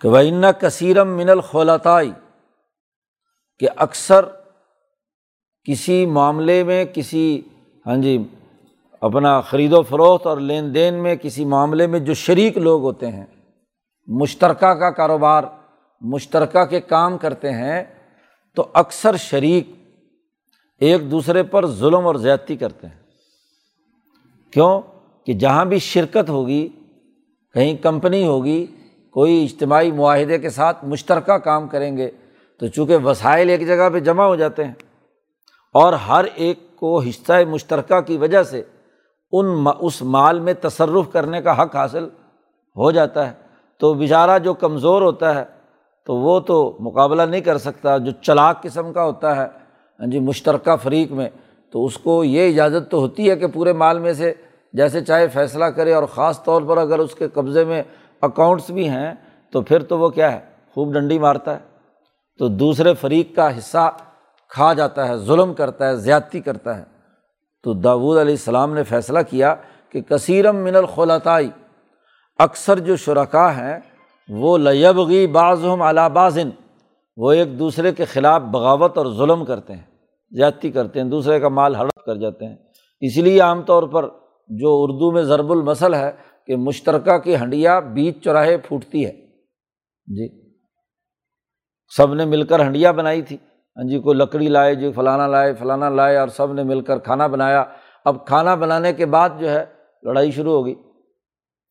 کہ 0.00 0.08
وہ 0.08 0.50
کثیرم 0.60 1.16
من 1.16 1.28
الخولاتائی 1.28 2.10
کہ 3.60 3.68
اکثر 3.76 4.24
کسی 5.66 6.04
معاملے 6.06 6.62
میں، 6.64 6.84
کسی 6.84 7.40
ہاں 7.86 7.96
جی 7.96 8.16
اپنا 9.02 9.40
خرید 9.40 9.72
و 9.72 9.82
تو 18.54 18.66
اکثر 18.72 19.16
شریک 19.16 19.70
ایک 20.80 21.10
دوسرے 21.10 21.42
پر 21.42 21.66
ظلم 21.66 22.06
اور 22.06 22.14
زیادتی 22.14 22.56
کرتے 22.56 22.86
ہیں۔ 22.86 22.98
کیوں؟ 24.50 24.80
کہ 25.26 25.32
جہاں 25.32 25.64
بھی 25.64 25.78
شرکت 25.78 26.30
ہوگی، 26.30 26.68
کہیں 27.54 27.76
کمپنی 27.76 28.26
ہوگی، 28.26 28.66
کوئی 29.10 29.44
اجتماعی 29.44 29.90
معاہدے 29.90 30.38
کے 30.38 30.50
ساتھ 30.50 30.84
مشترکہ 30.84 31.32
کام 31.32 31.68
کریں 31.68 31.96
گے، 31.96 32.10
تو 32.58 32.66
چونکہ 32.66 32.96
وسائل 32.96 33.48
ایک 33.48 33.66
جگہ 33.66 33.90
پہ 33.90 34.00
جمع 34.00 34.24
ہو 34.24 34.36
جاتے 34.36 34.64
ہیں 34.64 34.74
اور 35.74 35.92
ہر 35.92 36.24
ایک 36.34 36.76
کو 36.76 37.00
حصہ 37.00 37.32
مشترکہ 37.48 38.00
کی 38.00 38.16
وجہ 38.16 38.42
سے 38.42 38.62
ان 39.32 39.66
اس 39.80 40.02
مال 40.02 40.40
میں 40.40 40.54
تصرف 40.60 41.12
کرنے 41.12 41.42
کا 41.42 41.62
حق 41.62 41.76
حاصل 41.76 42.04
ہو 42.76 42.90
جاتا 42.90 43.28
ہے۔ 43.28 43.32
تو 43.78 43.94
بیچارہ 43.94 44.38
جو 44.38 44.54
کمزور 44.54 45.02
ہوتا 45.02 45.34
ہے 45.34 45.59
تو 46.06 46.16
وہ 46.16 46.38
تو 46.40 46.56
مقابلہ 46.80 47.22
نہیں 47.22 47.40
کر 47.40 47.58
سکتا، 47.58 47.96
جو 47.98 48.12
چلاک 48.22 48.62
قسم 48.62 48.92
کا 48.92 49.04
ہوتا 49.04 49.36
ہے 49.36 49.46
ہاں 50.00 50.06
جی 50.06 50.18
مشترکہ 50.20 50.76
فریق 50.82 51.10
میں، 51.12 51.28
تو 51.72 51.84
اس 51.84 51.96
کو 51.98 52.22
یہ 52.24 52.48
اجازت 52.48 52.90
تو 52.90 53.00
ہوتی 53.00 53.28
ہے 53.30 53.36
کہ 53.36 53.46
پورے 53.46 53.72
مال 53.72 53.98
میں 53.98 54.12
سے 54.12 54.32
جیسے 54.74 55.00
چاہے 55.00 55.26
فیصلہ 55.28 55.64
کرے، 55.76 55.92
اور 55.94 56.02
خاص 56.14 56.42
طور 56.44 56.62
پر 56.68 56.76
اگر 56.76 56.98
اس 56.98 57.14
کے 57.14 57.28
قبضے 57.28 57.64
میں 57.64 57.82
اکاؤنٹس 58.22 58.70
بھی 58.70 58.88
ہیں، 58.88 59.12
تو 59.52 59.60
پھر 59.62 59.82
تو 59.82 59.98
وہ 59.98 60.08
کیا 60.08 60.30
ہے، 60.32 60.38
خوب 60.76 60.92
ڈنڈی 60.94 61.18
مارتا 61.18 61.54
ہے۔ 61.54 61.68
تو 62.40 62.48
دوسرے 62.48 62.94
فریق 62.94 63.34
کا 63.36 63.48
حصہ 63.58 63.90
کھا 64.52 64.72
جاتا 64.72 65.08
ہے، 65.08 65.16
ظلم 65.18 65.52
کرتا 65.54 65.88
ہے، 65.88 65.96
زیادتی 65.96 66.40
کرتا 66.40 66.76
ہے۔ 66.78 66.84
تو 67.64 67.72
داود 67.72 68.18
علیہ 68.18 68.34
السلام 68.34 68.74
نے 68.74 68.82
فیصلہ 68.84 69.18
کیا 69.30 69.54
کہ 69.90 70.00
کثیرم 70.00 70.56
من 70.56 70.76
الخلطائی، 70.76 71.50
اکثر 72.38 72.78
جو 72.78 72.96
شرکا 72.96 73.48
ہیں 73.56 73.78
وہ 74.32 74.58
لیبغی 74.58 75.26
بعض 75.26 75.64
ہم 75.64 76.12
بازن 76.12 76.50
وہ 77.16 77.32
ایک 77.32 77.58
دوسرے 77.58 77.92
کے 77.92 78.04
خلاف 78.04 78.42
بغاوت 78.42 78.98
اور 78.98 79.06
ظلم 79.06 79.44
کرتے 79.44 79.72
ہیں، 79.72 79.82
زیادتی 80.30 80.70
کرتے 80.70 81.00
ہیں، 81.00 81.06
دوسرے 81.06 81.40
کا 81.40 81.48
مال 81.48 81.74
ہڑپ 81.74 82.04
کر 82.04 82.16
جاتے 82.16 82.46
ہیں۔ 82.46 82.56
اس 83.00 83.16
لیے 83.16 83.40
عام 83.40 83.62
طور 83.62 83.82
پر 83.82 84.08
جو 84.48 84.68
اردو 84.82 85.10
میں 85.10 85.22
ضرب 85.22 85.52
المسل 85.52 85.94
ہے 85.94 86.10
کہ 86.46 86.56
مشترکہ 86.56 87.18
کی 87.18 87.36
ہنڈیا 87.36 87.80
بیچ 87.80 88.24
چوراہے 88.24 88.56
پھوٹتی 88.58 89.06
ہے۔ 89.06 89.12
جی۔ 90.06 90.52
سب 91.96 92.14
نے 92.14 92.24
مل 92.24 92.42
کر 92.42 92.60
ہنڈیا 92.60 92.90
بنائی 92.90 93.22
تھی۔ 93.22 93.36
ہاں 93.76 93.88
جی 93.88 93.98
کوئی 93.98 94.18
لکڑی 94.18 94.48
لائے 94.48 94.74
جی 94.74 94.92
فلانا 94.92 95.26
لائے 95.26 95.54
فلانا 95.54 95.88
لائے 95.88 96.16
اور 96.16 96.28
سب 96.28 96.52
نے 96.52 96.62
مل 96.62 96.80
کر 96.80 96.98
کھانا 96.98 97.26
بنایا۔ 97.26 97.64
اب 98.04 98.26
کھانا 98.26 98.54
بنانے 98.54 98.92
کے 98.92 99.06
بعد 99.06 99.30
جو 99.38 99.50
ہے 99.50 99.64
لڑائی 100.02 100.30
شروع 100.30 100.52
ہوگی۔ 100.52 100.74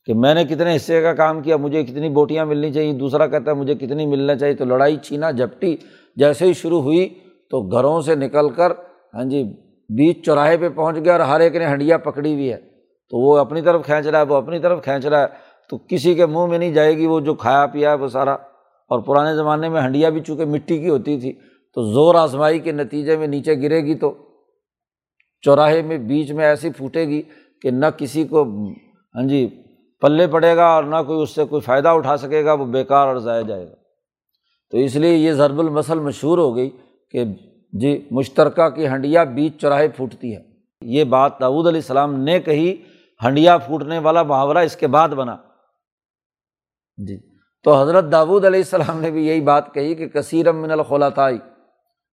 کہ 0.10 0.14
میں 0.14 0.34
نے 0.34 0.46
کتنے 0.46 0.76
حصے 0.76 1.02
کا 1.02 1.14
کام 1.14 1.42
کیا، 1.42 1.58
مجھے 1.58 1.84
کتنی 1.84 2.10
بوٹیاں 2.10 2.46
ملنی 2.46 2.74
چاہیے، 2.74 2.94
دوسرا 2.94 3.28
کہتا 3.28 3.52
ہے 3.52 3.56
مجھے 3.56 3.76
کتنی 3.76 4.06
ملنا 4.06 4.36
چاہیے، 4.36 4.56
تو 4.56 4.66
لڑائی 4.66 4.98
چھینا 4.98 5.32
جھپٹی 5.32 5.78
جیسے 6.16 6.46
ہی 6.46 6.54
شروع 6.54 6.82
ہوئی 6.82 7.10
تو 7.52 7.62
گھروں 7.62 8.02
سے 8.02 8.16
نکل 8.16 8.50
کر 8.50 8.72
ہاں 9.14 9.24
جی 9.24 9.44
بیچ 9.90 10.26
چوراہے 10.26 10.58
پہ 10.58 10.70
پہنچ 10.70 10.98
گیا 11.06 11.12
اور 11.12 11.20
ہر 11.20 11.40
ایک 11.40 11.56
نے 11.56 11.66
ہنڈیا 11.66 11.98
پکڑی 11.98 12.34
ہوئی 12.34 12.52
ہے۔ 12.52 12.58
تو 13.10 13.18
وہ 13.18 13.38
اپنی 13.38 13.62
طرف 13.62 13.86
کھینچ 13.86 14.08
رہا 14.08 14.20
ہے، 14.20 14.26
وہ 14.26 14.36
اپنی 14.36 14.60
طرف 14.60 14.84
کھینچ 14.84 15.06
رہا 15.06 15.22
ہے۔ 15.22 15.28
تو 15.70 15.78
کسی 15.78 16.16
کے 16.16 16.26
منہ 16.26 16.46
میں 16.46 16.58
نہیں 16.58 16.74
جائے 16.74 16.98
گی 16.98 17.06
وہ 17.06 17.20
جو 17.20 17.34
کھایا 17.34 17.66
پیا 17.66 17.90
ہے 17.90 17.96
وہ 17.96 18.08
سارا۔ 18.08 18.34
اور 18.88 19.00
پرانے 19.00 19.36
زمانے 19.36 19.70
میں 19.70 19.82
ہنڈیا 19.82 20.10
بھی 20.10 20.22
چونکہ 20.22 20.46
مٹی 20.46 20.78
کی 20.78 20.90
ہوتی 20.90 21.20
تھی، 21.20 21.34
تو 21.74 21.82
زور 21.82 22.16
آزمائی 22.16 22.60
کے 22.60 22.72
نتیجے 22.72 23.18
میں 23.18 23.28
نیچے 23.28 23.56
گرے 23.56 23.82
گی 23.82 23.96
تو 23.96 24.14
چوراہے 25.42 25.82
میں 25.82 25.98
بیچ 25.98 26.32
میں 26.32 26.46
ایسی 26.46 26.70
پھوٹے 26.70 27.08
گی 27.08 27.22
کہ 27.62 27.72
نہ 27.72 27.86
کسی 27.98 28.24
کو 28.24 28.44
ہاں 29.16 29.28
جی 29.28 29.50
پلے 30.02 30.28
پڑے 30.28 30.56
گا 30.56 30.66
اور 30.66 30.84
نہ 30.84 30.96
کوئی 31.08 31.22
اس 31.22 31.36
سے 31.36 31.44
کوئی 31.44 31.62
فائدہ 31.62 31.90
اٹھا 31.90 32.18
سکے 32.18 32.46
گا، 32.46 32.54
وہ 32.54 32.66
بیکار 32.66 33.08
اور 33.08 33.18
ضائع 33.18 33.42
جائے 33.42 33.68
گا۔ 33.68 33.76
تو 34.72 34.78
اس 34.78 34.96
لیے 34.96 35.14
یہ 35.14 35.32
ضرب 35.32 35.60
المسل 35.60 36.00
مشہور 36.00 36.38
ہو 36.38 36.56
گئی 36.56 36.70
کہ 37.12 37.24
جی 37.74 38.08
مشترکہ 38.12 38.70
کی 38.70 38.88
ہنڈیا 38.88 39.24
بیچ 39.24 39.62
چوراہے 39.62 39.88
پھوٹتی 39.88 40.36
ہے۔ 40.36 40.42
یہ 40.82 41.04
بات 41.04 41.40
داود 41.42 41.68
علیہ 41.68 41.80
السلام 41.80 42.20
نے 42.24 42.40
کہی، 42.40 42.76
ہنڈیا 43.24 43.58
پھوٹنے 43.58 44.00
والا 44.00 44.24
محاورہ 44.24 44.58
اس 44.58 44.76
کے 44.76 44.88
بعد 44.88 45.10
بنا۔ 45.10 45.36
جی 46.98 47.18
تو 47.64 47.82
حضرت 47.82 48.12
داود 48.12 48.46
علیہ 48.46 48.60
السلام 48.60 49.02
نے 49.02 49.12
بھی 49.12 49.28
یہی 49.28 49.42
بات 49.42 49.74
کہی 49.74 49.96
کہ 49.96 50.08
کثیرم 50.08 50.62
من 50.62 50.72
الخلاطائی 50.72 51.38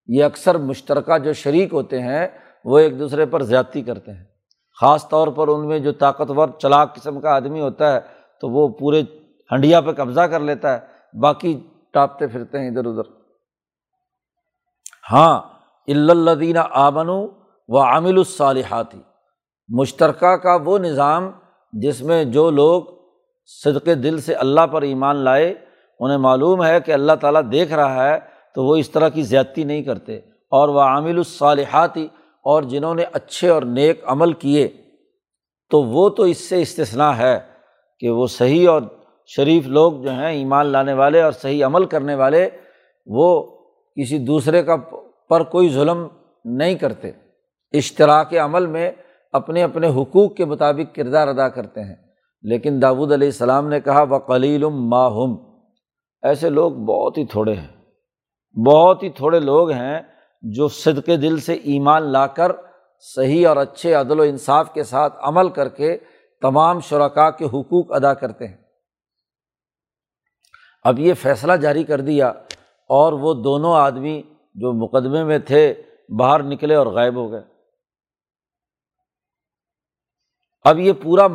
یہ 0.06 0.24
اکثر 0.24 0.58
مشترکہ 0.58 1.18
جو 1.18 1.32
شریک 1.32 1.72
ہوتے 1.72 2.00
ہیں، 2.02 2.28
وہ 2.64 2.78
ایک 2.78 2.98
دوسرے 2.98 3.26
پر 3.26 3.42
زیادتی 3.42 3.82
کرتے 3.82 4.12
ہیں۔ 4.12 4.24
خاص 4.80 5.08
طور 5.08 5.28
پر 5.28 5.48
ان 5.48 5.68
میں 5.68 5.78
جو 5.78 5.92
طاقتور، 5.92 6.48
چلاک 6.58 6.94
قسم 6.94 7.20
کا 7.20 7.34
آدمی 7.34 7.60
ہوتا 7.60 7.92
ہے، 7.92 8.00
تو 8.40 8.48
وہ 8.48 8.68
پورے 8.68 9.02
ہنڈیا 9.52 9.80
پہ 9.80 9.92
قبضہ 9.92 10.20
کر 10.20 10.40
لیتا 10.40 10.74
ہے، 10.74 10.78
باقی 11.20 11.60
ٹاپتے 11.92 12.26
پھرتے 12.26 12.58
ہیں 12.58 12.68
ادھر 12.68 12.86
ادھر۔ 12.86 13.02
ہاں 15.12 15.40
الدینہ 15.88 16.58
آمن 16.70 17.08
و 17.68 17.78
عامل 17.78 18.18
الصالحاتی 18.18 19.00
مشترکہ 19.68 20.36
کا 20.36 20.58
وہ 20.64 20.78
نظام 20.78 21.30
جس 21.72 22.02
میں 22.02 22.24
جو 22.24 22.50
لوگ 22.50 22.82
صدقے 23.46 23.94
دل 23.94 24.20
سے 24.20 24.34
اللہ 24.34 24.66
پر 24.66 24.82
ایمان 24.82 25.16
لائے، 25.16 25.54
انہیں 26.00 26.18
معلوم 26.18 26.64
ہے 26.64 26.80
کہ 26.80 26.92
اللہ 26.92 27.12
تعالیٰ 27.20 27.42
دیکھ 27.52 27.72
رہا 27.72 28.08
ہے، 28.08 28.18
تو 28.54 28.64
وہ 28.64 28.76
اس 28.76 28.90
طرح 28.90 29.08
کی 29.08 29.22
زیادتی 29.22 29.64
نہیں 29.64 29.82
کرتے۔ 29.82 30.16
اور 30.50 30.68
وہ 30.68 30.80
عامل 30.80 31.16
الصالحاتی 31.16 32.08
اور 32.46 32.62
جنہوں 32.62 32.94
نے 32.94 33.04
اچھے 33.12 33.48
اور 33.48 33.62
نیک 33.62 34.00
عمل 34.04 34.32
کیے، 34.32 34.68
تو 35.70 35.82
وہ 35.82 36.08
تو 36.08 36.22
اس 36.22 36.48
سے 36.48 36.62
استثنا 36.62 37.18
ہے 37.18 37.38
کہ 37.98 38.10
وہ 38.10 38.26
صحیح 38.26 38.68
اور 38.68 38.82
شریف 39.26 39.66
لوگ 39.66 39.92
جو 39.92 40.10
ہیں، 40.10 40.28
ایمان 40.28 40.66
لانے 40.66 40.92
والے 40.92 41.22
اور 41.22 41.32
صحیح 41.32 41.64
عمل 41.64 41.84
کرنے 41.84 42.14
والے، 42.14 42.48
وہ 43.06 43.42
کسی 44.00 44.18
دوسرے 44.18 44.62
کا 44.62 44.76
پر 45.28 45.42
کوئی 45.42 45.68
ظلم 45.68 46.06
نہیں 46.44 46.74
کرتے۔ 46.74 47.10
اشتراک 47.72 48.34
عمل 48.34 48.66
میں 48.66 48.90
اپنے 49.32 49.62
اپنے 49.62 49.88
حقوق 49.88 50.34
کے 50.34 50.44
مطابق 50.44 50.96
کردار 50.96 51.28
ادا 51.28 51.48
کرتے 51.48 51.80
ہیں۔ 51.80 51.96
لیکن 52.42 52.82
داود 52.82 53.12
علیہ 53.12 53.28
السلام 53.28 53.68
نے 53.68 53.80
کہا 53.80 54.02
وہ 54.02 54.18
کلیل 54.18 54.64
ماہم 54.64 55.36
ایسے 56.22 56.50
لوگ 56.50 56.72
بہت 56.72 57.18
ہی 57.18 57.24
تھوڑے 57.24 57.54
ہیں۔ 57.54 57.68
بہت 58.66 59.02
ہی 59.02 59.10
تھوڑے 59.10 59.40
لوگ 59.40 59.70
ہیں 59.70 60.00
جو 60.42 60.68
صدق 60.68 61.06
دل 61.06 61.40
سے 61.40 61.52
ایمان 61.52 62.02
لا 62.02 62.26
کر 62.26 62.52
صحیح 63.00 63.48
اور 63.48 63.56
اچھے 63.56 63.94
عدل 63.94 64.20
و 64.20 64.22
انصاف 64.22 64.72
کے 64.72 64.84
ساتھ 64.84 65.14
عمل 65.20 65.48
کر 65.48 65.68
کے 65.68 65.98
تمام 66.42 66.80
شرکاء 66.80 67.30
کے 67.30 67.44
حقوق 67.44 67.92
ادا 67.92 68.14
کرتے 68.14 68.46
ہیں۔ 68.46 68.56
اب 70.84 70.98
یہ 70.98 71.14
فیصلہ 71.14 71.52
جاری 71.52 71.84
کر 71.84 72.00
دیا 72.00 72.28
اور 72.88 73.12
وہ 73.12 73.34
دونوں 73.34 73.74
آدمی 73.74 74.22
جو 74.54 74.72
مقدمے 74.72 75.24
میں 75.24 75.38
تھے 75.38 75.82
باہر 76.18 76.42
نکلے 76.42 76.74
اور 76.74 76.86
غائب 76.86 77.16
ہو 77.16 77.30
گئے۔ 77.30 77.42
اب 80.64 80.78
یہ 80.78 80.92
پورا 80.92 81.26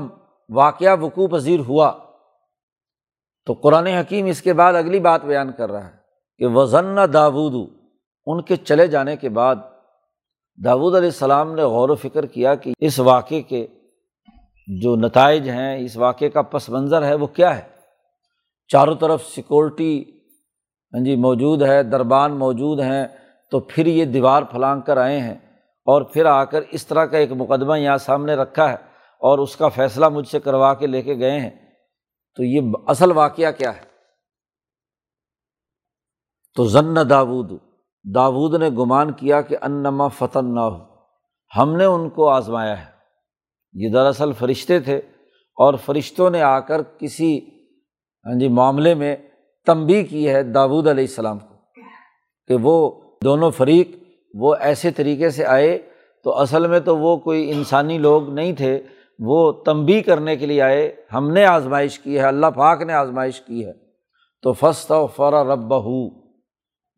واقعہ 0.50 0.98
وقوع 1.00 1.28
پذیر 1.28 1.60
ہوا۔ 1.60 1.98
تو 3.46 3.54
قرآن 3.54 3.88
حکیم 3.88 4.26
اس 4.26 4.42
کے 4.42 4.54
بعد 4.54 4.74
اگلی 4.74 5.00
بات 5.00 5.24
بیان 5.24 5.52
کر 5.52 5.72
رہا 5.72 5.86
ہے 5.86 5.98
کہ 6.38 6.48
وزن 6.48 7.14
داود 7.14 7.81
ان 8.32 8.42
کے 8.42 8.56
چلے 8.56 8.88
جانے 8.88 9.18
کے 9.18 9.30
بعد 9.30 9.56
داود 10.66 10.96
علیہ 10.96 11.08
السلام 11.08 11.56
نے 11.56 11.64
غور 11.64 11.90
و 11.90 11.96
فکر 11.96 12.26
کیا 12.26 12.56
کہ 12.56 12.74
اس 12.80 13.00
واقعے 13.00 13.42
کے 13.42 13.68
جو 14.68 14.96
نتائج 14.96 15.50
ہیں، 15.50 15.78
اس 15.78 15.98
واقعے 15.98 16.30
کا 16.30 16.42
پس 16.42 16.70
منظر 16.70 17.06
ہے، 17.06 17.14
وہ 17.14 17.28
کیا 17.28 17.58
ہے؟ 17.58 17.62
چاروں 18.68 18.96
طرف 18.96 19.26
سیکورٹی 19.26 20.04
ہاں 20.94 21.06
جی 21.06 21.16
موجود 21.16 21.62
ہے، 21.62 21.84
دربان 21.84 22.40
موجود 22.40 22.80
ہیں، 22.80 23.08
تو 23.52 23.60
پھر 23.60 23.86
یہ 23.86 24.06
دیوار 24.06 24.44
پھلانگ 24.44 24.82
کر 24.82 24.98
آئے 24.98 25.20
ہیں 25.20 25.36
اور 25.88 26.02
پھر 26.02 26.26
آ 26.26 26.44
کر 26.44 26.62
اس 26.72 26.88
طرح 26.88 27.06
کا 27.06 27.18
ایک 27.18 27.32
مقدمہ 27.32 27.80
یہاں 27.80 27.98
سامنے 27.98 28.36
رکھا 28.36 28.70
ہے 28.70 28.76
اور 29.22 29.40
اس 29.40 29.56
کا 29.56 29.68
فیصلہ 29.68 30.10
مجھ 30.10 30.28
سے 30.28 30.40
کروا 30.40 30.74
کے 30.74 30.88
لے 30.88 31.02
کے 31.02 31.16
گئے 31.16 31.40
ہیں۔ 31.40 31.50
تو 32.36 32.44
یہ 32.44 32.62
اصل 32.88 33.12
واقعہ 33.12 33.52
کیا 33.52 33.76
ہے؟ 33.76 33.82
تو 36.56 36.68
ضن 36.68 37.10
داود 37.10 37.52
داود 38.04 38.56
نے 38.56 38.70
گمان 38.70 39.12
کیا 39.12 39.42
کہ 39.42 39.58
انما 39.62 40.08
فتن 40.08 40.56
نہ 40.56 40.60
ہو 40.60 40.78
ہم 41.58 41.76
نے 41.76 41.86
ان 41.86 42.10
کو 42.10 42.30
آزمایا 42.30 42.80
ہے۔ 42.80 42.92
یہ 43.74 43.90
دراصل 43.90 44.34
فرشتے 44.34 44.80
تھے 44.80 44.98
اور 45.56 45.74
فرشتوں 45.74 46.30
نے 46.30 46.42
آ 46.42 46.60
کر 46.60 46.82
کسی 46.98 47.40
ہاں 48.26 48.40
جی 48.40 48.48
معاملے 48.48 48.94
میں 48.94 49.16
تنبی 49.66 50.04
کی 50.04 50.30
ہے 50.30 50.44
داود 50.44 50.88
علیہ 50.88 51.04
السلام 51.04 51.40
کو 51.40 51.56
کہ 52.48 52.56
وہ 52.62 53.02
دونوں 53.24 53.52
فریق 53.52 53.88
وہ 54.34 54.56
ایسے 54.60 54.92
طریقے 54.92 55.30
سے 55.30 55.46
آئے۔ 55.46 55.80
تو 56.24 56.40
اصل 56.40 56.68
میں 56.68 56.80
تو 56.80 56.98
وہ 56.98 57.18
کوئی 57.18 57.52
انسانی 57.52 57.98
لوگ 57.98 58.30
نہیں 58.30 58.54
تھے، 58.54 58.80
وہ 59.20 59.52
تنبی 59.52 60.02
کرنے 60.02 60.36
کے 60.36 60.46
لیے 60.46 60.62
آئے۔ 60.62 60.96
ہم 61.14 61.30
نے 61.32 61.46
آزمائش 61.46 62.00
کی 62.00 62.20
ہے، 62.20 62.24
اللہ 62.24 62.46
پاک 62.46 62.82
نے 62.82 62.94
آزمائش 62.94 63.42
کی 63.42 63.66
ہے۔ 63.66 63.72
تو 64.42 64.54
فسط 64.54 64.92
و 64.92 65.08
فرا 65.08 65.44
رب 65.44 65.60
بہو 65.60 66.21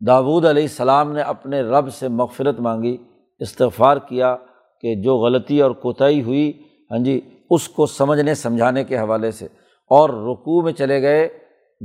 داود 0.08 0.46
علیہ 0.46 0.64
السلام 0.64 1.12
نے 1.12 1.22
اپنے 1.22 1.62
رب 1.62 1.94
سے 1.94 2.08
مغفرت 2.08 2.60
مانگی، 2.60 2.98
استغفار 3.40 3.98
کیا 3.98 4.36
کہ 4.82 4.96
جو 4.96 5.18
غلطی 5.18 5.62
اور 5.62 5.72
کوتاہی 5.72 6.22
ہوئی 6.22 6.64
ہاں 6.92 7.00
جی 7.00 7.22
اس 7.50 7.70
کو 7.70 7.86
سمجھنے، 7.86 8.34
سمجھانے 8.34 8.84
کے 8.84 8.98
حوالے 8.98 9.32
سے۔ 9.32 9.46
اور 9.90 10.10
رقوع 10.10 10.62
میں 10.62 10.74
چلے 10.74 11.02
گئے، 11.02 11.40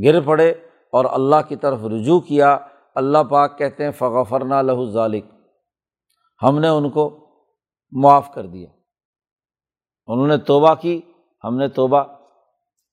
گر 0.05 0.21
پڑے 0.21 0.51
اور 0.93 1.05
اللہ 1.11 1.37
کی 1.49 1.57
طرف 1.57 1.85
رجوع 1.85 2.21
کیا۔ 2.21 2.59
اللہ 2.95 3.19
پاک 3.19 3.59
کہتے 3.59 3.85
ہیں، 3.85 3.91
فغفرنا 3.91 4.63
لہ 4.63 4.85
ذالک 4.91 5.25
ہم 6.43 6.59
نے 6.59 6.69
ان 6.69 6.91
کو 6.91 7.19
معاف 7.91 8.35
کر 8.35 8.47
دیا۔ 8.47 8.69
انہوں 10.07 10.27
نے 10.27 10.37
توبہ 10.37 10.75
کی، 10.75 11.01
ہم 11.45 11.57
نے 11.57 11.69
توبہ 11.69 12.05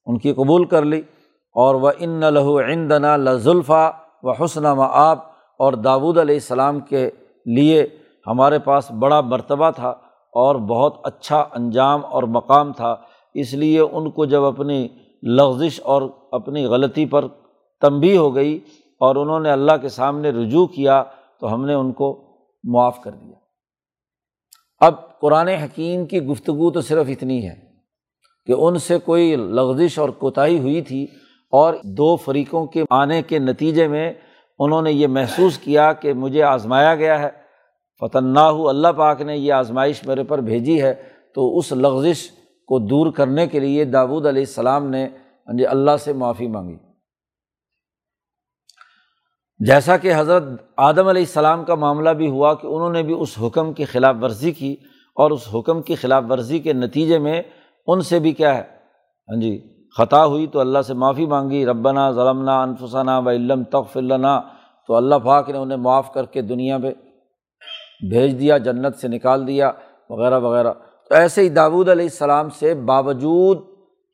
ان 0.05 0.17
کی 0.17 0.33
قبول 0.33 0.65
کر 0.65 0.85
لی۔ 0.85 1.01
اور 1.53 1.75
وہ 1.75 1.91
ان 1.97 2.19
لہو 2.19 2.59
عندنا 2.59 3.17
لزلفا 3.17 3.91
و 4.25 4.31
حسن 4.31 4.65
و 4.65 4.81
اور 4.81 5.73
داود 5.73 6.17
علیہ 6.17 6.35
السلام 6.35 6.79
کے 6.79 7.09
لیے 7.45 7.87
ہمارے 8.27 8.59
پاس 8.59 8.91
بڑا 8.91 9.21
مرتبہ 9.21 9.71
تھا 9.71 9.89
اور 10.33 10.55
بہت 10.55 10.95
اچھا 11.03 11.47
انجام 11.53 12.05
اور 12.05 12.23
مقام 12.23 12.73
تھا۔ 12.73 12.95
اس 13.33 13.53
لیے 13.53 13.79
ان 13.79 14.11
کو 14.11 14.25
جب 14.25 14.43
اپنی 14.43 14.87
لغزش 15.23 15.81
اور 15.83 16.01
اپنی 16.31 16.65
غلطی 16.65 17.05
پر 17.05 17.27
تنبی 17.81 18.17
ہو 18.17 18.35
گئی 18.35 18.59
اور 18.99 19.15
انہوں 19.15 19.39
نے 19.39 19.51
اللہ 19.51 19.71
کے 19.81 19.89
سامنے 19.89 20.29
رجوع 20.29 20.67
کیا 20.67 21.03
تو 21.39 21.53
ہم 21.53 21.65
نے 21.65 21.73
ان 21.73 21.93
کو 21.93 22.37
معاف 22.63 23.01
کر 23.01 23.11
دیا۔ 23.11 23.35
اب 24.79 25.19
قرآن 25.19 25.47
حکیم 25.47 26.05
کی 26.05 26.19
گفتگو 26.19 26.71
تو 26.71 26.81
صرف 26.81 27.05
اتنی 27.09 27.49
ہے 27.49 27.55
کہ 28.45 28.51
ان 28.51 28.77
سے 28.77 28.97
کوئی 28.99 29.35
لغزش 29.35 29.99
اور 29.99 30.09
کوتاہی 30.09 30.59
ہوئی 30.59 30.81
تھی 30.81 31.07
اور 31.55 31.73
دو 31.83 32.15
فریقوں 32.15 32.65
کے 32.65 32.83
آنے 32.89 33.21
کے 33.21 33.39
نتیجے 33.39 33.87
میں 33.87 34.13
انہوں 34.59 34.81
نے 34.81 34.91
یہ 34.91 35.07
محسوس 35.07 35.57
کیا 35.57 35.93
کہ 35.93 36.13
مجھے 36.13 36.43
آزمایا 36.43 36.95
گیا 36.95 37.19
ہے۔ 37.19 37.29
فتح 37.99 38.41
اللہ 38.69 38.87
پاک 38.87 39.21
نے 39.21 39.37
یہ 39.37 39.53
آزمائش 39.53 40.03
میرے 40.03 40.23
پر 40.23 40.41
بھیجی 40.41 40.81
ہے۔ 40.81 40.93
تو 41.35 41.57
اس 41.57 41.71
لغزش 41.71 42.31
کو 42.67 42.79
دور 42.79 43.11
کرنے 43.11 43.47
کے 43.47 43.59
لیے 43.59 43.85
داود 43.85 44.25
علیہ 44.25 44.41
السلام 44.41 44.89
نے 44.89 45.05
ہاں 45.47 45.57
جی 45.57 45.65
اللہ 45.65 45.97
سے 45.99 46.13
معافی 46.13 46.47
مانگی۔ 46.47 46.77
جیسا 49.59 49.97
کہ 49.97 50.13
حضرت 50.15 50.43
آدم 50.77 51.07
علیہ 51.07 51.21
السلام 51.21 51.63
کا 51.65 51.75
معاملہ 51.75 52.09
بھی 52.09 52.29
ہوا 52.29 52.53
کہ 52.53 52.67
انہوں 52.67 52.89
نے 52.89 53.03
بھی 53.03 53.15
اس 53.19 53.37
حکم 53.41 53.73
کی 53.73 53.85
خلاف 53.85 54.15
ورزی 54.21 54.51
کی 54.51 54.75
اور 55.17 55.31
اس 55.31 55.47
حکم 55.55 55.81
کی 55.81 55.95
خلاف 55.95 56.23
ورزی 56.29 56.59
کے 56.59 56.73
نتیجے 56.73 57.19
میں 57.19 57.41
ان 57.87 58.01
سے 58.01 58.19
بھی 58.19 58.31
کیا 58.31 58.55
ہے۔ 58.55 58.63
ہاں 59.29 59.41
جی 59.41 59.74
خطا 59.97 60.25
ہوئی 60.25 60.47
تو 60.47 60.59
اللہ 60.59 60.81
سے 60.81 60.93
معافی 60.93 61.25
مانگی، 61.25 61.65
ربنا 61.65 62.11
ظلمنا 62.11 62.61
انفسانہ 62.61 63.11
و 63.25 63.29
علم 63.29 63.63
تخف 63.63 63.97
اللہ 63.97 64.41
تو 64.87 64.95
اللہ 64.95 65.15
پاک 65.15 65.49
نے 65.49 65.57
انہیں 65.57 65.77
معاف 65.77 66.13
کر 66.13 66.25
کے 66.25 66.41
دنیا 66.41 66.77
پہ 66.77 66.93
بھیج 68.09 68.39
دیا، 68.39 68.57
جنت 68.57 68.95
سے 68.95 69.07
نکال 69.07 69.47
دیا، 69.47 69.71
وغیرہ 70.09 70.39
وغیرہ۔ 70.39 70.73
تو 71.09 71.15
ایسے 71.15 71.41
ہی 71.41 71.49
داود 71.49 71.89
علیہ 71.89 72.05
السلام 72.05 72.49
سے 72.49 72.73
باوجود 72.73 73.61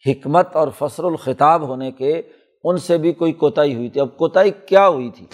حکمت 0.07 0.55
اور 0.55 0.67
فصر 0.77 1.03
الخطاب 1.03 1.61
ہونے 1.61 1.91
کے 1.91 2.21
ان 2.63 2.77
سے 2.77 2.97
بھی 2.97 3.11
کوئی 3.11 3.31
کوتاہی 3.31 3.75
ہوئی 3.75 3.89
تھی۔ 3.89 4.01
اب 4.01 4.17
کوتاہی 4.17 4.51
کیا 4.65 4.87
ہوئی 4.87 5.09
تھی؟ 5.09 5.25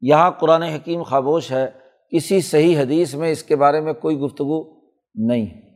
یہاں 0.00 0.30
قرآن 0.30 0.62
حکیم 0.62 1.02
خاموش 1.02 1.52
ہے، 1.52 1.70
کسی 2.16 2.40
صحیح 2.40 2.80
حدیث 2.80 3.14
میں 3.14 3.30
اس 3.30 3.42
کے 3.42 3.56
بارے 3.56 3.80
میں 3.80 3.92
کوئی 3.92 4.18
گفتگو 4.18 4.62
نہیں۔ 5.14 5.46
ہے 5.46 5.71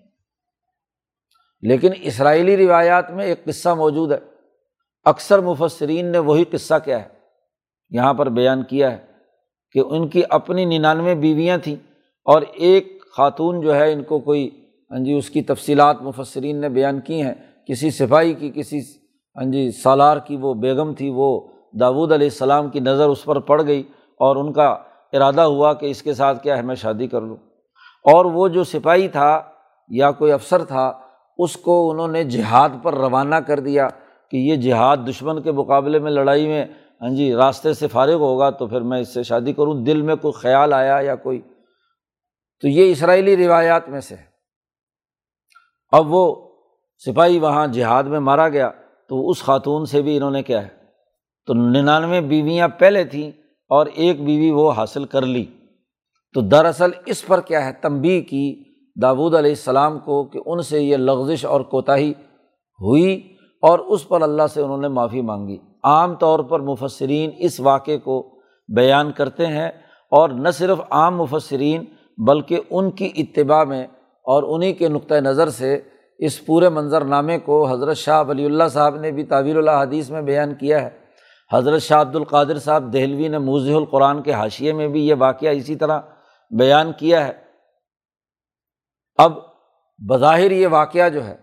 لیکن 1.63 1.93
اسرائیلی 2.03 2.57
روایات 2.57 3.11
میں 3.11 3.25
ایک 3.25 3.45
قصہ 3.45 3.69
موجود 3.69 4.13
ہے۔ 4.13 4.19
اکثر 5.05 5.39
مفسرین 5.39 6.07
نے 6.07 6.19
وہی 6.19 6.45
قصہ 6.45 6.75
کیا 6.85 7.03
ہے، 7.03 7.09
یہاں 7.91 8.15
پر 8.15 8.29
بیان 8.29 8.63
کیا 8.63 8.93
ہے 8.93 8.99
کہ 9.73 9.79
ان 9.79 10.09
کی 10.09 10.23
اپنی 10.31 10.65
ننانوے 10.65 11.15
بیویاں 11.15 11.59
تھیں 11.59 11.77
اور 12.25 12.43
ایک 12.53 13.05
خاتون 13.17 13.61
جو 13.61 13.75
ہے، 13.75 13.93
ان 13.93 14.03
کو 14.03 14.19
کوئی 14.19 14.51
ہاں 14.91 14.99
جی 14.99 15.13
اس 15.13 15.31
کی 15.31 15.43
تفصیلات 15.43 16.03
مفسرین 16.03 16.61
نے 16.61 16.69
بیان 16.69 17.01
کی 17.01 17.23
ہیں۔ 17.23 17.35
کسی 17.69 17.91
سپاہی 17.91 18.35
کی، 18.35 18.51
کسی 18.55 18.81
ہاں 19.37 19.45
جی 19.45 19.71
سالار 19.71 20.17
کی 20.17 20.37
وہ 20.37 20.55
بیگم 20.55 20.95
تھی، 20.95 21.11
وہ 21.15 21.49
داود 21.81 22.13
علیہ 22.13 22.27
السلام 22.27 22.71
کی 22.71 22.81
نظر 22.81 23.09
اس 23.09 23.25
پر 23.25 23.39
پڑ 23.39 23.67
گئی 23.67 23.83
اور 24.21 24.37
ان 24.37 24.53
کا 24.53 24.77
ارادہ 25.13 25.41
ہوا 25.41 25.75
کہ 25.75 25.87
اس 25.87 26.03
کے 26.03 26.15
ساتھ 26.15 26.43
کیا 26.43 26.57
ہے، 26.57 26.63
میں 26.63 26.75
شادی 26.75 27.07
کر 27.07 27.21
لوں۔ 27.21 27.37
اور 28.05 28.25
وہ 28.25 28.49
جو 28.49 28.65
سپاہی 28.65 29.09
تھا 29.09 29.43
یا 29.89 30.11
کوئی 30.11 30.33
افسر 30.33 30.65
تھا 30.65 30.93
اس 31.39 31.57
کو 31.57 31.91
انہوں 31.91 32.09
نے 32.09 32.25
جہاد 32.25 32.69
پر 32.83 32.95
روانہ 32.95 33.35
کر 33.35 33.61
دیا 33.61 33.89
کہ 34.31 34.37
یہ 34.37 34.57
جہاد 34.57 34.97
دشمن 35.09 35.43
کے 35.43 35.53
مقابلے 35.53 35.99
میں 35.99 36.11
لڑائی 36.11 36.49
میں 36.49 36.67
ہاں 37.03 37.09
جی 37.09 37.35
راستے 37.35 37.75
سے 37.75 37.89
فارغ 37.89 38.15
ہوگا 38.15 38.51
تو 38.51 38.67
پھر 38.67 38.81
میں 38.81 39.01
اس 39.01 39.15
سے 39.15 39.23
شادی 39.23 39.53
کروں، 39.53 39.85
دل 39.85 40.03
میں 40.03 40.17
کوئی 40.17 40.33
خیال 40.33 40.73
آیا 40.73 40.99
یا 41.03 41.17
کوئی؟ 41.17 41.41
تو 42.61 42.69
یہ 42.69 42.91
اسرائیلی 42.91 43.37
روایات 43.37 43.89
میں 43.89 44.01
سے 44.01 44.15
ہے۔ 44.15 44.23
اب 45.93 46.15
وہ 46.15 46.49
سپاہی 46.99 47.39
وہاں 47.39 47.67
جہاد 47.67 48.05
میں 48.05 48.21
مارا 48.21 48.49
گیا 48.49 48.71
تو 49.09 49.31
اس 49.31 49.43
خاتون 49.43 49.85
سے 49.85 50.03
بھی 50.03 50.17
انہوں 50.17 50.31
نے 50.31 50.43
کیا 50.43 50.63
ہے؟ 50.63 50.69
تو 51.47 51.55
ننانوے 51.55 52.21
بیویاں 52.21 52.69
پہلے 52.69 53.05
تھیں 53.05 53.31
اور 53.69 53.87
ایک 53.87 54.25
بیوی 54.25 54.51
وہ 54.51 54.73
حاصل 54.73 55.05
کر 55.05 55.23
لی۔ 55.23 55.45
تو 56.35 56.41
دراصل 56.41 56.91
اس 57.07 57.27
پر 57.27 57.41
کیا 57.41 57.67
ہے؟ 57.67 57.73
تمبی 57.73 58.21
کی 58.21 58.66
داود 59.03 59.35
علیہ 59.35 59.51
السلام 59.51 59.99
کو 59.99 60.25
کہ 60.25 60.41
ان 60.47 60.63
سے 60.63 60.83
یہ 60.83 60.97
لغزش 60.97 61.45
اور 61.45 61.61
کوتاہی 61.61 62.11
ہوئی 62.81 63.35
اور 63.63 63.79
اس 63.79 64.09
پر 64.09 64.23
اللہ 64.23 64.43
سے 64.55 64.63
انہوں 64.63 64.79
نے 64.79 64.89
معافی 64.89 65.21
مانگی۔ 65.21 65.59
عام 65.85 66.15
طور 66.15 66.39
پر 66.39 66.61
مفسرین 66.61 67.31
اس 67.39 67.61
واقعے 67.61 67.99
کو 67.99 68.39
بیان 68.77 69.13
کرتے 69.13 69.47
ہیں 69.47 69.69
اور 70.11 70.29
نہ 70.29 70.49
صرف 70.49 70.81
عام 70.91 71.17
مفسرین 71.17 71.85
بلکہ 72.19 72.61
ان 72.71 72.91
کی 72.91 73.13
اتباع 73.17 73.65
میں 73.65 73.87
اور 74.25 74.43
انہیں 74.43 74.73
کے 74.73 74.89
نقطۂ 74.89 75.15
نظر 75.15 75.49
سے 75.49 75.81
اس 76.19 76.47
پورے 76.47 76.69
منظرنامے 76.69 77.39
کو 77.39 77.67
حضرت 77.67 77.97
شاہ 77.97 78.23
ولی 78.29 78.45
اللہ 78.45 78.65
صاحب 78.71 78.97
نے 78.97 79.11
بھی 79.11 79.25
تعویل 79.25 79.59
اللہ 79.59 79.71
حدیث 79.71 80.11
میں 80.11 80.23
بیان 80.23 80.55
کیا 80.55 80.83
ہے۔ 80.83 80.91
حضرت 81.53 81.83
شاہ 81.83 82.01
عبد 82.01 82.17
القادر 82.17 82.59
صاحب 82.59 82.93
دہلوی 82.93 83.29
نے 83.29 83.39
موضح 83.39 83.73
القرآن 83.73 84.23
کے 84.23 84.33
حاشیے 84.33 84.73
میں 84.73 84.89
بھی 84.89 85.09
یہ 85.09 85.15
واقعہ 85.19 85.49
اسی 85.49 85.77
طرح 85.77 86.01
بیان 86.51 86.93
کیا 86.99 87.29
ہے۔ 87.29 87.46
اب 89.19 89.33
بظاہر 90.01 90.51
یہ 90.51 90.67
واقعہ 90.67 91.09
جو 91.09 91.25
ہے، 91.27 91.35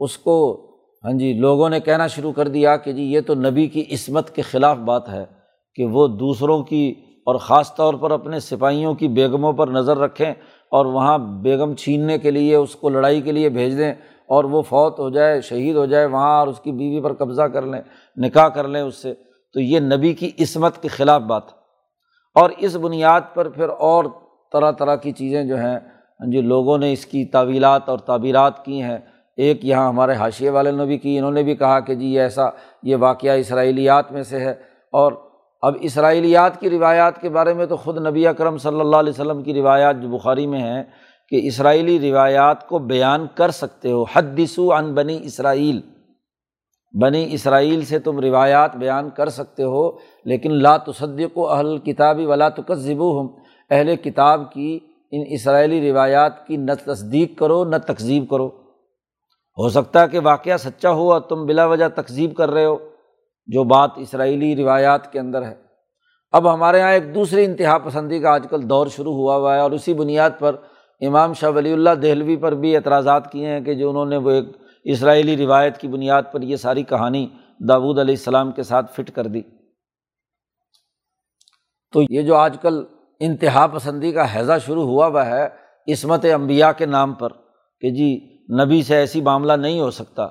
اس 0.00 0.16
کو 0.18 0.36
ہاں 1.04 1.12
جی 1.18 1.32
لوگوں 1.32 1.68
نے 1.68 1.80
کہنا 1.80 2.06
شروع 2.06 2.32
کر 2.32 2.48
دیا 2.48 2.76
کہ 2.76 2.92
جی 2.92 3.02
یہ 3.12 3.20
تو 3.20 3.34
نبی 3.34 3.66
کی 3.68 3.84
عصمت 3.92 4.34
کے 4.34 4.42
خلاف 4.42 4.76
بات 4.84 5.08
ہے 5.08 5.24
کہ 5.78 5.86
وہ 5.86 6.06
دوسروں 6.08 6.62
کی 6.62 6.94
اور 7.26 7.34
خاص 7.38 7.74
طور 7.74 7.94
پر 7.94 8.10
اپنے 8.10 8.40
سپاہیوں 8.40 8.94
کی 8.94 9.08
بیگموں 9.08 9.52
پر 9.52 9.68
نظر 9.68 9.98
رکھیں 9.98 10.32
اور 10.72 10.86
وہاں 10.86 11.18
بیگم 11.42 11.74
چھیننے 11.74 12.18
کے 12.18 12.30
لیے، 12.30 12.54
اس 12.56 12.74
کو 12.74 12.88
لڑائی 12.88 13.20
کے 13.22 13.32
لیے 13.32 13.48
بھیج 13.48 13.76
دیں 13.78 13.92
اور 14.28 14.44
وہ 14.44 14.62
فوت 14.62 14.98
ہو 14.98 15.08
جائے، 15.10 15.40
شہید 15.40 15.76
ہو 15.76 15.84
جائے، 15.86 16.06
وہاں 16.06 16.38
اور 16.38 16.48
اس 16.48 16.60
کی 16.60 16.72
بیوی 16.72 17.00
پر 17.02 17.14
قبضہ 17.14 17.42
کر 17.42 17.62
لیں، 17.62 17.80
نکاح 18.16 18.48
کر 18.48 18.68
لیں 18.68 18.82
اس 18.82 19.02
سے، 19.02 19.14
تو 19.54 19.60
یہ 19.60 19.80
نبی 19.80 20.12
کی 20.12 20.30
عصمت 20.40 20.82
کے 20.82 20.88
خلاف 20.88 21.22
بات 21.22 21.52
اور 22.36 22.50
اس 22.58 22.76
بنیاد 22.76 23.34
پر 23.34 23.48
پھر 23.48 23.68
اور 23.80 24.04
طرح 24.52 24.70
طرح 24.70 24.96
کی 24.96 25.12
چیزیں 25.12 25.42
جو 25.44 25.58
ہیں 25.58 25.78
جو 26.20 26.42
لوگوں 26.42 26.78
نے 26.78 26.92
اس 26.92 27.06
کی 27.06 27.24
تعویلات 27.24 27.88
اور 27.88 27.98
تعبیرات 27.98 28.64
کی 28.64 28.82
ہیں۔ 28.82 28.98
ایک 29.36 29.64
یہاں 29.64 29.88
ہمارے 29.88 30.12
حاشیے 30.12 30.50
والے 30.50 30.70
نے 30.70 30.84
بھی 30.84 30.98
کی، 30.98 31.18
انہوں 31.18 31.30
نے 31.30 31.42
بھی 31.42 31.56
کہا 31.56 31.80
کہ 31.80 31.94
جی 31.94 32.06
یہ 32.06 32.20
ایسا، 32.20 32.42
یہ 32.82 32.96
واقعہ 32.96 33.30
اسرائیلیات 33.30 34.12
میں 34.12 34.22
سے 34.22 34.38
ہے۔ 34.38 34.50
اور 34.92 35.12
اب 35.62 35.74
اسرائیلیات 35.80 36.60
کی 36.60 36.70
روایات 36.70 37.20
کے 37.20 37.28
بارے 37.28 37.54
میں 37.54 37.66
تو 37.66 37.76
خود 37.76 38.06
نبی 38.06 38.26
اکرم 38.26 38.56
صلی 38.56 38.80
اللہ 38.80 38.96
علیہ 38.96 39.10
وسلم 39.10 39.42
کی 39.42 39.54
روایات 39.54 39.96
جو 40.02 40.08
بخاری 40.08 40.46
میں 40.46 40.60
ہیں 40.60 40.82
کہ 41.28 41.40
اسرائیلی 41.42 42.10
روایات 42.10 42.68
کو 42.68 42.78
بیان 42.78 43.26
کر 43.34 43.50
سکتے 43.50 43.92
ہو۔ 43.92 44.02
حدثو 44.02 44.78
عن 44.78 44.94
بنی 44.94 45.18
اسرائیل۔ 45.22 45.80
بنی 47.02 47.28
اسرائیل 47.30 47.84
سے 47.84 47.98
تم 47.98 48.20
روایات 48.20 48.76
بیان 48.76 49.10
کر 49.10 49.28
سکتے 49.28 49.62
ہو، 49.62 49.90
لیکن 50.24 50.62
لا 50.62 50.76
تصدق 50.76 51.38
و 51.38 51.48
اہل 51.48 51.78
کتابی 51.78 52.26
ولا 52.26 52.48
تکذبو 52.48 53.20
ہم 53.20 53.26
اہل 53.70 53.96
کتاب 53.96 54.52
کی 54.52 54.78
ان 55.14 55.24
اسرائیلی 55.26 55.90
روایات 55.90 56.46
کی 56.46 56.56
نہ 56.56 56.72
تصدیق 56.84 57.38
کرو، 57.38 57.64
نہ 57.64 57.76
تقزیب 57.86 58.28
کرو۔ 58.30 58.48
ہو 59.58 59.68
سکتا 59.68 60.02
ہے 60.02 60.08
کہ 60.08 60.20
واقعہ 60.22 60.56
سچا 60.56 60.90
ہو 60.90 61.12
اور 61.12 61.20
تم 61.20 61.46
بلا 61.46 61.66
وجہ 61.66 61.88
تقزیب 61.94 62.36
کر 62.36 62.50
رہے 62.50 62.64
ہو، 62.64 62.76
جو 63.46 63.64
بات 63.64 63.90
اسرائیلی 63.96 64.56
روایات 64.56 65.12
کے 65.12 65.18
اندر 65.18 65.42
ہے۔ 65.42 65.54
اب 66.32 66.54
ہمارے 66.54 66.78
یہاں 66.78 66.92
ایک 66.92 67.14
دوسری 67.14 67.44
انتہا 67.44 67.78
پسندی 67.78 68.20
کا 68.20 68.30
آج 68.30 68.46
کل 68.50 68.70
دور 68.70 68.86
شروع 68.86 69.12
ہوا 69.12 69.36
ہوا 69.36 69.54
ہے 69.54 69.60
اور 69.60 69.70
اسی 69.70 69.94
بنیاد 69.94 70.30
پر 70.38 70.56
امام 71.00 71.32
شاہ 71.32 71.50
ولی 71.50 71.72
اللہ 71.72 71.90
دہلوی 71.90 72.36
پر 72.36 72.52
بھی 72.52 72.76
اعتراضات 72.76 73.32
کیے 73.32 73.46
ہیں 73.46 73.60
کہ 73.60 73.74
جو 73.74 73.90
انہوں 73.90 74.06
نے 74.06 74.16
وہ 74.16 74.30
ایک 74.30 74.44
اسرائیلی 74.84 75.36
روایت 75.36 75.78
کی 75.78 75.88
بنیاد 75.88 76.22
پر 76.32 76.42
یہ 76.42 76.56
ساری 76.56 76.82
کہانی 76.82 77.28
داود 77.68 77.98
علیہ 77.98 78.14
السلام 78.14 78.52
کے 78.52 78.62
ساتھ 78.62 78.92
فٹ 78.92 79.10
کر 79.10 79.26
دی۔ 79.26 79.42
تو 81.92 82.02
یہ 82.10 82.22
جو 82.22 82.34
آج 82.34 82.56
کل 82.62 82.84
انتہا 83.26 83.66
پسندی 83.66 84.12
کا 84.12 84.34
حیضہ 84.34 84.52
شروع 84.66 84.84
ہوا 84.84 85.06
ہوا 85.06 85.26
ہے 85.26 85.46
عصمت 85.88 86.24
امبیا 86.34 86.72
کے 86.72 86.86
نام 86.86 87.12
پر 87.14 87.32
کہ 87.82 87.90
جی 87.90 88.14
نبی 88.60 88.82
سے 88.82 88.96
ایسی 88.96 89.20
معاملہ 89.20 89.52
نہیں 89.52 89.80
ہو 89.80 89.90
سکتا۔ 89.90 90.26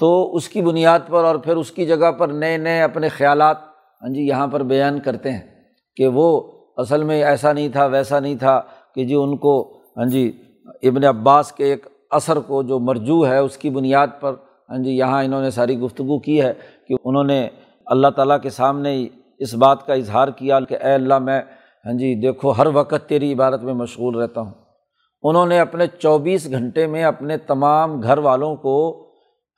تو 0.00 0.34
اس 0.36 0.48
کی 0.48 0.62
بنیاد 0.62 1.00
پر 1.08 1.24
اور 1.24 1.36
پھر 1.36 1.56
اس 1.56 1.70
کی 1.70 1.86
جگہ 1.86 2.10
پر 2.12 2.28
نئے 2.28 2.56
نئے 2.56 2.82
اپنے 2.82 3.08
خیالات 3.08 3.56
ہاں 4.02 4.08
جی 4.14 4.26
یہاں 4.26 4.46
پر 4.46 4.62
بیان 4.62 5.00
کرتے 5.00 5.32
ہیں 5.32 5.40
کہ 5.96 6.06
وہ 6.06 6.26
اصل 6.76 7.02
میں 7.02 7.22
ایسا 7.24 7.52
نہیں 7.52 7.68
تھا، 7.68 7.84
ویسا 7.86 8.20
نہیں 8.20 8.34
تھا 8.34 8.60
کہ 8.94 9.04
جی 9.04 9.14
ان 9.14 9.36
کو 9.36 9.54
ہاں 9.96 10.04
جی 10.04 10.30
ابن 10.82 11.04
عباس 11.04 11.52
کے 11.52 11.64
ایک 11.64 11.86
اثر 12.10 12.40
کو 12.40 12.62
جو 12.62 12.78
مرجو 12.78 13.26
ہے 13.26 13.38
اس 13.38 13.56
کی 13.56 13.70
بنیاد 13.70 14.20
پر 14.20 14.34
ہاں 14.70 14.78
جی 14.78 14.90
یہاں 14.90 15.22
انہوں 15.24 15.42
نے 15.42 15.50
ساری 15.50 15.78
گفتگو 15.78 16.18
کی 16.18 16.40
ہے 16.42 16.52
کہ 16.88 16.94
انہوں 17.04 17.24
نے 17.24 17.48
اللہ 17.86 18.08
تعالیٰ 18.08 18.40
کے 18.42 18.50
سامنے 18.50 19.06
اس 19.38 19.54
بات 19.54 19.86
کا 19.86 19.94
اظہار 19.94 20.28
کیا 20.28 20.60
کہ 20.60 20.76
اے 20.80 20.92
اللہ 20.94 21.18
میں 21.18 21.40
ہاں 21.86 21.92
جی 21.92 22.14
دیکھو، 22.14 22.50
ہر 22.50 22.66
وقت 22.66 23.08
تیری 23.08 23.32
عبادت 23.32 23.62
میں 23.62 23.74
مشغول 23.74 24.14
رہتا 24.14 24.40
ہوں۔ 24.40 24.50
انہوں 25.22 25.46
نے 25.46 25.60
اپنے 25.60 25.86
چوبیس 25.86 26.50
گھنٹے 26.50 26.86
میں 26.86 27.04
اپنے 27.04 27.36
تمام 27.36 28.02
گھر 28.02 28.18
والوں 28.18 28.56
کو 28.56 29.06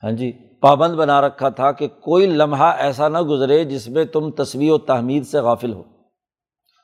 ہاں 0.02 0.10
جی 0.10 0.32
پابند 0.60 0.94
بنا 0.94 1.20
رکھا 1.20 1.48
تھا 1.48 1.72
کہ 1.72 1.88
کوئی 1.88 2.26
لمحہ 2.26 2.74
ایسا 2.78 3.08
نہ 3.08 3.18
گزرے 3.18 3.64
جس 3.64 3.88
میں 3.88 4.04
تم 4.04 4.30
تصویر 4.30 4.72
و 4.72 4.78
تحمید 4.78 5.26
سے 5.26 5.38
غافل 5.38 5.72
ہو۔ 5.72 5.82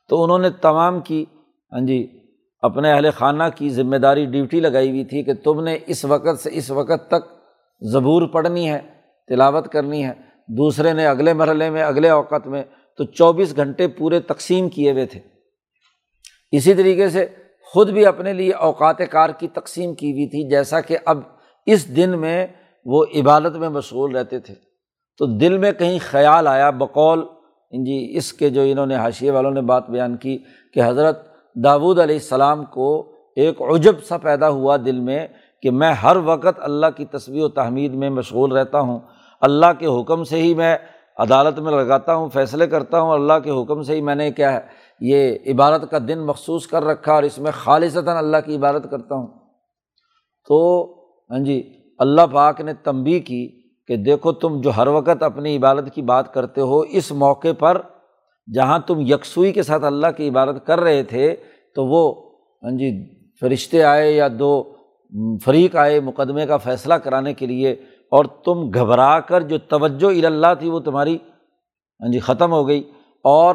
تو 0.08 0.24
انہوں 0.24 0.38
نے 0.38 0.50
تمام 0.50 1.00
کی 1.00 1.24
ہاں 1.72 1.80
جی 1.80 2.08
اپنے 2.62 2.92
اہل 2.92 3.10
خانہ 3.10 3.42
کی 3.54 3.68
ذمہ 3.68 3.96
داری، 3.96 4.26
ڈیوٹی 4.26 4.60
لگائی 4.60 4.90
ہوئی 4.90 5.04
تھی 5.04 5.22
کہ 5.22 5.34
تم 5.34 5.60
نے 5.60 5.78
اس 5.86 6.04
وقت 6.04 6.40
سے 6.40 6.50
اس 6.52 6.70
وقت 6.70 7.08
تک 7.08 7.28
زبور 7.80 8.22
پڑھنی 8.28 8.70
ہے، 8.70 8.80
تلاوت 9.28 9.68
کرنی 9.68 10.04
ہے۔ 10.04 10.12
دوسرے 10.48 10.92
نے 10.92 11.06
اگلے 11.06 11.32
مرحلے 11.32 11.70
میں، 11.70 11.82
اگلے 11.82 12.08
اوقات 12.08 12.46
میں 12.46 12.62
تو 13.00 13.04
چوبیس 13.04 13.56
گھنٹے 13.56 13.88
پورے 13.88 14.20
تقسیم 14.20 14.68
کیے 14.68 14.92
ہوئے 14.92 15.06
تھے۔ 15.06 15.20
اسی 16.52 16.74
طریقے 16.74 17.08
سے 17.08 17.26
خود 17.62 17.90
بھی 17.90 18.06
اپنے 18.06 18.32
لیے 18.32 18.52
اوقات 18.52 18.96
کار 19.10 19.30
کی 19.30 19.48
تقسیم 19.48 19.94
کی 19.94 20.12
ہوئی 20.12 20.26
تھی، 20.26 20.50
جیسا 20.50 20.80
کہ 20.80 20.98
اب 21.04 21.18
اس 21.66 21.96
دن 21.96 22.18
میں 22.18 22.46
وہ 22.84 23.04
عبادت 23.14 23.56
میں 23.56 23.68
مشغول 23.68 24.16
رہتے 24.16 24.38
تھے۔ 24.38 24.54
تو 25.18 25.26
دل 25.26 25.58
میں 25.58 25.72
کہیں 25.72 25.98
خیال 26.02 26.46
آیا، 26.46 26.70
بقول 26.70 27.22
جی 27.86 28.16
اس 28.16 28.32
کے 28.32 28.50
جو 28.50 28.60
انہوں 28.62 28.86
نے 28.86 28.94
حاشیے 28.94 29.30
والوں 29.30 29.50
نے 29.50 29.60
بات 29.60 29.90
بیان 29.90 30.16
کی 30.16 30.38
کہ 30.74 30.80
حضرت 30.84 31.34
داود 31.64 31.98
علیہ 31.98 32.16
السلام 32.16 32.64
کو 32.64 33.12
ایک 33.36 33.62
عجب 33.62 34.02
سا 34.02 34.18
پیدا 34.18 34.48
ہوا 34.48 34.76
دل 34.76 35.00
میں 35.00 35.26
کہ 35.62 35.70
میں 35.70 35.92
ہر 35.92 36.16
وقت 36.16 36.58
اللہ 36.58 36.86
کی 36.96 37.04
تصویر 37.04 37.42
و 37.42 37.48
تحمید 37.48 37.94
میں 37.94 38.10
مشغول 38.10 38.52
رہتا 38.52 38.80
ہوں۔ 38.80 39.00
اللہ 39.40 39.72
کے 39.78 39.86
حکم 39.86 40.24
سے 40.24 40.36
ہی 40.36 40.54
میں 40.54 40.78
عدالت 41.20 41.58
میں 41.58 41.72
لگاتا 41.72 42.14
ہوں، 42.14 42.28
فیصلے 42.28 42.66
کرتا 42.66 43.00
ہوں، 43.00 43.12
اللہ 43.12 43.38
کے 43.44 43.50
حکم 43.50 43.82
سے 43.82 43.94
ہی 43.94 44.00
میں 44.00 44.14
نے 44.14 44.30
کیا 44.30 44.52
ہے، 44.52 44.60
یہ 45.00 45.36
عبادت 45.46 45.90
کا 45.90 45.98
دن 46.08 46.26
مخصوص 46.26 46.66
کر 46.66 46.84
رکھا 46.84 47.12
اور 47.12 47.22
اس 47.22 47.38
میں 47.38 47.50
خالصتاً 47.54 48.16
اللہ 48.16 48.36
کی 48.46 48.56
عبادت 48.56 48.90
کرتا 48.90 49.14
ہوں۔ 49.14 49.26
تو 50.48 50.58
ہاں 51.30 51.38
جی 51.38 51.62
اللہ 52.00 52.26
پاک 52.32 52.60
نے 52.60 52.74
تنبی 52.74 53.18
کی 53.20 53.46
کہ 53.88 53.96
دیکھو 53.96 54.32
تم 54.32 54.60
جو 54.60 54.70
ہر 54.76 54.86
وقت 54.86 55.22
اپنی 55.22 55.56
عبادت 55.56 55.94
کی 55.94 56.02
بات 56.02 56.32
کرتے 56.34 56.60
ہو، 56.60 56.80
اس 56.80 57.12
موقع 57.12 57.52
پر 57.58 57.80
جہاں 58.48 58.78
تم 58.78 59.00
یکسوئی 59.00 59.52
کے 59.52 59.62
ساتھ 59.62 59.84
اللہ 59.84 60.06
کی 60.16 60.28
عبادت 60.28 60.66
کر 60.66 60.80
رہے 60.80 61.02
تھے، 61.02 61.34
تو 61.76 61.86
وہ 61.86 62.02
ہاں 62.62 62.76
جی 62.78 62.90
فرشتے 63.42 63.82
آئے 63.82 64.10
یا 64.12 64.28
دو 64.38 64.52
فریق 65.44 65.76
آئے 65.76 66.00
مقدمے 66.00 66.46
کا 66.46 66.56
فیصلہ 66.56 66.94
کرانے 66.94 67.34
کے 67.34 67.46
لیے 67.46 67.74
اور 68.10 68.24
تم 68.24 68.70
گھبرا 68.74 69.20
کر 69.20 69.40
جو 69.40 69.58
توجہ 69.58 70.26
اللہ 70.26 70.54
تھی 70.58 70.70
وہ 70.70 70.80
تمہاری 70.80 71.18
ہاں 72.00 72.12
جی 72.12 72.18
ختم 72.18 72.52
ہو 72.52 72.68
گئی۔ 72.68 72.80
اور 73.24 73.54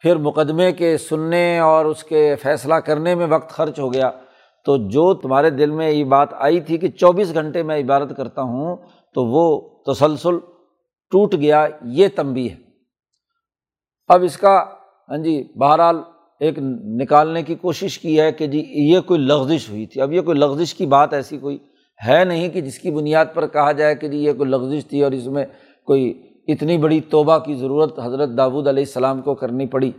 پھر 0.00 0.16
مقدمے 0.16 0.72
کے 0.72 0.98
سننے 0.98 1.58
اور 1.58 1.84
اس 1.84 2.04
کے 2.04 2.34
فیصلہ 2.42 2.74
کرنے 2.74 3.14
میں 3.14 3.26
وقت 3.26 3.50
خرچ 3.50 3.80
ہو 3.80 3.92
گیا۔ 3.92 4.10
تو 4.64 4.76
جو 4.76 5.14
تمہارے 5.14 5.50
دل 5.50 5.70
میں 5.70 5.90
یہ 5.90 6.04
بات 6.04 6.28
آئی 6.32 6.60
تھی 6.60 6.78
کہ 6.78 6.88
چوبیس 6.88 7.34
گھنٹے 7.34 7.62
میں 7.62 7.80
عبادت 7.80 8.16
کرتا 8.16 8.42
ہوں، 8.42 8.76
تو 9.14 9.24
وہ 9.24 9.60
تسلسل 9.86 10.38
ٹوٹ 11.10 11.34
گیا، 11.34 11.66
یہ 11.84 12.08
تنبی 12.16 12.50
ہے۔ 12.50 12.56
اب 14.08 14.22
اس 14.22 14.36
کا 14.36 14.64
ہاں 15.08 15.18
جی 15.18 15.48
بہرحال 15.58 15.96
ایک 16.40 16.58
نکالنے 16.84 17.42
کی 17.42 17.54
کوشش 17.54 17.98
کی 17.98 18.20
ہے 18.20 18.32
کہ 18.32 18.46
جی 18.46 18.64
یہ 18.68 19.00
کوئی 19.00 19.20
لغزش 19.20 19.70
ہوئی 19.70 19.86
تھی۔ 19.86 20.00
اب 20.00 20.12
یہ 20.12 20.20
کوئی 20.20 20.38
لغزش 20.38 20.74
کی 20.74 20.86
بات 20.86 21.12
ایسی 21.12 21.38
کوئی 21.38 21.58
ہے 22.06 22.24
نہیں 22.24 22.48
کہ 22.48 22.60
جس 22.60 22.78
کی 22.78 22.90
بنیاد 22.90 23.26
پر 23.34 23.46
کہا 23.46 23.72
جائے 23.72 23.94
کہ 23.94 24.08
جی 24.08 24.24
یہ 24.24 24.32
کوئی 24.32 24.50
لغزش 24.50 24.86
تھی 24.86 25.02
اور 25.02 25.12
اس 25.12 25.26
میں 25.26 25.44
کوئی 25.86 26.22
اتنی 26.48 26.78
بڑی 26.78 27.00
توبہ 27.00 27.38
کی 27.38 27.54
ضرورت 27.54 27.98
حضرت 27.98 28.28
داود 28.38 28.68
علیہ 28.68 28.82
السلام 28.82 29.22
کو 29.22 29.34
کرنی 29.34 29.66
پڑی 29.66 29.92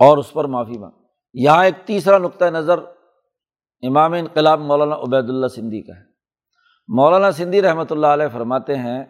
اور 0.00 0.18
اس 0.18 0.32
پر 0.32 0.44
معافی 0.44 0.78
مانگ۔ 0.78 0.92
یہاں 1.34 1.64
ایک 1.64 1.74
تیسرا 1.86 2.18
نقطۂ 2.18 2.44
نظر 2.44 2.78
امام 3.82 4.12
انقلاب 4.12 4.60
مولانا 4.60 4.96
عبید 4.96 5.28
اللہ 5.28 5.46
سندھی 5.46 5.82
کا 5.82 5.96
ہے۔ 5.96 6.02
مولانا 6.88 7.30
سندھی 7.30 7.62
رحمۃ 7.62 7.84
اللہ 7.90 8.06
علیہ 8.06 8.28
فرماتے 8.32 8.74
ہیں 8.74 9.04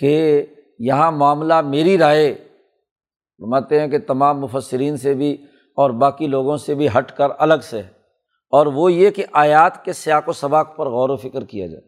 کہ 0.00 0.46
یہاں 0.78 1.12
معاملہ 1.12 1.60
میری 1.60 1.98
رائے، 1.98 2.34
فرماتے 3.38 3.80
ہیں 3.80 3.88
کہ 3.88 3.98
تمام 3.98 4.40
مفسرین 4.40 4.96
سے 4.96 5.14
بھی 5.14 5.32
اور 5.76 5.90
باقی 5.90 6.26
لوگوں 6.26 6.56
سے 6.56 6.74
بھی 6.74 6.88
ہٹ 6.88 7.12
کر 7.12 7.26
الگ 7.38 7.62
سے 7.62 7.82
ہے۔ 7.82 7.95
اور 8.50 8.66
وہ 8.66 8.92
یہ 8.92 9.10
کہ 9.10 9.24
آیات 9.32 9.84
کے 9.84 9.92
سیاق 9.92 10.28
و 10.28 10.32
سباق 10.32 10.76
پر 10.76 10.86
غور 10.86 11.10
و 11.10 11.16
فکر 11.16 11.44
کیا 11.44 11.66
جائے۔ 11.66 11.82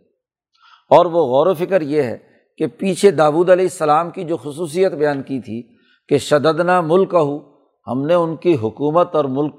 اور 0.90 1.06
وہ 1.06 1.24
غور 1.24 1.46
و 1.46 1.54
فکر 1.54 1.80
یہ 1.80 2.02
ہے 2.02 2.18
کہ 2.56 2.66
پیچھے 2.66 3.10
داود 3.10 3.50
علیہ 3.50 3.64
السلام 3.64 4.10
کی 4.10 4.24
جو 4.24 4.36
خصوصیت 4.36 4.92
بیان 4.92 5.22
کی 5.22 5.40
تھی 5.40 5.62
کہ 6.08 6.18
شددنا 6.18 6.80
ملک 6.80 7.14
ہو 7.14 7.38
ہم 7.86 8.06
نے 8.06 8.14
ان 8.14 8.36
کی 8.36 8.54
حکومت 8.54 9.14
اور 9.14 9.24
ملک 9.24 9.54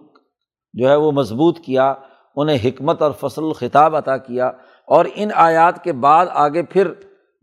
جو 0.74 0.90
ہے 0.90 0.96
وہ 0.96 1.12
مضبوط 1.12 1.60
کیا، 1.60 1.94
انہیں 2.36 2.58
حکمت 2.64 3.02
اور 3.02 3.12
فصل 3.20 3.44
الخطاب 3.44 3.96
عطا 3.96 4.18
کیا 4.18 4.48
اور 4.88 5.06
ان 5.16 5.30
آیات 5.36 5.84
کے 5.84 5.94
بعد 5.94 6.26
آگے 6.30 6.64
پھر 6.64 6.92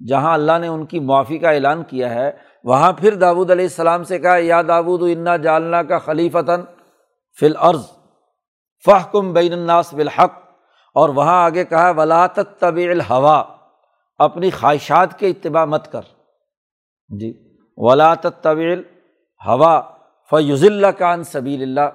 جہاں 0.08 0.34
اللہ 0.34 0.58
نے 0.60 0.66
ان 0.66 0.86
کی 0.86 1.00
معافی 1.00 1.38
کا 1.38 1.50
اعلان 1.50 1.82
کیا 1.84 2.14
ہے، 2.14 2.30
وہاں 2.64 2.92
پھر 2.92 3.14
داود 3.14 3.50
علیہ 3.50 3.64
السلام 3.64 4.04
سے 4.04 4.18
کہا، 4.18 4.36
یا 4.36 4.62
داود 4.68 5.02
انا 5.02 5.36
جالنا 5.36 5.82
کا 5.82 5.98
خلیفتاً 5.98 6.60
فی 7.40 7.46
العرض 7.46 7.84
فہ 8.86 9.02
کم 9.12 9.32
بین 9.32 9.52
الناس 9.52 9.92
بالحق، 9.94 10.32
اور 10.96 11.08
وہاں 11.16 11.42
آگے 11.44 11.64
کہا 11.64 11.90
ولاۃ 11.96 12.38
طب 12.58 12.76
الحوا 12.84 13.42
اپنی 14.20 14.50
خواہشات 14.50 15.18
کے 15.18 15.28
اتباع 15.28 15.64
مت 15.64 15.90
کر۔ 15.92 16.00
جی 17.10 17.32
ولاۃ 17.78 18.26
طویل 18.42 18.82
ہوا 19.42 19.80
فیوز 20.32 20.64
اللہ 20.64 20.92
کان 20.98 21.24
سبیل 21.24 21.62
اللہ 21.62 21.88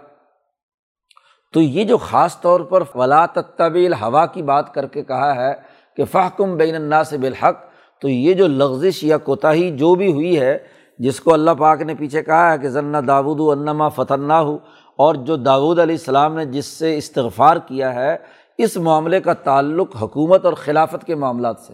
تو 1.53 1.61
یہ 1.61 1.83
جو 1.83 1.97
خاص 1.99 2.39
طور 2.41 2.59
پر 2.69 2.83
ولاۃ 2.95 3.39
طویل 3.57 3.93
ہوا 4.01 4.25
کی 4.25 4.41
بات 4.43 4.73
کر 4.73 4.85
کے 4.87 5.03
کہا 5.03 5.35
ہے 5.35 5.53
کہ 5.97 6.05
فہ 6.11 6.27
بین 6.57 6.75
الناس 6.75 7.13
بالحق، 7.21 7.57
تو 8.01 8.09
یہ 8.09 8.33
جو 8.33 8.47
لغزش 8.47 9.03
یا 9.03 9.17
کوتاہی 9.19 9.69
جو 9.77 9.93
بھی 9.95 10.11
ہوئی 10.11 10.39
ہے، 10.39 10.57
جس 10.99 11.19
کو 11.19 11.33
اللہ 11.33 11.51
پاک 11.59 11.81
نے 11.81 11.95
پیچھے 11.95 12.21
کہا 12.23 12.51
ہے 12.51 12.57
کہ 12.57 12.69
ذنا 12.69 12.99
داود 13.07 13.39
و 13.39 13.49
انما 13.51 13.87
فتح 13.89 14.33
ہو 14.33 14.57
اور 15.01 15.15
جو 15.15 15.35
داود 15.35 15.79
علیہ 15.79 15.95
السلام 15.95 16.35
نے 16.35 16.45
جس 16.45 16.65
سے 16.65 16.97
استغفار 16.97 17.57
کیا 17.57 17.95
ہے، 17.95 18.17
اس 18.57 18.77
معاملے 18.77 19.21
کا 19.21 19.33
تعلق 19.33 19.95
حکومت 20.01 20.45
اور 20.45 20.53
خلافت 20.53 21.05
کے 21.05 21.15
معاملات 21.15 21.59
سے۔ 21.59 21.73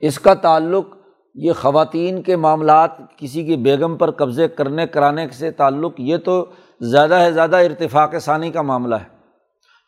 اس 0.00 0.18
کا 0.18 0.34
تعلق 0.34 0.86
یہ 1.34 1.52
خواتین 1.52 2.22
کے 2.22 2.36
معاملات، 2.36 2.90
کسی 3.16 3.44
کی 3.44 3.56
بیگم 3.56 3.96
پر 3.96 4.10
قبضے 4.10 4.48
کرنے، 4.48 4.86
کرانے 4.86 5.26
سے 5.32 5.50
تعلق، 5.50 5.92
یہ 5.98 6.16
تو 6.16 6.44
زیادہ 6.80 7.14
ہے 7.14 7.32
زیادہ 7.32 7.56
ارتفاق 7.56 8.14
ثانی 8.20 8.50
کا 8.50 8.62
معاملہ 8.62 8.94
ہے۔ 8.94 9.08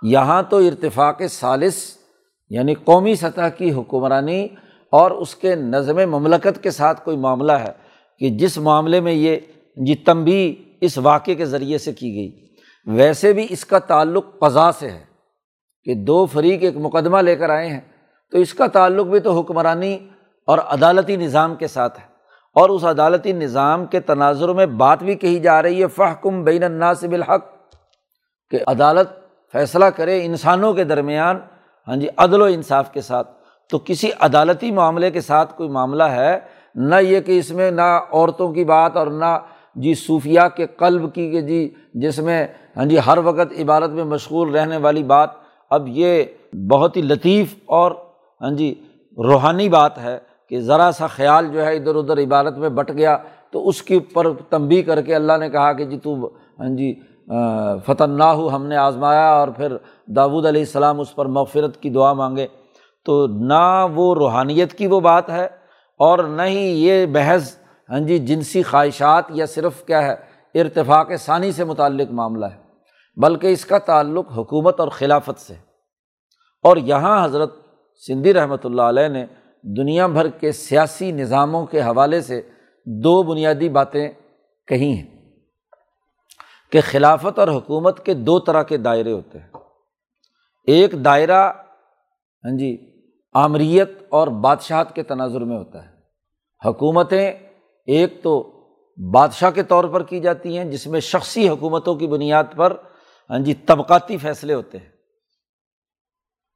یہاں 0.02 0.42
تو 0.42 0.56
ارتفاق 0.56 1.22
ثالث 1.30 1.76
یعنی 2.50 2.74
قومی 2.74 3.14
سطح 3.14 3.48
کی 3.48 3.72
حکمرانی 3.72 4.48
اور 4.90 5.10
اس 5.10 5.34
کے 5.34 5.54
نظم 5.54 5.96
مملکت 6.10 6.62
کے 6.62 6.70
ساتھ 6.70 7.04
کوئی 7.04 7.16
معاملہ 7.16 7.52
ہے 7.52 7.72
کہ 8.18 8.30
جس 8.30 8.58
معاملے 8.58 9.00
میں 9.00 9.12
یہ 9.12 9.36
جی 9.76 9.94
تنبی 9.94 10.54
اس 10.82 10.98
واقعے 10.98 11.34
کے 11.34 11.44
ذریعے 11.44 11.78
سے 11.78 11.92
کی 11.92 12.14
گئی۔ 12.14 12.54
ویسے 12.86 13.32
بھی 13.32 13.46
اس 13.50 13.64
کا 13.64 13.78
تعلق 13.78 14.24
قضا 14.40 14.72
سے 14.72 14.90
ہے 14.90 15.04
کہ 15.84 15.94
دو 15.94 16.26
فریق 16.26 16.58
ایک 16.62 16.76
مقدمہ 16.76 17.18
لے 17.18 17.36
کر 17.36 17.50
آئے 17.50 17.68
ہیں، 17.68 17.80
تو 18.30 18.38
اس 18.38 18.54
کا 18.54 18.66
تعلق 18.66 19.06
بھی 19.06 19.20
تو 19.20 19.40
حکمرانی 19.40 19.98
اور 20.46 20.58
عدالتی 20.58 21.16
نظام 21.16 21.54
کے 21.54 21.66
ساتھ 21.66 22.00
ہے۔ 22.00 22.04
اور 22.54 22.68
اس 22.68 22.84
عدالتی 22.84 23.32
نظام 23.32 23.86
کے 23.86 24.00
تناظر 24.00 24.48
میں 24.48 24.66
بات 24.66 25.02
بھی 25.02 25.14
کہی 25.14 25.38
جا 25.38 25.62
رہی 25.62 25.82
ہے 25.82 25.86
فہ 25.86 26.14
کم 26.20 26.44
بین 26.44 26.62
الناس 26.62 27.04
بالحق، 27.04 27.44
کہ 28.50 28.58
عدالت 28.66 29.08
فیصلہ 29.52 29.84
کرے 29.84 30.24
انسانوں 30.24 30.72
کے 30.72 30.84
درمیان۔ 30.84 31.38
ہاں 31.88 31.96
جی 31.96 32.06
عدل 32.16 32.42
و 32.42 32.44
انصاف 32.44 32.92
کے 32.92 33.00
ساتھ۔ 33.00 33.30
تو 33.70 33.78
کسی 33.78 34.10
عدالتی 34.20 34.70
معاملے 34.70 35.10
کے 35.10 35.20
ساتھ 35.20 35.56
کوئی 35.56 35.68
معاملہ 35.68 36.02
ہے؟ 36.02 36.38
نہ 36.74 36.94
یہ 37.00 37.20
کہ 37.20 37.38
اس 37.38 37.50
میں 37.50 37.70
نہ 37.70 38.00
عورتوں 38.12 38.52
کی 38.52 38.64
بات 38.64 38.96
اور 38.96 39.06
نہ 39.06 39.38
جی 39.76 39.94
صوفیہ 39.94 40.40
کے 40.56 40.66
قلب 40.66 41.14
کی 41.14 41.30
کہ 41.30 41.40
جی 41.40 41.68
جس 41.94 42.18
میں 42.18 42.46
ہاں 42.76 42.84
جی 42.84 42.96
ہر 43.06 43.18
وقت 43.18 43.52
عبادت 43.60 43.90
میں 43.90 44.04
مشغول 44.04 44.54
رہنے 44.56 44.76
والی 44.76 45.02
بات، 45.02 45.30
اب 45.70 45.88
یہ 45.88 46.24
بہت 46.70 46.96
ہی 46.96 47.02
لطیف 47.02 47.54
اور 47.66 47.92
ہاں 48.40 48.50
جی 48.50 48.74
روحانی 49.18 49.68
بات 49.68 49.98
ہے 49.98 50.18
کہ 50.48 50.60
ذرا 50.60 50.90
سا 50.92 51.06
خیال 51.06 51.48
جو 51.52 51.64
ہے 51.64 51.76
ادھر 51.76 51.94
ادھر 51.94 52.18
عبادت 52.18 52.58
میں 52.58 52.68
بٹ 52.68 52.90
گیا 52.90 53.16
تو 53.50 53.68
اس 53.68 53.82
کے 53.82 53.94
اوپر 53.94 54.26
تنبی 54.48 54.82
کر 54.82 55.02
کے 55.02 55.14
اللہ 55.14 55.32
نے 55.40 55.50
کہا 55.50 55.72
کہ 55.72 55.84
جی 55.84 55.98
تو 55.98 56.14
ہاں 56.58 56.68
جی 56.68 56.92
فتح 57.86 58.04
نہ 58.04 58.24
ہو 58.24 58.54
ہم 58.54 58.66
نے 58.66 58.76
آزمایا 58.76 59.28
اور 59.28 59.48
پھر 59.48 59.76
داود 60.06 60.46
علیہ 60.46 60.60
السلام 60.60 61.00
اس 61.00 61.14
پر 61.14 61.26
مغفرت 61.26 61.82
کی 61.82 61.90
دعا 61.90 62.12
مانگے۔ 62.12 62.46
تو 63.04 63.26
نہ 63.26 63.86
وہ 63.94 64.14
روحانیت 64.14 64.72
کی 64.72 64.86
وہ 64.86 65.00
بات 65.00 65.30
ہے 65.30 65.48
اور 65.96 66.18
نہ 66.18 66.42
ہی 66.42 66.86
یہ 66.86 67.06
بحث 67.06 67.61
ہاں 67.90 68.00
جی 68.00 68.18
جنسی 68.18 68.62
خواہشات 68.62 69.24
یا 69.28 69.46
صرف 69.46 69.84
کیا 69.84 70.06
ہے، 70.06 70.14
ارتفاق 70.60 71.10
ثانی 71.18 71.52
سے 71.52 71.64
متعلق 71.64 72.10
معاملہ 72.10 72.46
ہے، 72.46 72.62
بلکہ 73.16 73.46
اس 73.46 73.64
کا 73.64 73.78
تعلق 73.78 74.38
حکومت 74.38 74.80
اور 74.80 74.88
خلافت 74.88 75.40
سے۔ 75.40 75.54
اور 76.62 76.76
یہاں 76.76 77.24
حضرت 77.24 77.54
سندھی 78.06 78.34
رحمۃ 78.34 78.64
اللہ 78.64 78.82
علیہ 78.82 79.08
نے 79.08 79.26
دنیا 79.62 80.06
بھر 80.06 80.28
کے 80.28 80.52
سیاسی 80.52 81.12
نظاموں 81.12 81.66
کے 81.66 81.80
حوالے 81.80 82.20
سے 82.20 82.42
دو 82.86 83.22
بنیادی 83.22 83.68
باتیں 83.68 84.08
کہی 84.66 84.92
ہیں 84.92 85.30
کہ 86.72 86.80
خلافت 86.80 87.38
اور 87.38 87.48
حکومت 87.48 88.06
کے 88.06 88.14
دو 88.14 88.38
طرح 88.38 88.62
کے 88.62 88.76
دائرے 88.76 89.12
ہوتے 89.12 89.38
ہیں۔ 89.38 89.48
ایک 90.66 91.04
دائرہ 91.04 91.52
ہاں 92.44 92.56
جی 92.58 92.92
آمریت 93.34 93.90
اور 94.08 94.28
بادشاہت 94.28 94.94
کے 94.94 95.02
تناظر 95.02 95.40
میں 95.40 95.56
ہوتا 95.56 95.84
ہے۔ 95.84 95.90
حکومتیں 96.68 97.32
ایک 97.86 98.22
تو 98.22 98.52
بادشاہ 99.12 99.50
کے 99.50 99.62
طور 99.62 99.84
پر 99.84 100.02
کی 100.02 100.20
جاتی 100.20 100.58
ہیں، 100.58 100.64
جس 100.64 100.86
میں 100.86 101.00
شخصی 101.00 101.48
حکومتوں 101.48 101.94
کی 101.94 102.06
بنیاد 102.06 102.44
پر 102.56 102.76
ہاں 103.30 103.38
جی 103.38 103.54
طبقاتی 103.54 104.16
فیصلے 104.16 104.54
ہوتے 104.54 104.78
ہیں۔ 104.78 104.88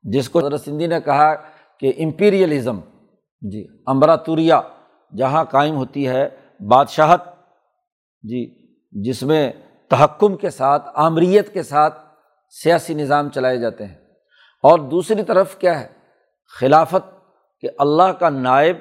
جس 0.03 0.29
کو 0.29 0.39
حضرت 0.39 0.61
سندھی 0.61 0.87
نے 0.87 1.01
کہا 1.01 1.35
کہ 1.81 1.93
امپیریلزم 1.99 2.81
جی 3.41 3.66
امبراتوریا 3.87 4.61
جہاں 5.18 5.45
قائم 5.45 5.77
ہوتی 5.77 6.09
ہے، 6.09 6.29
بادشاہت 6.68 7.20
جی 8.22 8.66
جس 8.93 9.22
میں 9.22 9.53
تحکم 9.89 10.37
کے 10.37 10.51
ساتھ، 10.51 10.89
آمریت 10.95 11.53
کے 11.53 11.62
ساتھ 11.62 12.03
سیاسی 12.51 12.95
نظام 12.95 13.29
چلائے 13.29 13.59
جاتے 13.59 13.87
ہیں۔ 13.87 13.95
اور 14.62 14.79
دوسری 14.79 15.22
طرف 15.22 15.59
کیا 15.59 15.81
ہے؟ 15.81 15.89
خلافت 16.61 17.29
کہ 17.61 17.68
اللہ 17.79 18.12
کا 18.12 18.31
نائب 18.31 18.77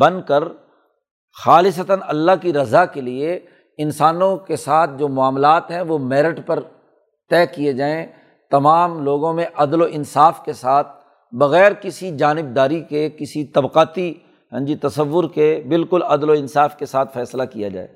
بن 0.00 0.22
کر 0.22 0.42
خالصتاً 1.34 1.98
اللہ 2.02 2.32
کی 2.40 2.52
رضا 2.52 2.84
کے 2.84 3.00
لیے 3.00 3.40
انسانوں 3.78 4.36
کے 4.36 4.56
ساتھ 4.56 4.90
جو 4.98 5.08
معاملات 5.08 5.70
ہیں 5.70 5.80
وہ 5.80 5.98
میرٹ 5.98 6.46
پر 6.46 6.60
طے 7.30 7.46
کیے 7.46 7.72
جائیں، 7.72 8.06
تمام 8.50 9.04
لوگوں 9.04 9.32
میں 9.32 9.44
عدل 9.54 9.82
و 9.82 9.86
انصاف 9.90 10.44
کے 10.44 10.52
ساتھ، 10.52 10.88
بغیر 11.32 11.72
کسی 11.72 12.16
جانبداری 12.16 12.80
کے، 12.80 13.10
کسی 13.10 13.44
طبقاتی 13.44 14.14
ہاں 14.52 14.60
جی 14.60 14.76
تصور 14.76 15.24
کے 15.34 15.62
بالکل 15.68 16.02
عدل 16.02 16.30
و 16.30 16.32
انصاف 16.32 16.76
کے 16.76 16.86
ساتھ 16.86 17.14
فیصلہ 17.14 17.42
کیا 17.42 17.68
جائے۔ 17.68 17.88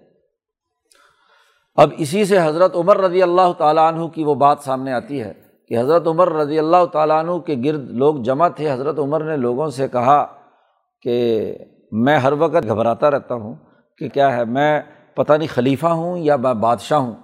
اب 1.76 1.90
اسی 1.98 2.24
سے 2.24 2.38
حضرت 2.38 2.76
عمر 2.76 2.96
رضی 2.96 3.22
اللہ 3.22 3.52
تعالیٰ 3.58 3.92
عنہ 3.92 4.06
کی 4.06 4.24
وہ 4.24 4.34
بات 4.34 4.58
سامنے 4.60 4.92
آتی 4.92 5.22
ہے 5.22 5.32
کہ 5.68 5.78
حضرت 5.78 6.06
عمر 6.06 6.32
رضی 6.32 6.58
اللہ 6.58 6.84
تعالیٰ 6.92 7.18
عنہ 7.24 7.38
کے 7.38 7.54
گرد 7.64 7.90
لوگ 7.90 8.14
جمع 8.16 8.48
تھے۔ 8.48 8.72
حضرت 8.72 8.98
عمر 8.98 9.24
نے 9.24 9.36
لوگوں 9.36 9.70
سے 9.70 9.88
کہا 9.88 10.26
کہ 11.02 11.56
میں 11.94 12.18
ہر 12.18 12.32
وقت 12.32 12.68
گھبراتا 12.68 13.10
رہتا 13.10 13.34
ہوں 13.34 13.54
کہ 13.98 14.08
کیا 14.08 14.36
ہے، 14.36 14.44
میں 14.44 14.80
پتہ 15.14 15.32
نہیں 15.32 15.48
خلیفہ 15.48 15.86
ہوں 15.86 16.18
یا 16.18 16.36
بادشاہ 16.36 16.98
ہوں، 16.98 17.14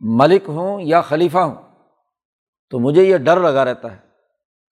ملک 0.00 0.42
ہوں 0.48 0.80
یا 0.80 1.00
خلیفہ 1.00 1.38
ہوں، 1.38 1.54
تو 2.70 2.78
مجھے 2.78 3.04
یہ 3.04 3.16
ڈر 3.16 3.40
لگا 3.40 3.64
رہتا 3.64 3.92
ہے۔ 3.92 3.96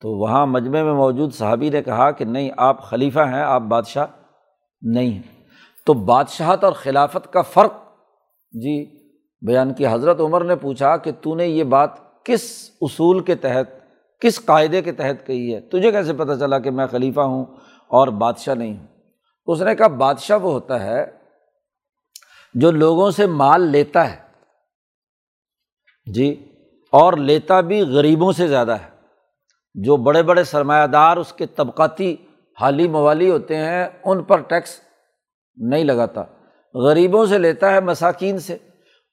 تو 0.00 0.11
وہاں 0.11 0.46
مجمع 0.46 0.82
میں 0.82 0.92
موجود 0.92 1.34
صحابی 1.34 1.70
نے 1.70 1.82
کہا 1.82 2.11
کہ 2.11 2.24
نہیں، 2.24 2.50
آپ 2.57 2.82
خلیفہ 2.82 3.20
ہیں، 3.20 3.42
آپ 3.42 3.62
بادشاہ 3.62 4.07
نہیں 4.82 5.11
ہیں۔ 5.11 5.44
تو 5.86 5.94
بادشاہت 5.94 6.64
اور 6.64 6.72
خلافت 6.72 7.32
کا 7.32 7.42
فرق۔ 7.42 7.72
جی 8.53 8.86
بیان 9.46 9.74
کی 9.74 9.86
حضرت 9.86 10.20
عمر 10.20 10.44
نے 10.44 10.57
پوچھا 10.57 10.96
کہ 10.96 11.11
تو 11.20 11.34
نے 11.34 11.46
یہ 11.46 11.64
بات 11.64 11.90
کس 12.24 12.70
اصول 12.80 13.20
کے 13.20 13.34
تحت، 13.34 13.66
کس 14.20 14.44
قاعدے 14.44 14.82
کے 14.82 14.92
تحت 14.92 15.26
کہی 15.26 15.55
ہے؟ 15.55 15.61
تجھے 15.61 15.92
کیسے 15.92 16.12
پتہ 16.12 16.32
چلا 16.40 16.59
کہ 16.59 16.70
میں 16.70 16.86
خلیفہ 16.86 17.20
ہوں 17.20 17.44
اور 17.88 18.09
بادشاہ 18.09 18.55
نہیں 18.55 18.76
ہوں؟ 18.76 18.86
اس 19.47 19.62
نے 19.62 19.74
کہا، 19.74 19.86
بادشاہ 19.86 20.38
وہ 20.38 20.53
ہوتا 20.53 20.82
ہے 20.82 21.07
جو 22.55 22.70
لوگوں 22.70 23.11
سے 23.11 23.26
مال 23.26 23.62
لیتا 23.62 24.12
ہے۔ 24.12 24.16
جی 26.07 26.53
اور 26.93 27.12
لیتا 27.12 27.61
بھی 27.61 27.82
غریبوں 27.82 28.32
سے 28.32 28.49
زیادہ 28.49 28.72
ہے۔ 28.72 28.90
جو 29.74 29.97
بڑے 29.97 30.22
بڑے 30.22 30.45
سرمایہ 30.45 30.86
دار 30.86 31.16
اس 31.16 31.32
کے 31.32 31.47
طبقاتی 31.47 32.16
حالی 32.61 32.88
موالی 32.88 33.30
ہوتے 33.30 33.57
ہیں، 33.57 33.88
ان 34.05 34.24
پر 34.24 34.40
ٹیکس 34.40 34.80
نہیں 35.57 35.84
لگاتا۔ 35.84 36.22
غریبوں 36.74 37.26
سے 37.26 37.38
لیتا 37.38 37.72
ہے 37.72 37.80
مساکین 37.80 38.38
سے۔ 38.38 38.55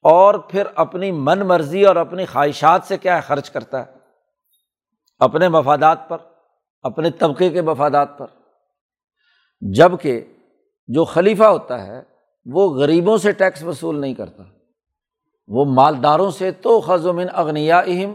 اور 0.01 0.34
پھر 0.34 0.63
اپنی 0.75 1.11
من 1.11 1.39
مرضی 1.39 1.86
اور 1.86 1.95
اپنی 1.95 2.25
خواہشات 2.25 2.82
سے 2.84 2.97
کیا 2.97 3.15
ہے؟ 3.15 3.21
خرچ 3.21 3.49
کرتا 3.49 3.86
ہے۔ 3.86 3.91
اپنے 5.19 5.49
مفادات 5.49 6.09
پر، 6.09 6.17
اپنے 6.82 7.11
طبقے 7.11 7.49
کے 7.49 7.61
مفادات 7.61 8.17
پر۔ 8.17 8.25
جبکہ 9.62 10.22
جو 10.88 11.05
خلیفہ 11.05 11.43
ہوتا 11.43 11.88
ہے، 11.88 12.01
وہ 12.45 12.70
غریبوں 12.70 13.18
سے 13.18 13.32
ٹیکس 13.32 13.64
وصول 13.64 14.01
نہیں 14.01 14.14
کرتا۔ 14.14 14.43
وہ 15.47 15.66
مالداروں 15.66 16.32
سے 16.32 16.51
تو 16.51 16.82
خزمن 16.82 17.28
اغنیا 17.34 17.80
اہم 17.80 18.14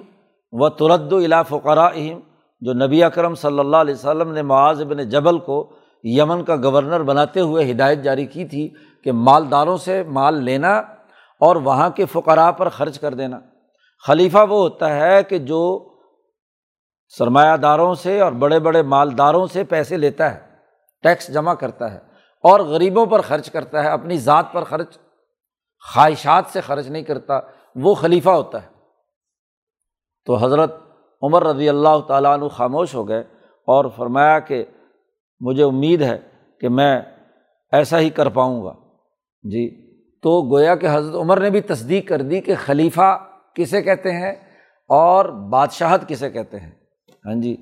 و 0.53 0.69
ترد 0.69 1.13
الا 1.13 1.43
فقرا 1.43 1.87
اہم 1.87 2.21
جو 2.61 2.73
نبی 2.73 3.05
اکرم 3.05 3.35
صلی 3.35 3.59
اللہ 3.59 3.77
علیہ 3.77 3.95
وسلم 3.95 4.33
نے 4.33 4.43
معاذ 4.43 4.83
بن 4.83 5.09
جبل 5.09 5.39
کو 5.39 5.73
یمن 6.05 6.45
کا 6.45 6.57
گورنر 6.57 7.03
بناتے 7.03 7.41
ہوئے 7.41 7.71
ہدایت 7.71 8.03
جاری 8.03 8.27
کی 8.27 8.45
تھی 8.45 8.75
کہ 9.05 9.13
مالداروں 9.13 9.77
سے 9.77 10.03
مال 10.03 10.45
لینا 10.45 10.79
اور 11.41 11.57
وہاں 11.57 11.91
کے 11.91 12.05
فقراء 12.05 12.51
پر 12.51 12.69
خرچ 12.69 12.99
کر 12.99 13.15
دینا۔ 13.15 13.41
خلیفہ 14.07 14.39
وہ 14.39 14.59
ہوتا 14.59 14.97
ہے 14.97 15.23
کہ 15.23 15.39
جو 15.39 15.89
سرمایہ 17.19 17.57
داروں 17.57 17.95
سے 17.95 18.21
اور 18.21 18.33
بڑے 18.33 18.61
بڑے 18.61 18.83
مالداروں 18.83 19.47
سے 19.47 19.65
پیسے 19.65 19.97
لیتا 19.97 20.35
ہے۔ 20.35 20.54
ٹیکس 21.05 21.29
جمع 21.35 21.55
کرتا 21.55 21.93
ہے 21.93 21.99
اور 22.45 22.61
غریبوں 22.61 23.07
پر 23.07 23.21
خرچ 23.21 23.51
کرتا 23.51 23.83
ہے، 23.85 23.89
اپنی 23.89 24.17
ذات 24.17 24.53
پر 24.53 24.65
خرچ، 24.65 24.99
خواہشات 25.95 26.45
سے 26.53 26.61
خرچ 26.61 26.87
نہیں 26.87 27.03
کرتا، 27.03 27.41
وہ 27.77 27.95
خلیفہ 27.95 28.31
ہوتا 28.31 28.63
ہے۔ 28.63 28.69
تو 30.27 30.37
حضرت 30.37 30.77
عمر 31.23 31.45
رضی 31.45 31.69
اللہ 31.69 31.99
تعالیٰ 32.09 32.33
عنہ 32.33 32.49
خاموش 32.49 32.95
ہو 32.95 33.09
گئے 33.09 33.21
اور 33.69 33.85
فرمایا 33.97 34.39
کہ 34.39 34.65
مجھے 35.41 35.65
امید 35.65 36.03
ہے 36.03 36.19
کہ 36.61 36.69
میں 36.69 37.03
ایسا 37.73 37.99
ہی 37.99 38.11
کر 38.11 38.29
پاؤں 38.29 38.65
گا۔ 38.65 38.73
جی 39.43 39.95
تو 40.23 40.51
گویا 40.51 40.75
کہ 40.75 40.89
حضرت 40.93 41.15
عمر 41.15 41.41
نے 41.41 41.51
بھی 41.51 41.61
تصدیق 41.61 42.09
کر 42.09 42.23
دی 42.23 42.41
کہ 42.41 42.55
خلیفہ 42.65 43.19
کسے 43.55 43.83
کہتے 43.83 44.13
ہیں 44.13 44.33
اور 44.89 45.25
بادشاہت 45.25 46.09
کسے 46.09 46.31
کہتے 46.31 46.61
ہیں۔ 46.61 46.71
ہاں 47.27 47.35
جی 47.35 47.57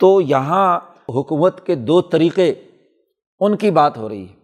تو 0.00 0.20
یہاں 0.20 0.80
حکومت 1.08 1.66
کے 1.66 1.74
دو 1.74 2.00
طریقے 2.02 2.54
ان 3.44 3.56
کی 3.56 3.70
بات 3.70 3.98
ہو 3.98 4.08
رہی 4.08 4.28
ہے۔ 4.28 4.34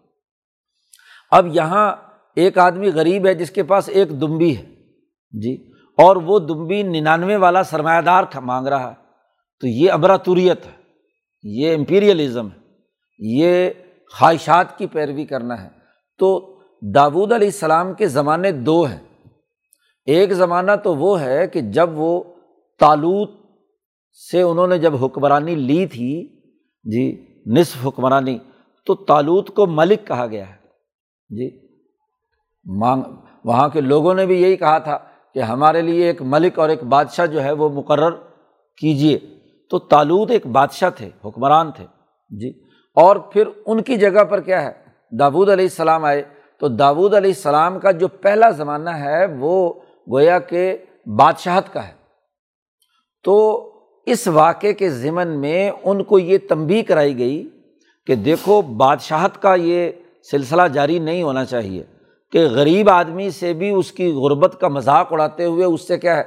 اب 1.30 1.46
یہاں 1.56 1.96
ایک 2.36 2.58
آدمی 2.58 2.90
غریب 2.90 3.26
ہے 3.26 3.34
جس 3.34 3.50
کے 3.50 3.62
پاس 3.62 3.88
ایک 3.88 4.20
دمبی 4.20 4.56
ہے 4.56 4.64
جی 5.40 5.72
اور 5.98 6.16
وہ 6.16 6.38
دمبی 6.38 6.82
ننانوے 6.82 7.36
والا 7.36 7.62
سرمایہ 7.62 8.00
دار 8.00 8.24
مانگ 8.34 8.66
رہا۔ 8.66 8.90
ہے 8.90 8.94
تو 9.60 9.66
یہ 9.66 9.92
ابراتوریت 9.92 10.66
ہے، 10.66 10.82
یہ 11.42 11.74
امپیریلزم 11.74 12.46
ہے، 12.46 12.58
یہ 13.18 13.70
خواہشات 14.18 14.78
کی 14.78 14.86
پیروی 14.86 15.24
کرنا 15.24 15.62
ہے۔ 15.62 15.68
تو 16.18 16.58
داود 16.94 17.32
علیہ 17.32 17.48
السلام 17.48 17.94
کے 17.94 18.08
زمانے 18.08 18.52
دو 18.52 18.82
ہیں۔ 18.82 19.00
ایک 20.06 20.32
زمانہ 20.32 20.72
تو 20.84 20.96
وہ 20.96 21.20
ہے 21.20 21.46
کہ 21.46 21.60
جب 21.60 21.90
وہ 21.94 22.22
تالوت 22.78 23.30
سے 24.30 24.42
انہوں 24.42 24.66
نے 24.66 24.78
جب 24.78 25.04
حکمرانی 25.04 25.54
لی 25.54 25.86
تھی 25.86 26.40
جی 26.84 27.26
نصف 27.46 27.86
حکمرانی 27.86 28.38
تو 28.88 28.94
تالوت 28.94 29.48
کو 29.48 29.66
ملک 29.66 30.06
کہا 30.06 30.26
گیا 30.26 30.48
ہے۔ 30.48 30.54
جی۔ 31.28 31.68
مانگ، 32.64 33.02
وہاں 33.44 33.68
کے 33.68 33.80
لوگوں 33.80 34.14
نے 34.14 34.26
بھی 34.26 34.42
یہی 34.42 34.56
کہا 34.56 34.78
تھا 34.78 34.98
کہ 35.34 35.38
ہمارے 35.38 35.82
لیے 35.82 36.06
ایک 36.06 36.22
ملک 36.22 36.58
اور 36.58 36.68
ایک 36.68 36.82
بادشاہ 36.82 37.26
جو 37.26 37.42
ہے 37.42 37.52
وہ 37.52 37.68
مقرر 37.68 38.10
کیجیے 38.76 39.18
تو 39.70 39.78
تالود 39.78 40.30
ایک 40.30 40.46
بادشاہ 40.46 40.90
تھے، 40.90 41.10
حکمران 41.24 41.72
تھے۔ 41.72 41.84
جی۔ 42.30 42.50
اور 42.94 43.16
پھر 43.16 43.48
ان 43.66 43.82
کی 43.82 43.96
جگہ 43.96 44.24
پر 44.24 44.40
کیا 44.40 44.62
ہے؟ 44.62 44.72
داود 45.18 45.48
علیہ 45.48 45.64
السلام 45.64 46.04
آئے۔ 46.04 46.22
تو 46.58 46.68
داود 46.68 47.14
علیہ 47.14 47.30
السلام 47.30 47.78
کا 47.78 47.90
جو 47.90 48.08
پہلا 48.08 48.50
زمانہ 48.50 48.90
ہے 48.90 49.26
وہ 49.26 49.72
گویا 50.10 50.38
کہ 50.38 50.76
بادشاہت 51.06 51.72
کا 51.72 51.88
ہے۔ 51.88 51.92
تو 53.24 53.64
اس 54.06 54.28
واقعے 54.28 54.72
کے 54.72 54.90
ضمن 54.90 55.40
میں 55.40 55.70
ان 55.84 56.04
کو 56.04 56.18
یہ 56.18 56.38
تنبی 56.48 56.82
کرائی 56.82 57.18
گئی 57.18 57.48
کہ 58.08 58.14
دیکھو 58.14 58.62
بادشاہت 58.62 59.42
کا 59.42 59.54
یہ 59.54 59.90
سلسلہ 60.30 60.62
جاری 60.72 60.98
نہیں 60.98 61.22
ہونا 61.22 61.44
چاہیے 61.44 61.82
کہ 62.32 62.48
غریب 62.50 62.90
آدمی 62.90 63.30
سے 63.30 63.52
بھی 63.52 63.70
اس 63.70 63.92
کی 63.92 64.12
غربت 64.12 64.56
کا 64.60 64.68
مذاق 64.68 65.12
اڑاتے 65.12 65.44
ہوئے 65.44 65.64
اس 65.64 65.86
سے 65.88 65.98
کیا 65.98 66.16
ہے؟ 66.16 66.22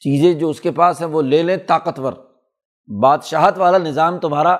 چیزیں 0.00 0.34
جو 0.34 0.48
اس 0.48 0.60
کے 0.60 0.70
پاس 0.70 1.00
ہیں 1.00 1.08
وہ 1.08 1.22
لے 1.22 1.42
لیں 1.42 1.56
طاقتور۔ 1.56 2.12
بادشاہت 3.02 3.58
والا 3.58 3.78
نظام 3.78 4.18
تمہارا 4.18 4.56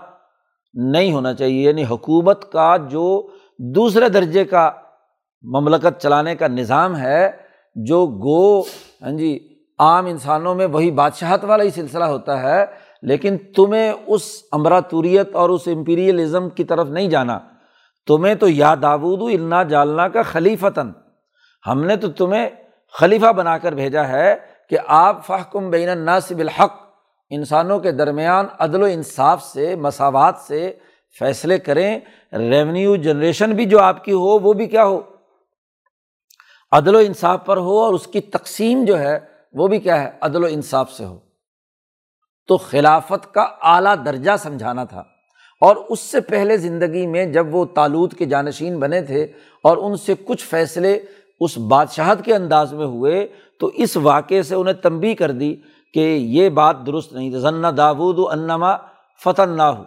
نہیں 0.75 1.13
ہونا 1.13 1.35
چاہیے 1.35 1.63
یعنی 1.63 1.85
حکومت 1.85 2.53
کا 2.53 2.77
جو 2.77 3.29
دوسرے 3.59 4.09
درجے 4.09 4.45
کا 4.45 4.71
مملکت 5.43 6.03
چلانے 6.03 6.37
کا 6.37 6.49
نظام 6.49 6.97
ہے، 6.97 7.31
جو 7.75 8.07
گو 8.07 8.61
ہاں 8.61 9.11
جی 9.11 9.59
عام 9.79 10.07
انسانوں 10.07 10.55
میں 10.55 10.67
وہی 10.67 10.91
بادشاہت 10.91 11.45
والا 11.45 11.65
ہی 11.65 11.71
سلسلہ 11.71 12.05
ہوتا 12.05 12.43
ہے 12.43 12.65
لیکن 13.05 13.39
تمہیں 13.57 13.93
اس 14.07 14.23
امراتوریت 14.53 15.35
اور 15.35 15.51
اس 15.51 15.61
امپیریلزم 15.67 16.49
کی 16.49 16.65
طرف 16.65 16.89
نہیں 16.89 17.09
جانا۔ 17.09 17.39
تمہیں 18.07 18.35
تو 18.35 18.49
یا 18.49 18.75
داود 18.83 19.35
النا 19.35 19.63
جالنا 19.63 20.09
کا 20.09 20.23
خلیفتاً۔ 20.23 20.93
ہم 21.67 21.85
نے 21.85 21.97
تو 21.97 22.11
تمہیں 22.11 22.49
خلیفہ 22.93 23.33
بنا 23.33 23.59
کر 23.59 23.73
بھیجا 23.73 24.09
ہے 24.09 24.35
کہ 24.71 24.79
آپ 24.87 25.27
فحکم 25.27 25.71
بین 25.71 25.89
الناصب 25.89 26.39
الحق 26.39 26.73
انسانوں 27.31 27.79
کے 27.79 27.93
درمیان 27.93 28.47
عدل 28.59 28.83
و 28.83 28.87
انصاف 28.87 29.43
سے، 29.43 29.77
مساوات 29.77 30.35
سے 30.39 30.73
فیصلے 31.19 31.59
کریں۔ 31.59 32.01
ریونیو 32.33 32.97
جنریشن 32.97 33.53
بھی 33.53 33.65
جو 33.65 33.81
آپ 33.81 34.05
کی 34.05 34.13
ہو، 34.13 34.39
وہ 34.39 34.53
بھی 34.53 34.67
کیا 34.67 34.85
ہو؟ 34.85 35.01
عدل 36.73 36.95
و 36.95 36.99
انصاف 36.99 37.47
پر 37.47 37.57
ہو 37.57 37.81
اور 37.81 37.95
اس 37.95 38.07
کی 38.07 38.21
تقسیم 38.21 38.85
جو 38.85 38.99
ہے، 38.99 39.19
وہ 39.53 39.69
بھی 39.69 39.79
کیا 39.79 40.03
ہے؟ 40.03 40.11
عدل 40.21 40.45
و 40.45 40.47
انصاف 40.51 40.93
سے 40.93 41.05
ہو۔ 41.05 41.19
تو 42.47 42.57
خلافت 42.57 43.35
کا 43.35 43.47
اعلیٰ 43.63 43.95
درجہ 44.05 44.31
سمجھانا 44.39 44.85
تھا۔ 44.85 45.03
اور 45.61 45.77
اس 45.77 46.01
سے 46.01 46.21
پہلے 46.21 46.57
زندگی 46.57 47.07
میں 47.07 47.27
جب 47.27 47.55
وہ 47.55 47.65
تالود 47.65 48.15
کے 48.15 48.25
جانشین 48.25 48.79
بنے 48.79 49.03
تھے 49.03 49.23
اور 49.63 49.77
ان 49.77 49.97
سے 49.97 50.15
کچھ 50.25 50.45
فیصلے 50.45 51.01
اس 51.41 51.59
بادشاہت 51.59 52.25
کے 52.25 52.35
انداز 52.35 52.73
میں 52.73 52.87
ہوئے، 52.87 53.27
تو 53.61 53.67
اس 53.67 53.97
واقعے 53.97 54.43
سے 54.43 54.55
انہیں 54.55 54.75
تنبی 54.75 55.15
کر 55.15 55.31
دی 55.31 55.57
کہ 55.95 56.01
یہ 56.01 56.49
بات 56.49 56.77
درست 56.87 57.13
نہیں۔ 57.13 57.31
تھی 57.31 57.39
ذنا 57.39 57.71
داود 57.77 58.19
و 58.19 58.29
انما 58.29 58.77
فتح 59.25 59.43
نہ 59.43 59.63
ہو 59.63 59.85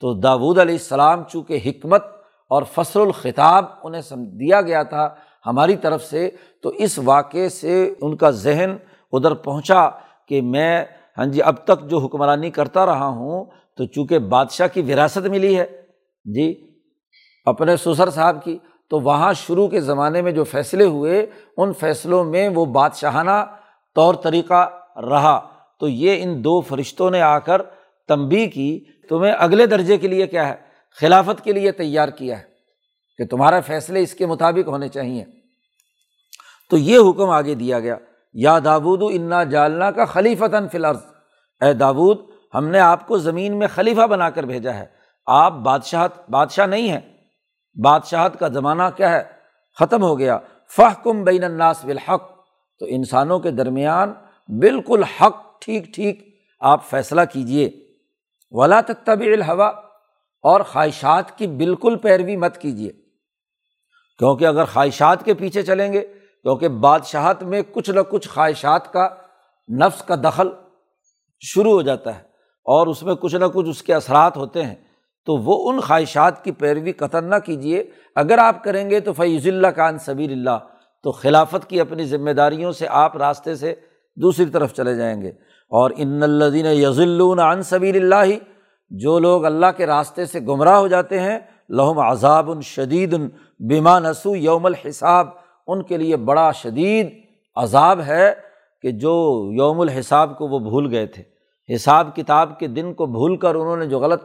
تو 0.00 0.14
داود 0.14 0.58
علیہ 0.58 0.74
السلام 0.74 1.22
چونکہ 1.24 1.58
حکمت 1.66 2.04
اور 2.48 2.62
فصل 2.74 3.00
الخطاب 3.00 3.64
انہیں 3.82 4.16
دیا 4.16 4.60
گیا 4.60 4.82
تھا 4.82 5.14
ہماری 5.46 5.76
طرف 5.76 6.04
سے، 6.04 6.30
تو 6.62 6.68
اس 6.68 6.98
واقعے 6.98 7.48
سے 7.48 7.94
ان 8.00 8.16
کا 8.16 8.30
ذہن 8.30 8.76
ادھر 9.12 9.34
پہنچا 9.34 9.88
کہ 10.28 10.42
میں 10.42 10.84
ہاں 11.18 11.26
جی 11.26 11.42
اب 11.42 11.64
تک 11.64 11.90
جو 11.90 11.98
حکمرانی 11.98 12.50
کرتا 12.50 12.86
رہا 12.86 13.06
ہوں 13.06 13.44
تو 13.76 13.84
چونکہ 13.84 14.18
بادشاہ 14.18 14.66
کی 14.66 14.82
وراثت 14.82 15.26
ملی 15.26 15.58
ہے 15.58 15.82
جی 16.24 16.66
اپنے 17.44 17.76
سسر 17.76 18.10
صاحب 18.10 18.44
کی، 18.44 18.58
تو 18.90 19.00
وہاں 19.00 19.32
شروع 19.32 19.68
کے 19.68 19.80
زمانے 19.80 20.22
میں 20.22 20.32
جو 20.32 20.44
فیصلے 20.44 20.84
ہوئے، 20.84 21.26
ان 21.56 21.72
فیصلوں 21.72 22.24
میں 22.24 22.48
وہ 22.48 22.64
بادشاہانہ 22.64 23.44
طور 23.94 24.14
طریقہ 24.14 24.70
رہا۔ 24.96 25.48
تو 25.80 25.88
یہ 25.88 26.22
ان 26.22 26.44
دو 26.44 26.60
فرشتوں 26.60 27.10
نے 27.10 27.20
آ 27.20 27.38
کر 27.38 27.62
تنبی 28.08 28.46
کی، 28.46 28.84
تمہیں 29.08 29.32
اگلے 29.38 29.66
درجے 29.66 29.98
کے 29.98 30.08
لیے 30.08 30.26
کیا 30.26 30.48
ہے؟ 30.48 30.54
خلافت 31.00 31.44
کے 31.44 31.52
لیے 31.52 31.72
تیار 31.72 32.08
کیا 32.08 32.38
ہے 32.38 32.44
کہ 33.18 33.26
تمہارا 33.26 33.60
فیصلے 33.60 34.00
اس 34.00 34.14
کے 34.14 34.26
مطابق 34.26 34.68
ہونے 34.68 34.88
چاہیے 34.88 35.24
تو 36.70 36.76
یہ 36.76 36.98
حکم 36.98 37.30
آگے 37.30 37.54
دیا 37.54 37.80
گیا۔ 37.80 37.96
یا 38.32 38.58
دابود 38.58 39.02
انا 39.14 39.44
جالنا 39.44 39.90
کا 39.90 40.04
خلیفتاً 40.04 40.68
فلرز 40.68 40.98
اے 41.60 41.72
داود، 41.72 42.18
ہم 42.54 42.68
نے 42.68 42.78
آپ 42.78 43.08
کو 43.08 43.18
زمین 43.18 43.58
میں 43.58 43.66
خلیفہ 43.74 44.06
بنا 44.06 44.30
کر 44.30 44.42
بھیجا 44.42 44.74
ہے۔ 44.74 44.86
آپ 45.26 45.52
بادشاہت، 45.52 46.30
بادشاہ 46.30 46.66
نہیں 46.66 46.88
ہیں۔ 46.88 47.00
بادشاہت 47.84 48.38
کا 48.38 48.48
زمانہ 48.48 48.82
کیا 48.96 49.10
ہے؟ 49.10 49.22
ختم 49.78 50.02
ہو 50.02 50.18
گیا۔ 50.18 50.38
فہ 50.76 51.02
کم 51.02 51.24
بین 51.24 51.44
الناس 51.44 51.84
بالحق۔ 51.84 52.30
تو 52.78 52.86
انسانوں 52.88 53.38
کے 53.38 53.50
درمیان 53.50 54.12
بالکل 54.48 55.02
حق، 55.02 55.60
ٹھیک 55.60 55.94
ٹھیک، 55.94 56.40
آپ 56.60 56.84
فیصلہ 56.84 57.20
کیجیے 57.32 57.70
ولا 58.50 58.80
تب 58.80 59.20
الحوا 59.20 59.66
اور 60.42 60.60
خواہشات 60.60 61.38
کی 61.38 61.46
بالکل 61.46 61.96
پیروی 61.96 62.36
مت 62.36 62.58
کیجیے 62.58 62.90
کیونکہ 64.18 64.46
اگر 64.46 64.64
خواہشات 64.64 65.24
کے 65.24 65.34
پیچھے 65.34 65.62
چلیں 65.62 65.92
گے 65.92 66.14
کیونکہ 66.42 66.68
بادشاہت 66.68 67.42
میں 67.42 67.62
کچھ 67.72 67.90
نہ 67.90 68.00
کچھ 68.00 68.28
خواہشات 68.28 68.92
کا 68.92 69.08
نفس 69.80 70.02
کا 70.02 70.14
دخل 70.14 70.48
شروع 71.40 71.72
ہو 71.72 71.82
جاتا 71.82 72.14
ہے 72.14 72.20
اور 72.64 72.86
اس 72.86 73.02
میں 73.02 73.14
کچھ 73.14 73.36
نہ 73.36 73.44
کچھ 73.54 73.68
اس 73.68 73.82
کے 73.82 73.94
اثرات 73.94 74.36
ہوتے 74.36 74.62
ہیں، 74.62 74.74
تو 75.26 75.36
وہ 75.36 75.70
ان 75.70 75.80
خواہشات 75.80 76.44
کی 76.44 76.52
پیروی 76.52 76.92
قطر 76.92 77.22
نہ 77.22 77.34
کیجیے 77.44 77.84
اگر 78.16 78.38
آپ 78.38 78.64
کریں 78.64 78.90
گے 78.90 79.00
تو 79.00 79.12
فیض 79.12 79.46
اللہ 79.46 79.66
کان 79.66 79.98
سبیر 79.98 80.30
اللہ 80.30 80.58
تو 81.02 81.12
خلافت 81.12 81.68
کی 81.68 81.80
اپنی 81.80 82.04
ذمہ 82.04 82.30
داریوں 82.30 82.72
سے 82.72 82.86
آپ 82.90 83.16
راستے 83.16 83.54
سے 83.54 83.74
دوسری 84.16 84.46
طرف 84.46 84.74
چلے 84.74 84.94
جائیں 84.94 85.22
گے۔ 85.22 85.28
اور 85.70 85.90
ان 85.96 86.22
الدین 86.22 86.66
یضلون 86.66 87.38
عن 87.38 87.62
سبیر 87.62 87.94
اللہ 87.94 88.32
جو 88.90 89.18
لوگ 89.18 89.44
اللہ 89.44 89.66
کے 89.76 89.86
راستے 89.86 90.26
سے 90.26 90.40
گمراہ 90.40 90.76
ہو 90.76 90.86
جاتے 90.86 91.20
ہیں 91.20 91.38
لہم 91.68 91.98
عذاب 91.98 92.50
الشدید 92.50 93.14
بیما 93.58 93.98
نسو 93.98 94.36
یوم 94.36 94.66
الحساب۔ 94.66 95.41
ان 95.66 95.82
کے 95.82 95.96
لیے 95.96 96.16
بڑا 96.16 96.52
شدید 96.52 97.20
عذاب 97.56 98.00
ہے 98.00 98.34
کہ 98.82 98.90
جو 98.90 99.44
یوم 99.52 99.80
الحساب 99.80 100.38
کو 100.38 100.48
وہ 100.48 100.58
بھول 100.58 100.94
گئے 100.94 101.06
تھے۔ 101.06 101.22
حساب 101.74 102.16
کتاب 102.16 102.58
کے 102.58 102.66
دن 102.66 102.94
کو 102.94 103.06
بھول 103.06 103.36
کر 103.36 103.54
انہوں 103.54 103.76
نے 103.76 103.86
جو 103.86 103.98
غلط 103.98 104.22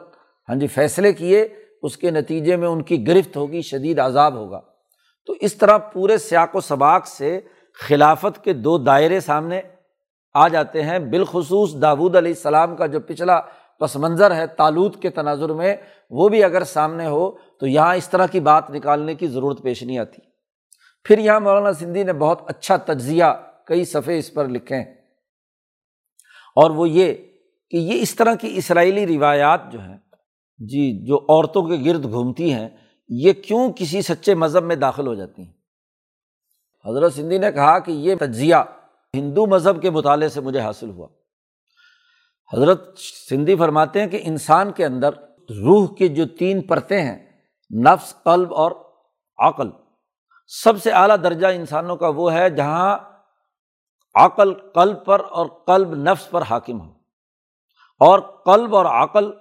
ہاں 0.49 0.55
جی 0.55 0.67
فیصلے 0.67 1.13
کیے، 1.13 1.47
اس 1.83 1.97
کے 1.97 2.11
نتیجے 2.11 2.55
میں 2.55 2.67
ان 2.67 2.81
کی 2.81 3.07
گرفت 3.07 3.37
ہوگی، 3.37 3.61
شدید 3.61 3.99
عذاب 3.99 4.33
ہوگا۔ 4.33 4.61
تو 5.25 5.33
اس 5.41 5.55
طرح 5.55 5.77
پورے 5.77 6.17
سیاق 6.17 6.55
و 6.55 6.59
سباق 6.59 7.07
سے 7.07 7.39
خلافت 7.87 8.43
کے 8.43 8.53
دو 8.53 8.77
دائرے 8.77 9.19
سامنے 9.19 9.61
آ 10.33 10.47
جاتے 10.47 10.83
ہیں۔ 10.83 10.99
بالخصوص 10.99 11.81
داود 11.81 12.15
علیہ 12.15 12.31
السلام 12.31 12.75
کا 12.75 12.85
جو 12.85 12.99
پچھلا 12.99 13.39
پس 13.79 13.95
منظر 13.95 14.35
ہے 14.35 14.47
تالود 14.47 14.95
کے 14.95 15.09
تناظر 15.09 15.49
میں، 15.49 15.75
وہ 16.09 16.29
بھی 16.29 16.43
اگر 16.43 16.63
سامنے 16.63 17.07
ہو 17.07 17.31
تو 17.31 17.67
یہاں 17.67 17.95
اس 17.95 18.09
طرح 18.09 18.25
کی 18.25 18.39
بات 18.39 18.71
نکالنے 18.71 19.15
کی 19.15 19.27
ضرورت 19.27 19.61
پیش 19.61 19.83
نہیں 19.83 19.97
آتی۔ 19.97 20.26
پھر 21.03 21.17
یہاں 21.17 21.39
مولانا 21.39 21.73
سندھی 21.73 22.03
نے 22.03 22.13
بہت 22.13 22.41
اچھا 22.45 22.77
تجزیہ 22.77 23.23
کئی 23.65 23.85
صفحے 23.85 24.17
اس 24.17 24.33
پر 24.33 24.47
لکھے 24.47 24.75
ہیں۔ 24.75 24.93
اور 26.55 26.71
وہ 26.71 26.89
یہ 26.89 27.13
کہ 27.69 27.77
یہ 27.77 28.01
اس 28.01 28.15
طرح 28.15 28.35
کی 28.35 28.57
اسرائیلی 28.57 29.17
روایات 29.17 29.61
جو 29.71 29.81
ہیں 29.81 29.97
جی 30.57 31.05
جو 31.05 31.17
عورتوں 31.17 31.61
کے 31.61 31.75
گرد 31.85 32.03
گھومتی 32.03 32.53
ہیں، 32.53 32.69
یہ 33.09 33.33
کیوں 33.33 33.73
کسی 33.75 34.01
سچے 34.01 34.35
مذہب 34.35 34.63
میں 34.63 34.75
داخل 34.75 35.07
ہو 35.07 35.15
جاتی 35.15 35.41
ہیں؟ 35.41 35.53
حضرت 36.85 37.13
سندھی 37.13 37.37
نے 37.37 37.51
کہا 37.51 37.79
کہ 37.79 37.91
یہ 37.91 38.15
تجزیہ 38.19 38.55
ہندو 39.13 39.45
مذہب 39.45 39.81
کے 39.81 39.89
مطالعے 39.89 40.29
سے 40.29 40.41
مجھے 40.41 40.59
حاصل 40.59 40.89
ہوا۔ 40.89 41.07
حضرت 42.53 42.99
سندھی 43.29 43.55
فرماتے 43.55 44.01
ہیں 44.01 44.07
کہ 44.07 44.19
انسان 44.23 44.71
کے 44.71 44.85
اندر 44.85 45.13
روح 45.49 45.95
کی 45.95 46.07
جو 46.07 46.25
تین 46.27 46.61
پرتیں 46.61 47.01
ہیں، 47.01 47.41
نفس، 47.85 48.23
قلب 48.23 48.53
اور 48.53 48.71
عقل 49.37 49.69
سب 50.47 50.83
سے 50.83 50.91
اعلیٰ 50.91 51.15
درجہ 51.23 51.47
انسانوں 51.47 51.95
کا 51.95 52.07
وہ 52.07 52.33
ہے 52.33 52.49
جہاں 52.49 52.97
عقل 54.15 54.53
قلب 54.53 55.05
پر 55.05 55.19
اور 55.19 55.45
قلب 55.45 55.95
نفس 55.95 56.29
پر 56.29 56.41
حاکم 56.41 56.81
ہو 56.81 56.93
اور 57.99 58.19
قلب 58.19 58.75
اور 58.75 58.85
عقل 58.85 59.31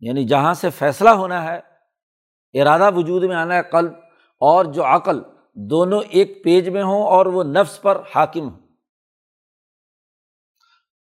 یعنی 0.00 0.24
جہاں 0.24 0.54
سے 0.54 0.70
فیصلہ 0.70 1.10
ہونا 1.10 1.44
ہے، 1.44 1.60
ارادہ 2.60 2.90
وجود 2.96 3.22
میں 3.22 3.36
آنا 3.36 3.54
ہے 3.54 3.62
قلب، 3.62 3.92
اور 4.40 4.64
جو 4.64 4.84
عقل 4.84 5.22
دونوں 5.54 6.00
ایک 6.08 6.44
پیج 6.44 6.68
میں 6.68 6.82
ہوں 6.82 7.02
اور 7.02 7.26
وہ 7.26 7.44
نفس 7.44 7.82
پر 7.82 8.02
حاکم 8.14 8.48
ہوں۔ 8.48 8.60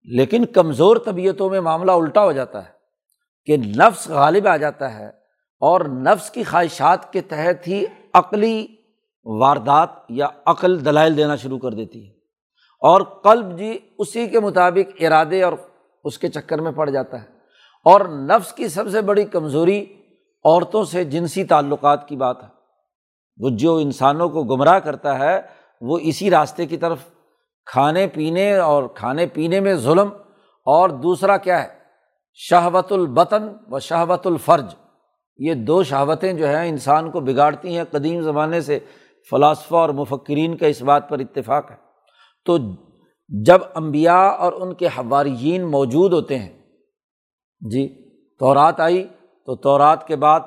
لیکن 0.06 0.46
کمزور 0.46 0.98
طبیعتوں 0.98 1.50
میں 1.50 1.62
معاملہ 1.62 1.92
الٹا 1.92 2.24
ہو 2.24 2.32
جاتا 2.32 2.66
ہے 2.66 2.72
کہ 3.46 3.58
نفس 3.58 4.08
غالب 4.08 4.48
آ 4.48 4.58
جاتا 4.58 4.94
ہے 4.94 5.08
اور 5.60 5.82
نفس 5.82 6.32
کی 6.32 6.44
خواہشات 6.44 7.14
کے 7.14 7.22
تحت 7.22 7.68
ہی 7.68 7.86
عقلی 8.14 8.77
واردات 9.28 9.90
یا 10.10 10.28
عقل 10.46 10.86
دلائل 10.86 11.18
دینا 11.18 11.36
شروع 11.36 11.60
کر 11.60 11.72
دیتی 11.72 12.08
ہے۔ 12.08 12.14
اور 12.82 13.02
قلب 13.02 13.58
جی 13.58 13.80
اسی 13.98 14.28
کے 14.28 14.40
مطابق 14.40 15.04
ارادے 15.04 15.44
اور 15.44 15.54
اس 16.04 16.18
کے 16.18 16.28
چکر 16.28 16.62
میں 16.62 16.72
پڑ 16.72 16.90
جاتا 16.90 17.22
ہے۔ 17.22 17.28
اور 17.86 18.02
نفس 18.02 18.54
کی 18.54 18.68
سب 18.68 18.90
سے 18.90 19.02
بڑی 19.02 19.24
کمزوری 19.24 19.86
عورتوں 20.44 20.86
سے 20.86 21.04
جنسی 21.04 21.44
تعلقات 21.44 22.08
کی 22.08 22.16
بات 22.16 22.44
ہے۔ 22.44 22.48
وہ 23.38 23.50
جو 23.50 23.76
انسانوں 23.76 24.30
کو 24.30 24.44
گمراہ 24.44 24.80
کرتا 24.80 25.20
ہے، 25.20 25.42
وہ 25.82 26.00
اسی 26.02 26.30
راستے 26.30 26.66
کی 26.66 26.78
طرف 26.78 26.98
کھانے 27.66 28.08
پینے 28.08 28.58
اور 28.58 28.84
کھانے 28.96 29.26
پینے 29.26 29.60
میں 29.60 29.76
ظلم۔ 29.76 30.10
اور 30.66 30.90
دوسرا 30.90 31.38
کیا 31.38 31.64
ہے؟ 31.64 31.68
شہوت 32.34 32.92
البطن 32.92 33.48
و 33.72 33.80
شہوت 33.80 34.28
الفرج۔ 34.28 34.76
یہ 35.38 35.54
دو 35.54 35.84
شہوتیں 35.84 36.34
جو 36.34 36.48
ہیں 36.48 36.70
انسان 36.70 37.12
کو 37.12 37.20
بگاڑتی 37.20 37.78
ہیں 37.78 37.84
قدیم 37.92 38.22
زمانے 38.22 38.62
سے۔ 38.62 38.80
فلاسفہ 39.30 39.76
اور 39.76 39.90
مفکرین 39.90 40.58
کا 40.58 40.68
اس 40.68 40.82
بات 40.82 41.10
پر 41.10 41.20
اتفاق 41.20 41.72
ہے۔ 41.72 41.76
تو 42.46 42.58
جب 43.30 43.62
امبیا 43.76 44.18
اور 44.18 44.54
ان 44.54 44.74
کے 44.74 44.88
حواریین 44.88 45.72
موجود 45.72 46.14
ہوتے 46.14 46.40
ہیں 46.40 46.54
جی 47.72 47.88
تورات 48.40 48.80
آئی، 48.80 49.08
تو 49.46 49.56
تورات 49.56 50.08
کے 50.08 50.16
بعد 50.16 50.40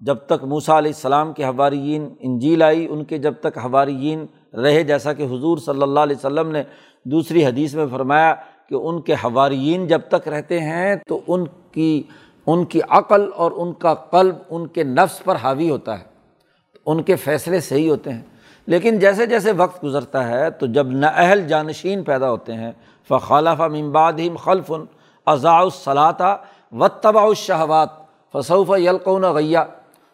جب 0.00 0.16
تک 0.16 0.44
موسا 0.44 0.78
علیہ 0.78 0.90
السلام 0.90 1.32
کے 1.32 1.44
حواریین 1.44 2.14
انجیل 2.20 2.62
آئی، 2.62 2.86
ان 2.90 3.04
کے 3.04 3.18
جب 3.18 3.34
تک 3.40 3.58
حواریین 3.58 4.26
رہے، 4.54 4.82
جیسا 4.82 5.12
کہ 5.12 5.22
حضور 5.22 5.58
صلی 5.58 5.82
اللہ 5.82 6.00
علیہ 6.00 6.16
وسلم 6.16 6.50
نے 6.50 6.62
دوسری 7.04 7.44
حدیث 7.44 7.74
میں 7.74 7.86
فرمایا 7.90 8.34
کہ 8.68 8.74
ان 8.74 9.00
کے 9.00 9.14
حواریین 9.14 9.86
جب 9.86 10.00
تک 10.08 10.28
رہتے 10.28 10.60
ہیں، 10.60 10.96
تو 11.08 11.20
ان 11.28 11.44
کی 11.72 12.02
ان 12.46 12.64
کی 12.64 12.80
عقل 12.88 13.30
اور 13.36 13.52
ان 13.52 13.72
کا 13.72 13.94
قلب، 13.94 14.34
ان 14.50 14.66
کے 14.66 14.84
نفس 14.84 15.24
پر 15.24 15.36
حاوی 15.36 15.70
ہوتا 15.70 15.98
ہے۔ 16.00 16.13
ان 16.86 17.02
کے 17.02 17.16
فیصلے 17.16 17.60
صحیح 17.60 17.90
ہوتے 17.90 18.12
ہیں۔ 18.12 18.22
لیکن 18.66 18.98
جیسے 18.98 19.26
جیسے 19.26 19.52
وقت 19.52 19.84
گزرتا 19.84 20.28
ہے، 20.28 20.50
تو 20.50 20.66
جب 20.66 20.90
نااہل 20.90 21.48
جانشین 21.48 22.04
پیدا 22.04 22.30
ہوتے 22.30 22.54
ہیں 22.54 22.72
فخالف 23.08 23.60
ممباد 23.60 24.12
ہم 24.12 24.36
خلفن 24.36 24.84
اضاء 25.26 25.58
الصلاطہ 25.58 26.36
و 26.72 26.88
تبا 26.88 27.22
الشہوات 27.22 27.88
فصوف 28.32 28.70
یلقون 28.78 29.22
غیا 29.22 29.64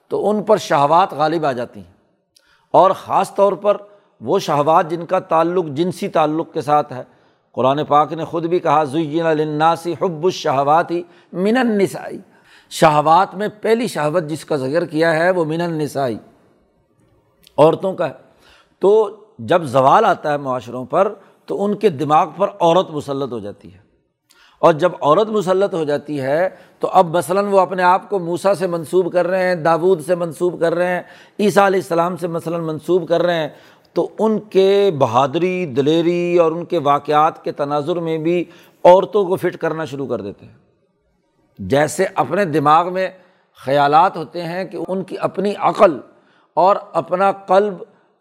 تو 0.08 0.30
ان 0.30 0.42
پر 0.42 0.56
شہوات 0.56 1.12
غالب 1.12 1.46
آ 1.46 1.52
جاتی 1.52 1.80
ہیں۔ 1.80 1.92
اور 2.70 2.90
خاص 2.90 3.34
طور 3.34 3.52
پر 3.52 3.76
وہ 4.20 4.38
شہوات 4.38 4.90
جن 4.90 5.06
کا 5.06 5.18
تعلق 5.18 5.64
جنسی 5.66 6.08
تعلق 6.08 6.52
کے 6.52 6.60
ساتھ 6.60 6.92
ہے۔ 6.92 7.02
قرآن 7.52 7.84
پاک 7.84 8.12
نے 8.12 8.24
خود 8.24 8.44
بھی 8.44 8.58
کہا، 8.58 8.84
زین 8.84 9.26
الناسی 9.26 9.94
حب 10.02 10.24
الشہواتی 10.24 11.02
من 11.32 11.56
النسائی 11.56 12.18
شہوات 12.70 13.34
میں 13.34 13.48
پہلی 13.60 13.86
شہوت 13.86 14.22
جس 14.22 14.44
کا 14.44 14.56
ذکر 14.56 14.84
کیا 14.84 15.14
ہے، 15.14 15.30
وہ 15.30 15.44
من 15.44 15.60
النسائی 15.60 16.18
عورتوں 17.60 17.92
کا 17.92 18.08
ہے۔ 18.08 18.14
تو 18.78 19.16
جب 19.38 19.62
زوال 19.62 20.04
آتا 20.04 20.32
ہے 20.32 20.36
معاشروں 20.36 20.84
پر، 20.84 21.14
تو 21.46 21.64
ان 21.64 21.74
کے 21.74 21.88
دماغ 21.88 22.30
پر 22.36 22.48
عورت 22.60 22.90
مسلط 22.90 23.32
ہو 23.32 23.38
جاتی 23.38 23.74
ہے۔ 23.74 23.78
اور 24.58 24.72
جب 24.72 24.92
عورت 25.00 25.28
مسلط 25.28 25.74
ہو 25.74 25.84
جاتی 25.84 26.20
ہے، 26.20 26.48
تو 26.78 26.88
اب 26.92 27.16
مثلاً 27.16 27.46
وہ 27.46 27.60
اپنے 27.60 27.82
آپ 27.82 28.10
کو 28.10 28.18
موسا 28.18 28.54
سے 28.54 28.66
منسوب 28.66 29.12
کر 29.12 29.26
رہے 29.26 29.48
ہیں 29.48 29.54
داود 29.54 30.00
سے 30.00 30.14
منسوب 30.14 30.60
کر 30.60 30.74
رہے 30.74 30.94
ہیں، 30.94 31.02
عیسیٰ 31.40 31.66
علیہ 31.66 31.80
السلام 31.80 32.16
سے 32.16 32.28
مثلاً 32.28 32.60
منسوب 32.60 33.08
کر 33.08 33.22
رہے 33.22 33.34
ہیں، 33.34 33.48
تو 33.92 34.08
ان 34.18 34.38
کے 34.40 34.90
بہادری، 34.98 35.66
دلیری 35.66 36.38
اور 36.38 36.52
ان 36.52 36.64
کے 36.64 36.78
واقعات 36.78 37.44
کے 37.44 37.52
تناظر 37.52 37.96
میں 37.96 38.18
بھی 38.18 38.44
عورتوں 38.84 39.24
کو 39.24 39.36
فٹ 39.36 39.56
کرنا 39.56 39.84
شروع 39.84 40.06
کر 40.06 40.20
دیتے 40.20 40.46
ہیں۔ 40.46 40.54
جیسے 41.58 42.06
اپنے 42.14 42.44
دماغ 42.44 42.92
میں 42.92 43.08
خیالات 43.64 44.16
ہوتے 44.16 44.42
ہیں 44.42 44.64
کہ 44.64 44.78
ان 44.88 45.02
کی 45.02 45.16
اپنی 45.18 45.54
عقل 45.58 45.98
اور 46.54 46.76
اپنا 46.92 47.32
قلب، 47.32 47.74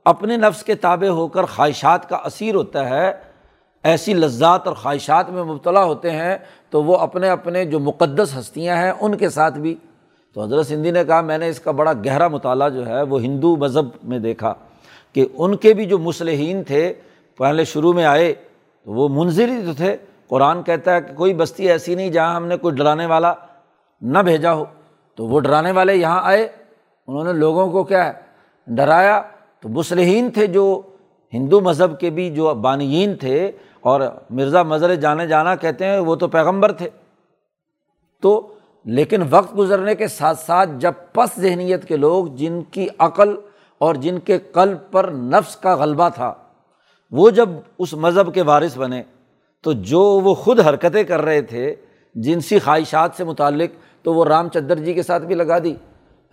اپنے 0.06 0.38
نفس 0.38 0.64
کے 0.64 0.76
تابع 0.76 1.08
ہو 1.08 1.28
کر 1.28 1.44
خواہشات 1.44 2.10
کا 2.10 2.16
اثیر 2.16 2.56
ہوتا 2.56 2.90
ہے، 2.90 3.12
ایسی 3.84 4.14
لذات 4.14 4.68
اور 4.68 4.76
خواہشات 4.76 5.30
میں 5.30 5.44
مبتلا 5.44 5.84
ہوتے 5.84 6.12
ہیں، 6.12 6.38
تو 6.70 6.84
وہ 6.84 6.98
اپنے 6.98 7.30
اپنے 7.30 7.66
جو 7.66 7.80
مقدس 7.80 8.38
ہستیاں 8.40 8.78
ہیں، 8.78 8.92
ان 9.00 9.18
کے 9.18 9.30
ساتھ 9.30 9.60
بھی۔ 9.60 9.76
تو 10.34 10.44
حضرت 10.44 10.68
سندھی 10.68 10.92
نے 10.92 11.06
کہا، 11.06 11.22
میں 11.22 11.38
نے 11.38 11.50
اس 11.50 11.60
کا 11.60 11.72
بڑا 11.72 11.94
گہرا 11.94 12.28
مطالعہ 12.28 12.70
جو 12.70 12.88
ہے، 12.88 13.02
وہ 13.02 13.22
ہندو 13.22 13.56
مذہب 13.56 13.86
میں 14.04 14.20
دیکھا 14.20 14.54
کہ 15.14 15.26
ان 15.34 15.56
کے 15.56 15.74
بھی 15.74 15.86
جو 15.86 15.98
مسلحین 15.98 16.64
تھے، 16.64 16.94
پہلے 17.38 17.66
شروع 17.66 17.94
میں 17.94 18.06
آئے، 18.06 18.34
تو 18.86 18.92
وہ 18.92 19.10
منظر 19.10 19.50
ہی 19.50 19.66
تو 19.66 19.74
تھے۔ 19.74 19.98
قرآن 20.28 20.64
کہتا 20.64 20.96
ہے 20.96 21.02
کہ 21.02 21.14
کوئی 21.14 21.34
بستی 21.34 21.70
ایسی 21.70 21.96
نہیں 21.96 22.10
جہاں 22.10 22.36
ہم 22.36 22.48
نے 22.48 22.58
کوئی 22.58 22.76
ڈرانے 22.76 23.06
والا 23.06 23.34
نہ 24.02 24.20
بھیجا 24.20 24.54
ہو۔ 24.54 24.66
تو 25.16 25.26
وہ 25.26 25.40
ڈرانے 25.40 25.72
والے 25.72 25.96
یہاں 25.96 26.22
آئے 26.24 26.48
انہوں 27.10 27.24
نے 27.24 27.34
لوگوں 27.34 27.72
کو 27.72 27.84
کیا 27.84 28.06
ہے؟ 28.06 28.12
ڈرایا۔ 28.68 29.22
تو 29.60 29.70
مسلحین 29.70 30.32
تھے 30.32 30.48
جو 30.48 30.82
ہندو 31.34 31.62
مذہب 31.62 32.00
کے 32.00 32.10
بھی 32.10 32.30
جو 32.30 32.54
بانیین 32.54 33.16
تھے 33.16 33.52
اور 33.82 34.02
مرزا 34.30 34.64
مظر 34.64 34.96
جانے 34.96 35.28
جانا 35.28 35.56
کہتے 35.56 35.86
ہیں، 35.86 36.00
وہ 36.00 36.16
تو 36.16 36.28
پیغمبر 36.28 36.72
تھے۔ 36.72 36.90
تو 38.22 38.54
لیکن 38.86 39.22
وقت 39.30 39.58
گزرنے 39.58 39.96
کے 39.96 40.08
ساتھ 40.08 40.40
ساتھ 40.40 40.70
جب 40.78 40.94
پس 41.14 41.40
ذہنیت 41.40 41.86
کے 41.86 41.98
لوگ 41.98 42.28
جن 42.28 42.62
کی 42.62 42.88
عقل 43.00 43.36
اور 43.78 43.96
جن 43.96 44.20
کے 44.20 44.38
قلب 44.38 44.78
پر 44.92 45.08
نفس 45.08 45.56
کا 45.56 45.76
غلبہ 45.76 46.10
تھا، 46.10 46.34
وہ 47.12 47.30
جب 47.30 47.50
اس 47.78 47.94
مذہب 47.94 48.34
کے 48.34 48.42
وارث 48.42 48.78
بنے، 48.78 49.04
تو 49.62 49.74
جو 49.74 50.02
وہ 50.02 50.34
خود 50.34 50.60
حرکتیں 50.60 51.04
کر 51.04 51.22
رہے 51.22 51.42
تھے، 51.42 51.76
جنسی 52.16 52.60
خواہشات 52.60 53.12
سے 53.18 53.24
متعلق، 53.24 53.70
تو 54.04 54.14
وہ 54.14 54.26
رام 54.26 54.50
چندر 54.50 54.76
جی 54.76 54.94
کے 54.94 55.04
ساتھ 55.04 55.24
بھی 55.24 55.36
لگا 55.36 55.60
دی۔ 55.60 55.76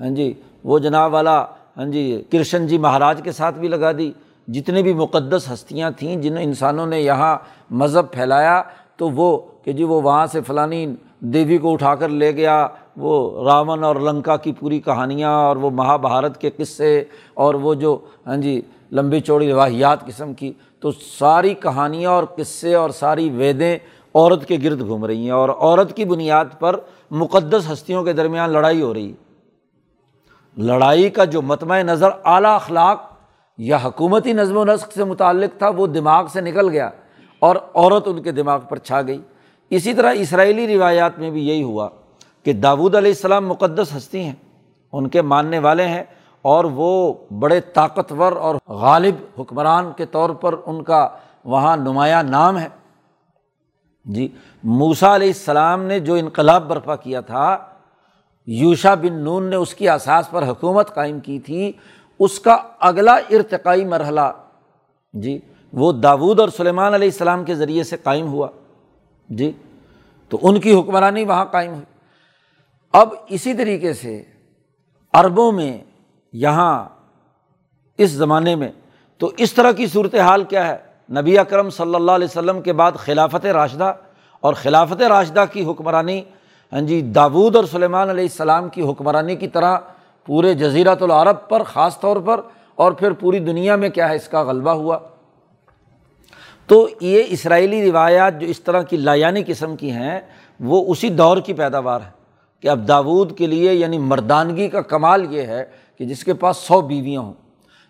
ہاں 0.00 0.10
جی 0.10 0.34
وہ 0.66 0.78
جناب 0.78 1.12
والا 1.12 1.38
ہاں 1.76 1.84
جی 1.92 2.22
کرشن 2.30 2.66
جی 2.66 2.78
مہاراج 2.78 3.20
کے 3.24 3.32
ساتھ 3.32 3.58
بھی 3.58 3.68
لگا 3.68 3.92
دی۔ 3.98 4.10
جتنے 4.48 4.82
بھی 4.82 4.92
مقدس 4.94 5.50
ہستیاں 5.52 5.90
تھیں 5.98 6.16
جن 6.22 6.36
انسانوں 6.38 6.86
نے 6.86 7.00
یہاں 7.00 7.36
مذہب 7.70 8.10
پھیلایا، 8.12 8.62
تو 8.96 9.10
وہ 9.10 9.36
کہ 9.64 9.72
جی 9.72 9.84
وہ 9.84 10.00
وہاں 10.02 10.26
سے 10.32 10.40
فلانی 10.46 10.86
دیوی 11.32 11.58
کو 11.58 11.72
اٹھا 11.72 11.94
کر 11.94 12.08
لے 12.08 12.30
گیا، 12.36 12.66
وہ 12.96 13.44
راون 13.44 13.84
اور 13.84 13.96
لنکا 13.96 14.36
کی 14.36 14.52
پوری 14.52 14.80
کہانیاں 14.80 15.30
اور 15.30 15.56
وہ 15.56 15.70
مہا 15.70 15.96
بھارت 15.96 16.40
کے 16.40 16.50
قصے 16.56 17.02
اور 17.34 17.54
وہ 17.54 17.74
جو 17.74 17.96
ہاں 18.26 18.36
جی 18.36 18.60
لمبی 18.92 19.20
چوڑی 19.20 19.50
رواحیات 19.50 20.06
قسم 20.06 20.32
کی، 20.34 20.52
تو 20.80 20.90
ساری 21.18 21.54
کہانیاں 21.54 22.10
اور 22.10 22.24
قصے 22.36 22.74
اور 22.74 22.90
ساری 22.90 23.28
ویدیں 23.30 23.76
عورت 24.14 24.46
کے 24.46 24.56
گرد 24.64 24.86
گھوم 24.86 25.04
رہی 25.04 25.24
ہیں 25.24 25.30
اور 25.30 25.48
عورت 25.48 25.96
کی 25.96 26.04
بنیاد 26.04 26.58
پر 26.58 26.76
مقدس 27.10 27.70
ہستیوں 27.72 28.04
کے 28.04 28.12
درمیان 28.12 28.50
لڑائی 28.50 28.82
ہو 28.82 28.94
رہی۔ 28.94 29.08
ہے 29.10 29.25
لڑائی 30.56 31.10
کا 31.10 31.24
جو 31.24 31.42
متمع 31.42 31.80
نظر 31.82 32.10
اعلیٰ 32.24 32.54
اخلاق 32.54 33.04
یا 33.58 33.78
حکومتی 33.84 34.32
نظم 34.32 34.56
و 34.56 34.64
نسق 34.64 34.92
سے 34.92 35.04
متعلق 35.04 35.58
تھا، 35.58 35.68
وہ 35.68 35.86
دماغ 35.86 36.26
سے 36.26 36.40
نکل 36.40 36.68
گیا 36.68 36.90
اور 37.42 37.56
عورت 37.74 38.08
ان 38.08 38.22
کے 38.22 38.32
دماغ 38.32 38.60
پر 38.68 38.78
چھا 38.78 39.02
گئی۔ 39.02 39.20
اسی 39.70 39.94
طرح 39.94 40.12
اسرائیلی 40.16 40.66
روایات 40.74 41.18
میں 41.18 41.30
بھی 41.30 41.46
یہی 41.48 41.62
ہوا 41.62 41.88
کہ 42.44 42.52
داود 42.52 42.94
علیہ 42.94 43.10
السلام 43.10 43.48
مقدس 43.48 43.96
ہستی 43.96 44.24
ہیں، 44.24 44.34
ان 44.92 45.08
کے 45.08 45.22
ماننے 45.22 45.58
والے 45.58 45.86
ہیں 45.86 46.02
اور 46.44 46.64
وہ 46.64 47.14
بڑے 47.40 47.60
طاقتور 47.60 48.32
اور 48.32 48.54
غالب 48.68 49.40
حکمران 49.40 49.92
کے 49.96 50.06
طور 50.06 50.30
پر 50.30 50.54
ان 50.66 50.82
کا 50.84 51.08
وہاں 51.44 51.76
نمایاں 51.76 52.22
نام 52.22 52.58
ہے۔ 52.58 52.68
جی 54.06 54.28
موسا 54.64 55.14
علیہ 55.14 55.28
السلام 55.28 55.82
نے 55.82 56.00
جو 56.00 56.14
انقلاب 56.14 56.68
برپا 56.68 56.96
کیا 56.96 57.20
تھا 57.20 57.56
یوشا 58.48 58.94
بن 58.94 59.12
نون 59.12 59.50
نے 59.50 59.56
اس 59.56 59.74
کی 59.74 59.88
اساس 59.88 60.30
پر 60.30 60.48
حکومت 60.48 60.94
قائم 60.94 61.18
کی 61.20 61.38
تھی، 61.38 61.72
اس 62.20 62.38
کا 62.40 62.56
اگلا 62.80 63.14
ارتقائی 63.30 63.84
مرحلہ 63.84 64.30
جی 65.14 65.38
وہ 65.72 65.92
داود 65.92 66.40
اور 66.40 66.48
سلیمان 66.48 66.94
علیہ 66.94 67.08
السلام 67.08 67.44
کے 67.44 67.54
ذریعے 67.54 67.82
سے 67.84 67.96
قائم 68.02 68.26
ہوا 68.26 68.48
جی 69.28 69.50
تو 70.30 70.38
ان 70.42 70.60
کی 70.60 70.74
حکمرانی 70.74 71.24
وہاں 71.24 71.44
قائم 71.44 71.72
ہوئی۔ 71.72 71.84
اب 72.94 73.14
اسی 73.28 73.54
طریقے 73.54 73.92
سے 73.92 74.22
عربوں 75.14 75.50
میں 75.52 75.78
یہاں 76.32 76.84
اس 77.98 78.10
زمانے 78.10 78.54
میں، 78.54 78.70
تو 79.20 79.30
اس 79.36 79.52
طرح 79.52 79.72
کی 79.72 79.86
صورت 79.86 80.14
حال 80.14 80.44
کیا 80.44 80.66
ہے؟ 80.68 80.76
نبی 81.10 81.38
اکرم 81.38 81.70
صلی 81.70 81.94
اللہ 81.94 82.12
علیہ 82.12 82.26
وسلم 82.30 82.60
کے 82.62 82.72
بعد 82.72 82.92
خلافت 82.92 83.46
راشدہ 83.46 83.92
اور 84.40 84.54
خلافت 84.54 85.02
راشدہ 85.02 85.44
کی 85.52 85.64
حکمرانی 85.64 86.20
ہاں 86.72 86.80
جی 86.80 87.02
داود 87.02 87.56
اور 87.56 87.64
سلیمان 87.64 88.10
علیہ 88.10 88.22
السلام 88.22 88.68
کی 88.68 88.82
حکمرانی 88.82 89.36
کی 89.36 89.48
طرح 89.48 89.78
پورے 90.26 90.54
جزیرت 90.54 91.02
العرب 91.02 91.48
پر 91.48 91.62
خاص 91.62 92.00
طور 92.00 92.16
پر 92.16 92.40
اور 92.74 92.92
پھر 92.92 93.12
پوری 93.12 93.38
دنیا 93.38 93.76
میں 93.76 93.88
کیا 93.88 94.08
ہے 94.08 94.16
اس 94.16 94.28
کا 94.28 94.42
غلبہ 94.42 94.70
ہوا۔ 94.70 94.98
تو 96.66 96.88
یہ 97.00 97.22
اسرائیلی 97.28 97.90
روایات 97.90 98.40
جو 98.40 98.46
اس 98.46 98.60
طرح 98.60 98.82
کی 98.82 98.96
لایانی 98.96 99.42
قسم 99.46 99.76
کی 99.76 99.90
ہیں، 99.90 100.20
وہ 100.60 100.92
اسی 100.92 101.08
دور 101.08 101.36
کی 101.36 101.52
پیداوار 101.52 102.00
ہے 102.00 102.10
کہ 102.60 102.68
اب 102.68 102.88
داود 102.88 103.38
کے 103.38 103.46
لیے 103.46 103.72
یعنی 103.72 103.98
مردانگی 103.98 104.68
کا 104.68 104.80
کمال 104.80 105.34
یہ 105.34 105.42
ہے 105.42 105.64
کہ 105.98 106.04
جس 106.04 106.24
کے 106.24 106.34
پاس 106.34 106.56
سو 106.56 106.80
بیویاں 106.80 107.20
ہوں۔ 107.20 107.32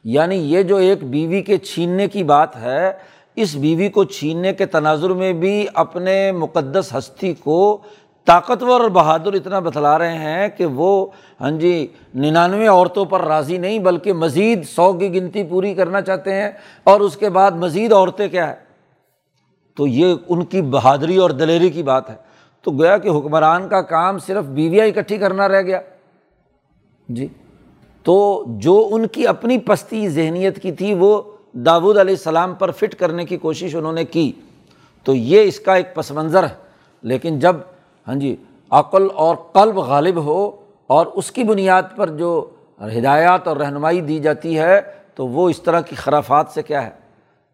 یعنی 0.04 0.36
یہ 0.36 0.62
جو 0.62 0.76
ایک 0.76 1.04
بیوی 1.04 1.42
کے 1.42 1.56
چھیننے 1.56 2.08
کی 2.08 2.24
بات 2.24 2.56
ہے، 2.56 2.92
اس 3.36 3.54
بیوی 3.54 3.88
کو 3.88 4.04
چھیننے 4.04 4.52
کے 4.52 4.66
تناظر 4.66 5.10
میں 5.10 5.32
بھی 5.32 5.66
اپنے 5.74 6.32
مقدس 6.32 6.94
ہستی 6.98 7.34
کو 7.34 7.78
طاقتور 8.26 8.80
اور 8.80 8.90
بہادر 8.90 9.32
اتنا 9.32 9.58
بتلا 9.58 9.98
رہے 9.98 10.18
ہیں 10.18 10.48
کہ 10.48 10.66
وہ 10.66 11.06
ہاں 11.40 11.50
جی 11.50 11.86
ننانوے 12.14 12.66
عورتوں 12.66 13.04
پر 13.04 13.24
راضی 13.24 13.58
نہیں، 13.58 13.78
بلکہ 13.78 14.12
مزید 14.12 14.64
سو 14.64 14.92
کی 14.92 15.14
گنتی 15.14 15.44
پوری 15.44 15.74
کرنا 15.74 16.00
چاہتے 16.00 16.34
ہیں۔ 16.34 16.50
اور 16.84 17.00
اس 17.00 17.16
کے 17.16 17.30
بعد 17.30 17.50
مزید 17.50 17.92
عورتیں 17.92 18.28
کیا 18.28 18.48
ہے 18.48 18.54
تو 19.76 19.86
یہ 19.86 20.14
ان 20.28 20.44
کی 20.44 20.62
بہادری 20.62 21.16
اور 21.16 21.30
دلیری 21.30 21.70
کی 21.70 21.82
بات 21.82 22.10
ہے۔ 22.10 22.14
تو 22.62 22.70
گویا 22.70 22.98
کہ 22.98 23.08
حکمران 23.08 23.68
کا 23.68 23.82
کام 23.82 24.18
صرف 24.18 24.44
بیویاں 24.44 24.86
اکٹھی 24.86 25.18
کرنا 25.18 25.48
رہ 25.48 25.62
گیا۔ 25.62 25.80
جی۔ 27.08 27.28
تو 28.02 28.44
جو 28.48 28.88
ان 28.90 29.06
کی 29.06 29.26
اپنی 29.26 29.58
پستی 29.58 30.08
ذہنیت 30.08 30.62
کی 30.62 30.72
تھی، 30.72 30.94
وہ 30.94 31.22
داود 31.52 31.98
علیہ 31.98 32.14
السلام 32.14 32.54
پر 32.54 32.70
فٹ 32.70 32.94
کرنے 32.94 33.24
کی 33.24 33.36
کوشش 33.36 33.74
انہوں 33.74 33.92
نے 33.92 34.04
کی۔ 34.04 34.32
تو 35.04 35.14
یہ 35.14 35.42
اس 35.42 35.60
کا 35.60 35.74
ایک 35.74 35.94
پس 35.94 36.10
منظر 36.10 36.42
ہے۔ 36.42 36.54
لیکن 37.02 37.38
جب 37.38 37.56
ہاں 38.08 38.14
جی 38.14 38.36
عقل 38.70 39.08
اور 39.14 39.36
قلب 39.36 39.76
غالب 39.76 40.24
ہو 40.24 40.50
اور 40.86 41.06
اس 41.06 41.30
کی 41.30 41.44
بنیاد 41.44 41.82
پر 41.96 42.10
جو 42.10 42.44
ہدایات 42.80 43.48
اور 43.48 43.56
رہنمائی 43.56 44.00
دی 44.00 44.18
جاتی 44.18 44.58
ہے، 44.58 44.80
تو 45.14 45.26
وہ 45.26 45.48
اس 45.50 45.62
طرح 45.62 45.80
کی 45.80 45.96
خرافات 45.96 46.46
سے 46.54 46.62
کیا 46.62 46.84
ہے؟ 46.84 46.90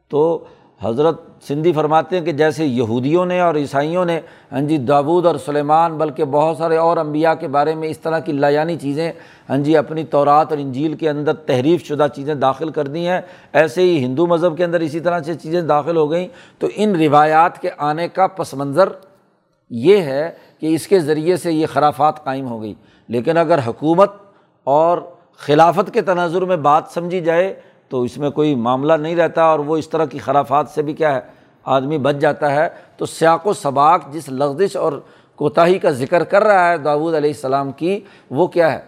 تو 0.08 0.44
حضرت 0.82 1.20
سندھی 1.48 1.72
فرماتے 1.72 2.18
ہیں 2.18 2.24
کہ 2.24 2.32
جیسے 2.32 2.64
یہودیوں 2.64 3.26
نے 3.26 3.40
اور 3.40 3.54
عیسائیوں 3.54 4.04
نے 4.04 4.20
ہاں 4.52 4.60
جی 4.60 4.78
داود 4.78 5.26
اور 5.26 5.34
سلیمان، 5.36 5.96
بلکہ 5.98 6.24
بہت 6.24 6.56
سارے 6.56 6.76
اور 6.76 6.96
انبیاء 6.96 7.34
کے 7.34 7.48
بارے 7.48 7.74
میں 7.74 7.88
اس 7.88 7.98
طرح 7.98 8.18
کی 8.18 8.32
لایانی 8.32 8.76
چیزیں 8.76 9.12
ہاں 9.48 9.58
جی 9.58 9.76
اپنی 9.76 10.04
تورات 10.04 10.50
اور 10.50 10.58
انجیل 10.58 10.94
کے 10.94 11.10
اندر 11.10 11.34
تحریف 11.34 11.84
شدہ 11.84 12.06
چیزیں 12.14 12.34
داخل 12.34 12.70
کر 12.70 12.86
دی 12.86 13.06
ہیں۔ 13.08 13.20
ایسے 13.52 13.82
ہی 13.82 14.04
ہندو 14.04 14.26
مذہب 14.26 14.56
کے 14.56 14.64
اندر 14.64 14.80
اسی 14.80 15.00
طرح 15.00 15.20
سے 15.22 15.34
چیزیں 15.34 15.60
داخل 15.62 15.96
ہو 15.96 16.10
گئیں۔ 16.10 16.28
تو 16.58 16.68
ان 16.74 16.96
روایات 16.96 17.58
کے 17.58 17.70
آنے 17.78 18.08
کا 18.08 18.26
پس 18.26 18.54
منظر 18.54 18.88
یہ 19.74 19.96
ہے 19.96 20.30
کہ 20.60 20.74
اس 20.74 20.86
کے 20.86 21.00
ذریعے 21.00 21.36
سے 21.36 21.52
یہ 21.52 21.66
خرافات 21.66 22.24
قائم 22.24 22.46
ہو 22.46 22.62
گئی۔ 22.62 22.74
لیکن 23.08 23.36
اگر 23.36 23.58
حکومت 23.66 24.12
اور 24.64 24.98
خلافت 25.36 25.94
کے 25.94 26.02
تناظر 26.02 26.42
میں 26.42 26.56
بات 26.56 26.82
سمجھی 26.90 27.20
جائے 27.20 27.60
تو 27.88 28.02
اس 28.02 28.18
میں 28.18 28.30
کوئی 28.30 28.54
معاملہ 28.54 28.92
نہیں 28.92 29.16
رہتا 29.16 29.42
اور 29.42 29.58
وہ 29.58 29.76
اس 29.76 29.88
طرح 29.88 30.04
کی 30.04 30.18
خرافات 30.18 30.68
سے 30.68 30.82
بھی 30.82 30.92
کیا 30.92 31.14
ہے، 31.14 31.20
آدمی 31.64 31.98
بچ 31.98 32.14
جاتا 32.14 32.54
ہے۔ 32.54 32.68
تو 32.96 33.06
سیاق 33.06 33.46
و 33.46 33.52
سباق 33.52 34.00
جس 34.12 34.28
لغزش 34.28 34.76
اور 34.76 34.92
کوتاہی 35.36 35.78
کا 35.78 35.90
ذکر 35.90 36.24
کر 36.24 36.44
رہا 36.44 36.68
ہے 36.68 36.78
داود 36.78 37.14
علیہ 37.14 37.30
السلام 37.30 37.72
کی، 37.72 38.00
وہ 38.30 38.46
کیا 38.46 38.72
ہے؟ 38.72 38.80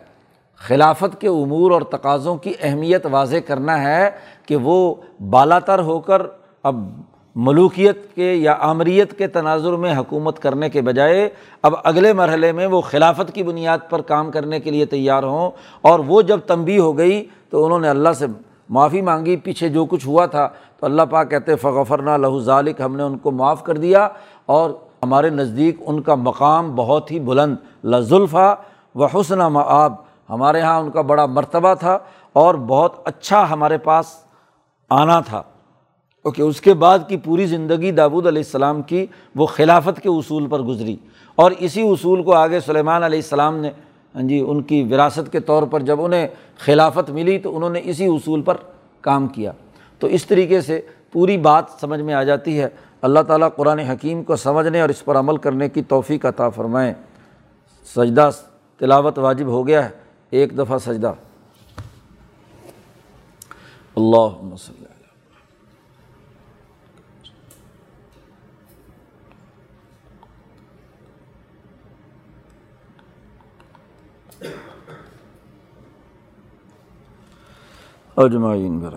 خلافت 0.58 1.20
کے 1.20 1.28
امور 1.28 1.70
اور 1.70 1.82
تقاضوں 1.82 2.36
کی 2.36 2.52
اہمیت 2.60 3.06
واضح 3.10 3.36
کرنا 3.46 3.82
ہے 3.82 4.10
کہ 4.46 4.56
وہ 4.56 4.94
بالا 5.30 5.58
تر 5.58 5.78
ہو 5.78 6.00
کر 6.00 6.22
اب 6.62 7.00
ملوکیت 7.36 8.14
کے 8.14 8.32
یا 8.34 8.56
آمریت 8.60 9.18
کے 9.18 9.26
تناظر 9.26 9.72
میں 9.72 9.96
حکومت 9.96 10.38
کرنے 10.38 10.70
کے 10.70 10.80
بجائے 10.82 11.28
اب 11.62 11.74
اگلے 11.84 12.12
مرحلے 12.12 12.52
میں 12.52 12.66
وہ 12.66 12.80
خلافت 12.80 13.34
کی 13.34 13.42
بنیاد 13.42 13.78
پر 13.90 14.00
کام 14.00 14.30
کرنے 14.30 14.60
کے 14.60 14.70
لیے 14.70 14.86
تیار 14.86 15.22
ہوں 15.22 15.50
اور 15.80 15.98
وہ 15.98 16.22
جب 16.22 16.40
تنبی 16.40 16.78
ہو 16.78 16.98
گئی 16.98 17.24
تو 17.50 17.64
انہوں 17.64 17.80
نے 17.80 17.88
اللہ 17.88 18.12
سے 18.18 18.26
معافی 18.70 19.00
مانگی، 19.00 19.36
پیچھے 19.36 19.68
جو 19.68 19.84
کچھ 19.84 20.06
ہوا 20.06 20.26
تھا 20.26 20.48
تو 20.78 20.86
اللہ 20.86 21.02
پاک 21.02 21.30
کہتے 21.30 21.56
فغفرنا 21.56 22.16
لہو 22.16 22.38
ذالک 22.38 22.80
ہم 22.80 22.96
نے 22.96 23.02
ان 23.02 23.18
کو 23.18 23.30
معاف 23.30 23.64
کر 23.64 23.76
دیا 23.76 24.08
اور 24.46 24.70
ہمارے 25.02 25.30
نزدیک 25.30 25.76
ان 25.86 26.02
کا 26.02 26.14
مقام 26.14 26.74
بہت 26.74 27.12
ہی 27.12 27.20
بلند 27.20 27.56
لظلفہ 27.84 28.54
و 28.94 29.04
حسن 29.04 29.38
معاب 29.38 29.92
ہمارے 30.30 30.58
یہاں 30.58 30.80
ان 30.80 30.90
کا 30.90 31.00
بڑا 31.00 31.26
مرتبہ 31.26 31.74
تھا 31.74 31.98
اور 32.32 32.54
بہت 32.54 32.92
اچھا 33.04 33.50
ہمارے 33.50 33.78
پاس 33.78 34.06
آنا 34.90 35.20
تھا۔ 35.20 35.42
اوکے، 36.24 36.42
اس 36.42 36.60
کے 36.60 36.74
بعد 36.74 36.98
کی 37.08 37.16
پوری 37.16 37.46
زندگی 37.46 37.90
داود 37.90 38.26
علیہ 38.26 38.42
السلام 38.42 38.82
کی 38.82 39.06
وہ 39.34 39.46
خلافت 39.46 40.00
کے 40.00 40.08
اصول 40.08 40.46
پر 40.46 40.60
گزری۔ 40.62 40.96
اور 41.34 41.50
اسی 41.58 41.88
اصول 41.88 42.22
کو 42.22 42.34
آگے 42.34 42.60
سلیمان 42.60 43.02
علیہ 43.02 43.18
السلام 43.18 43.56
نے 43.56 43.70
ہاں 44.14 44.22
جی 44.22 44.44
ان 44.48 44.62
کی 44.62 44.82
وراثت 44.82 45.32
کے 45.32 45.40
طور 45.40 45.62
پر 45.62 45.80
جب 45.80 46.04
انہیں 46.04 46.28
خلافت 46.58 47.10
ملی 47.10 47.38
تو 47.38 47.56
انہوں 47.56 47.70
نے 47.70 47.80
اسی 47.84 48.06
اصول 48.06 48.42
پر 48.42 48.54
کام 49.00 49.26
کیا۔ 49.26 49.52
تو 49.98 50.06
اس 50.06 50.26
طریقے 50.26 50.60
سے 50.60 50.80
پوری 51.12 51.36
بات 51.36 51.64
سمجھ 51.80 52.00
میں 52.00 52.14
آ 52.14 52.22
جاتی 52.22 52.60
ہے۔ 52.60 52.68
اللہ 53.02 53.20
تعالیٰ 53.20 53.48
قرآن 53.56 53.78
حکیم 53.78 54.24
کو 54.24 54.36
سمجھنے 54.36 54.80
اور 54.80 54.88
اس 54.88 55.04
پر 55.04 55.18
عمل 55.18 55.36
کرنے 55.36 55.68
کی 55.68 55.82
توفیق 55.82 56.26
عطا 56.26 56.48
فرمائیں 56.48 56.94
سجدہ 57.96 58.30
تلاوت 58.78 59.18
واجب 59.18 59.46
ہو 59.46 59.66
گیا 59.66 59.84
ہے۔ 59.84 59.90
ایک 60.30 60.58
دفعہ 60.58 60.78
سجدہ۔ 60.78 61.12
اللہ 63.96 64.42
مسلم 64.42 64.83
اجمعین 78.18 78.80
برا۔ 78.80 78.90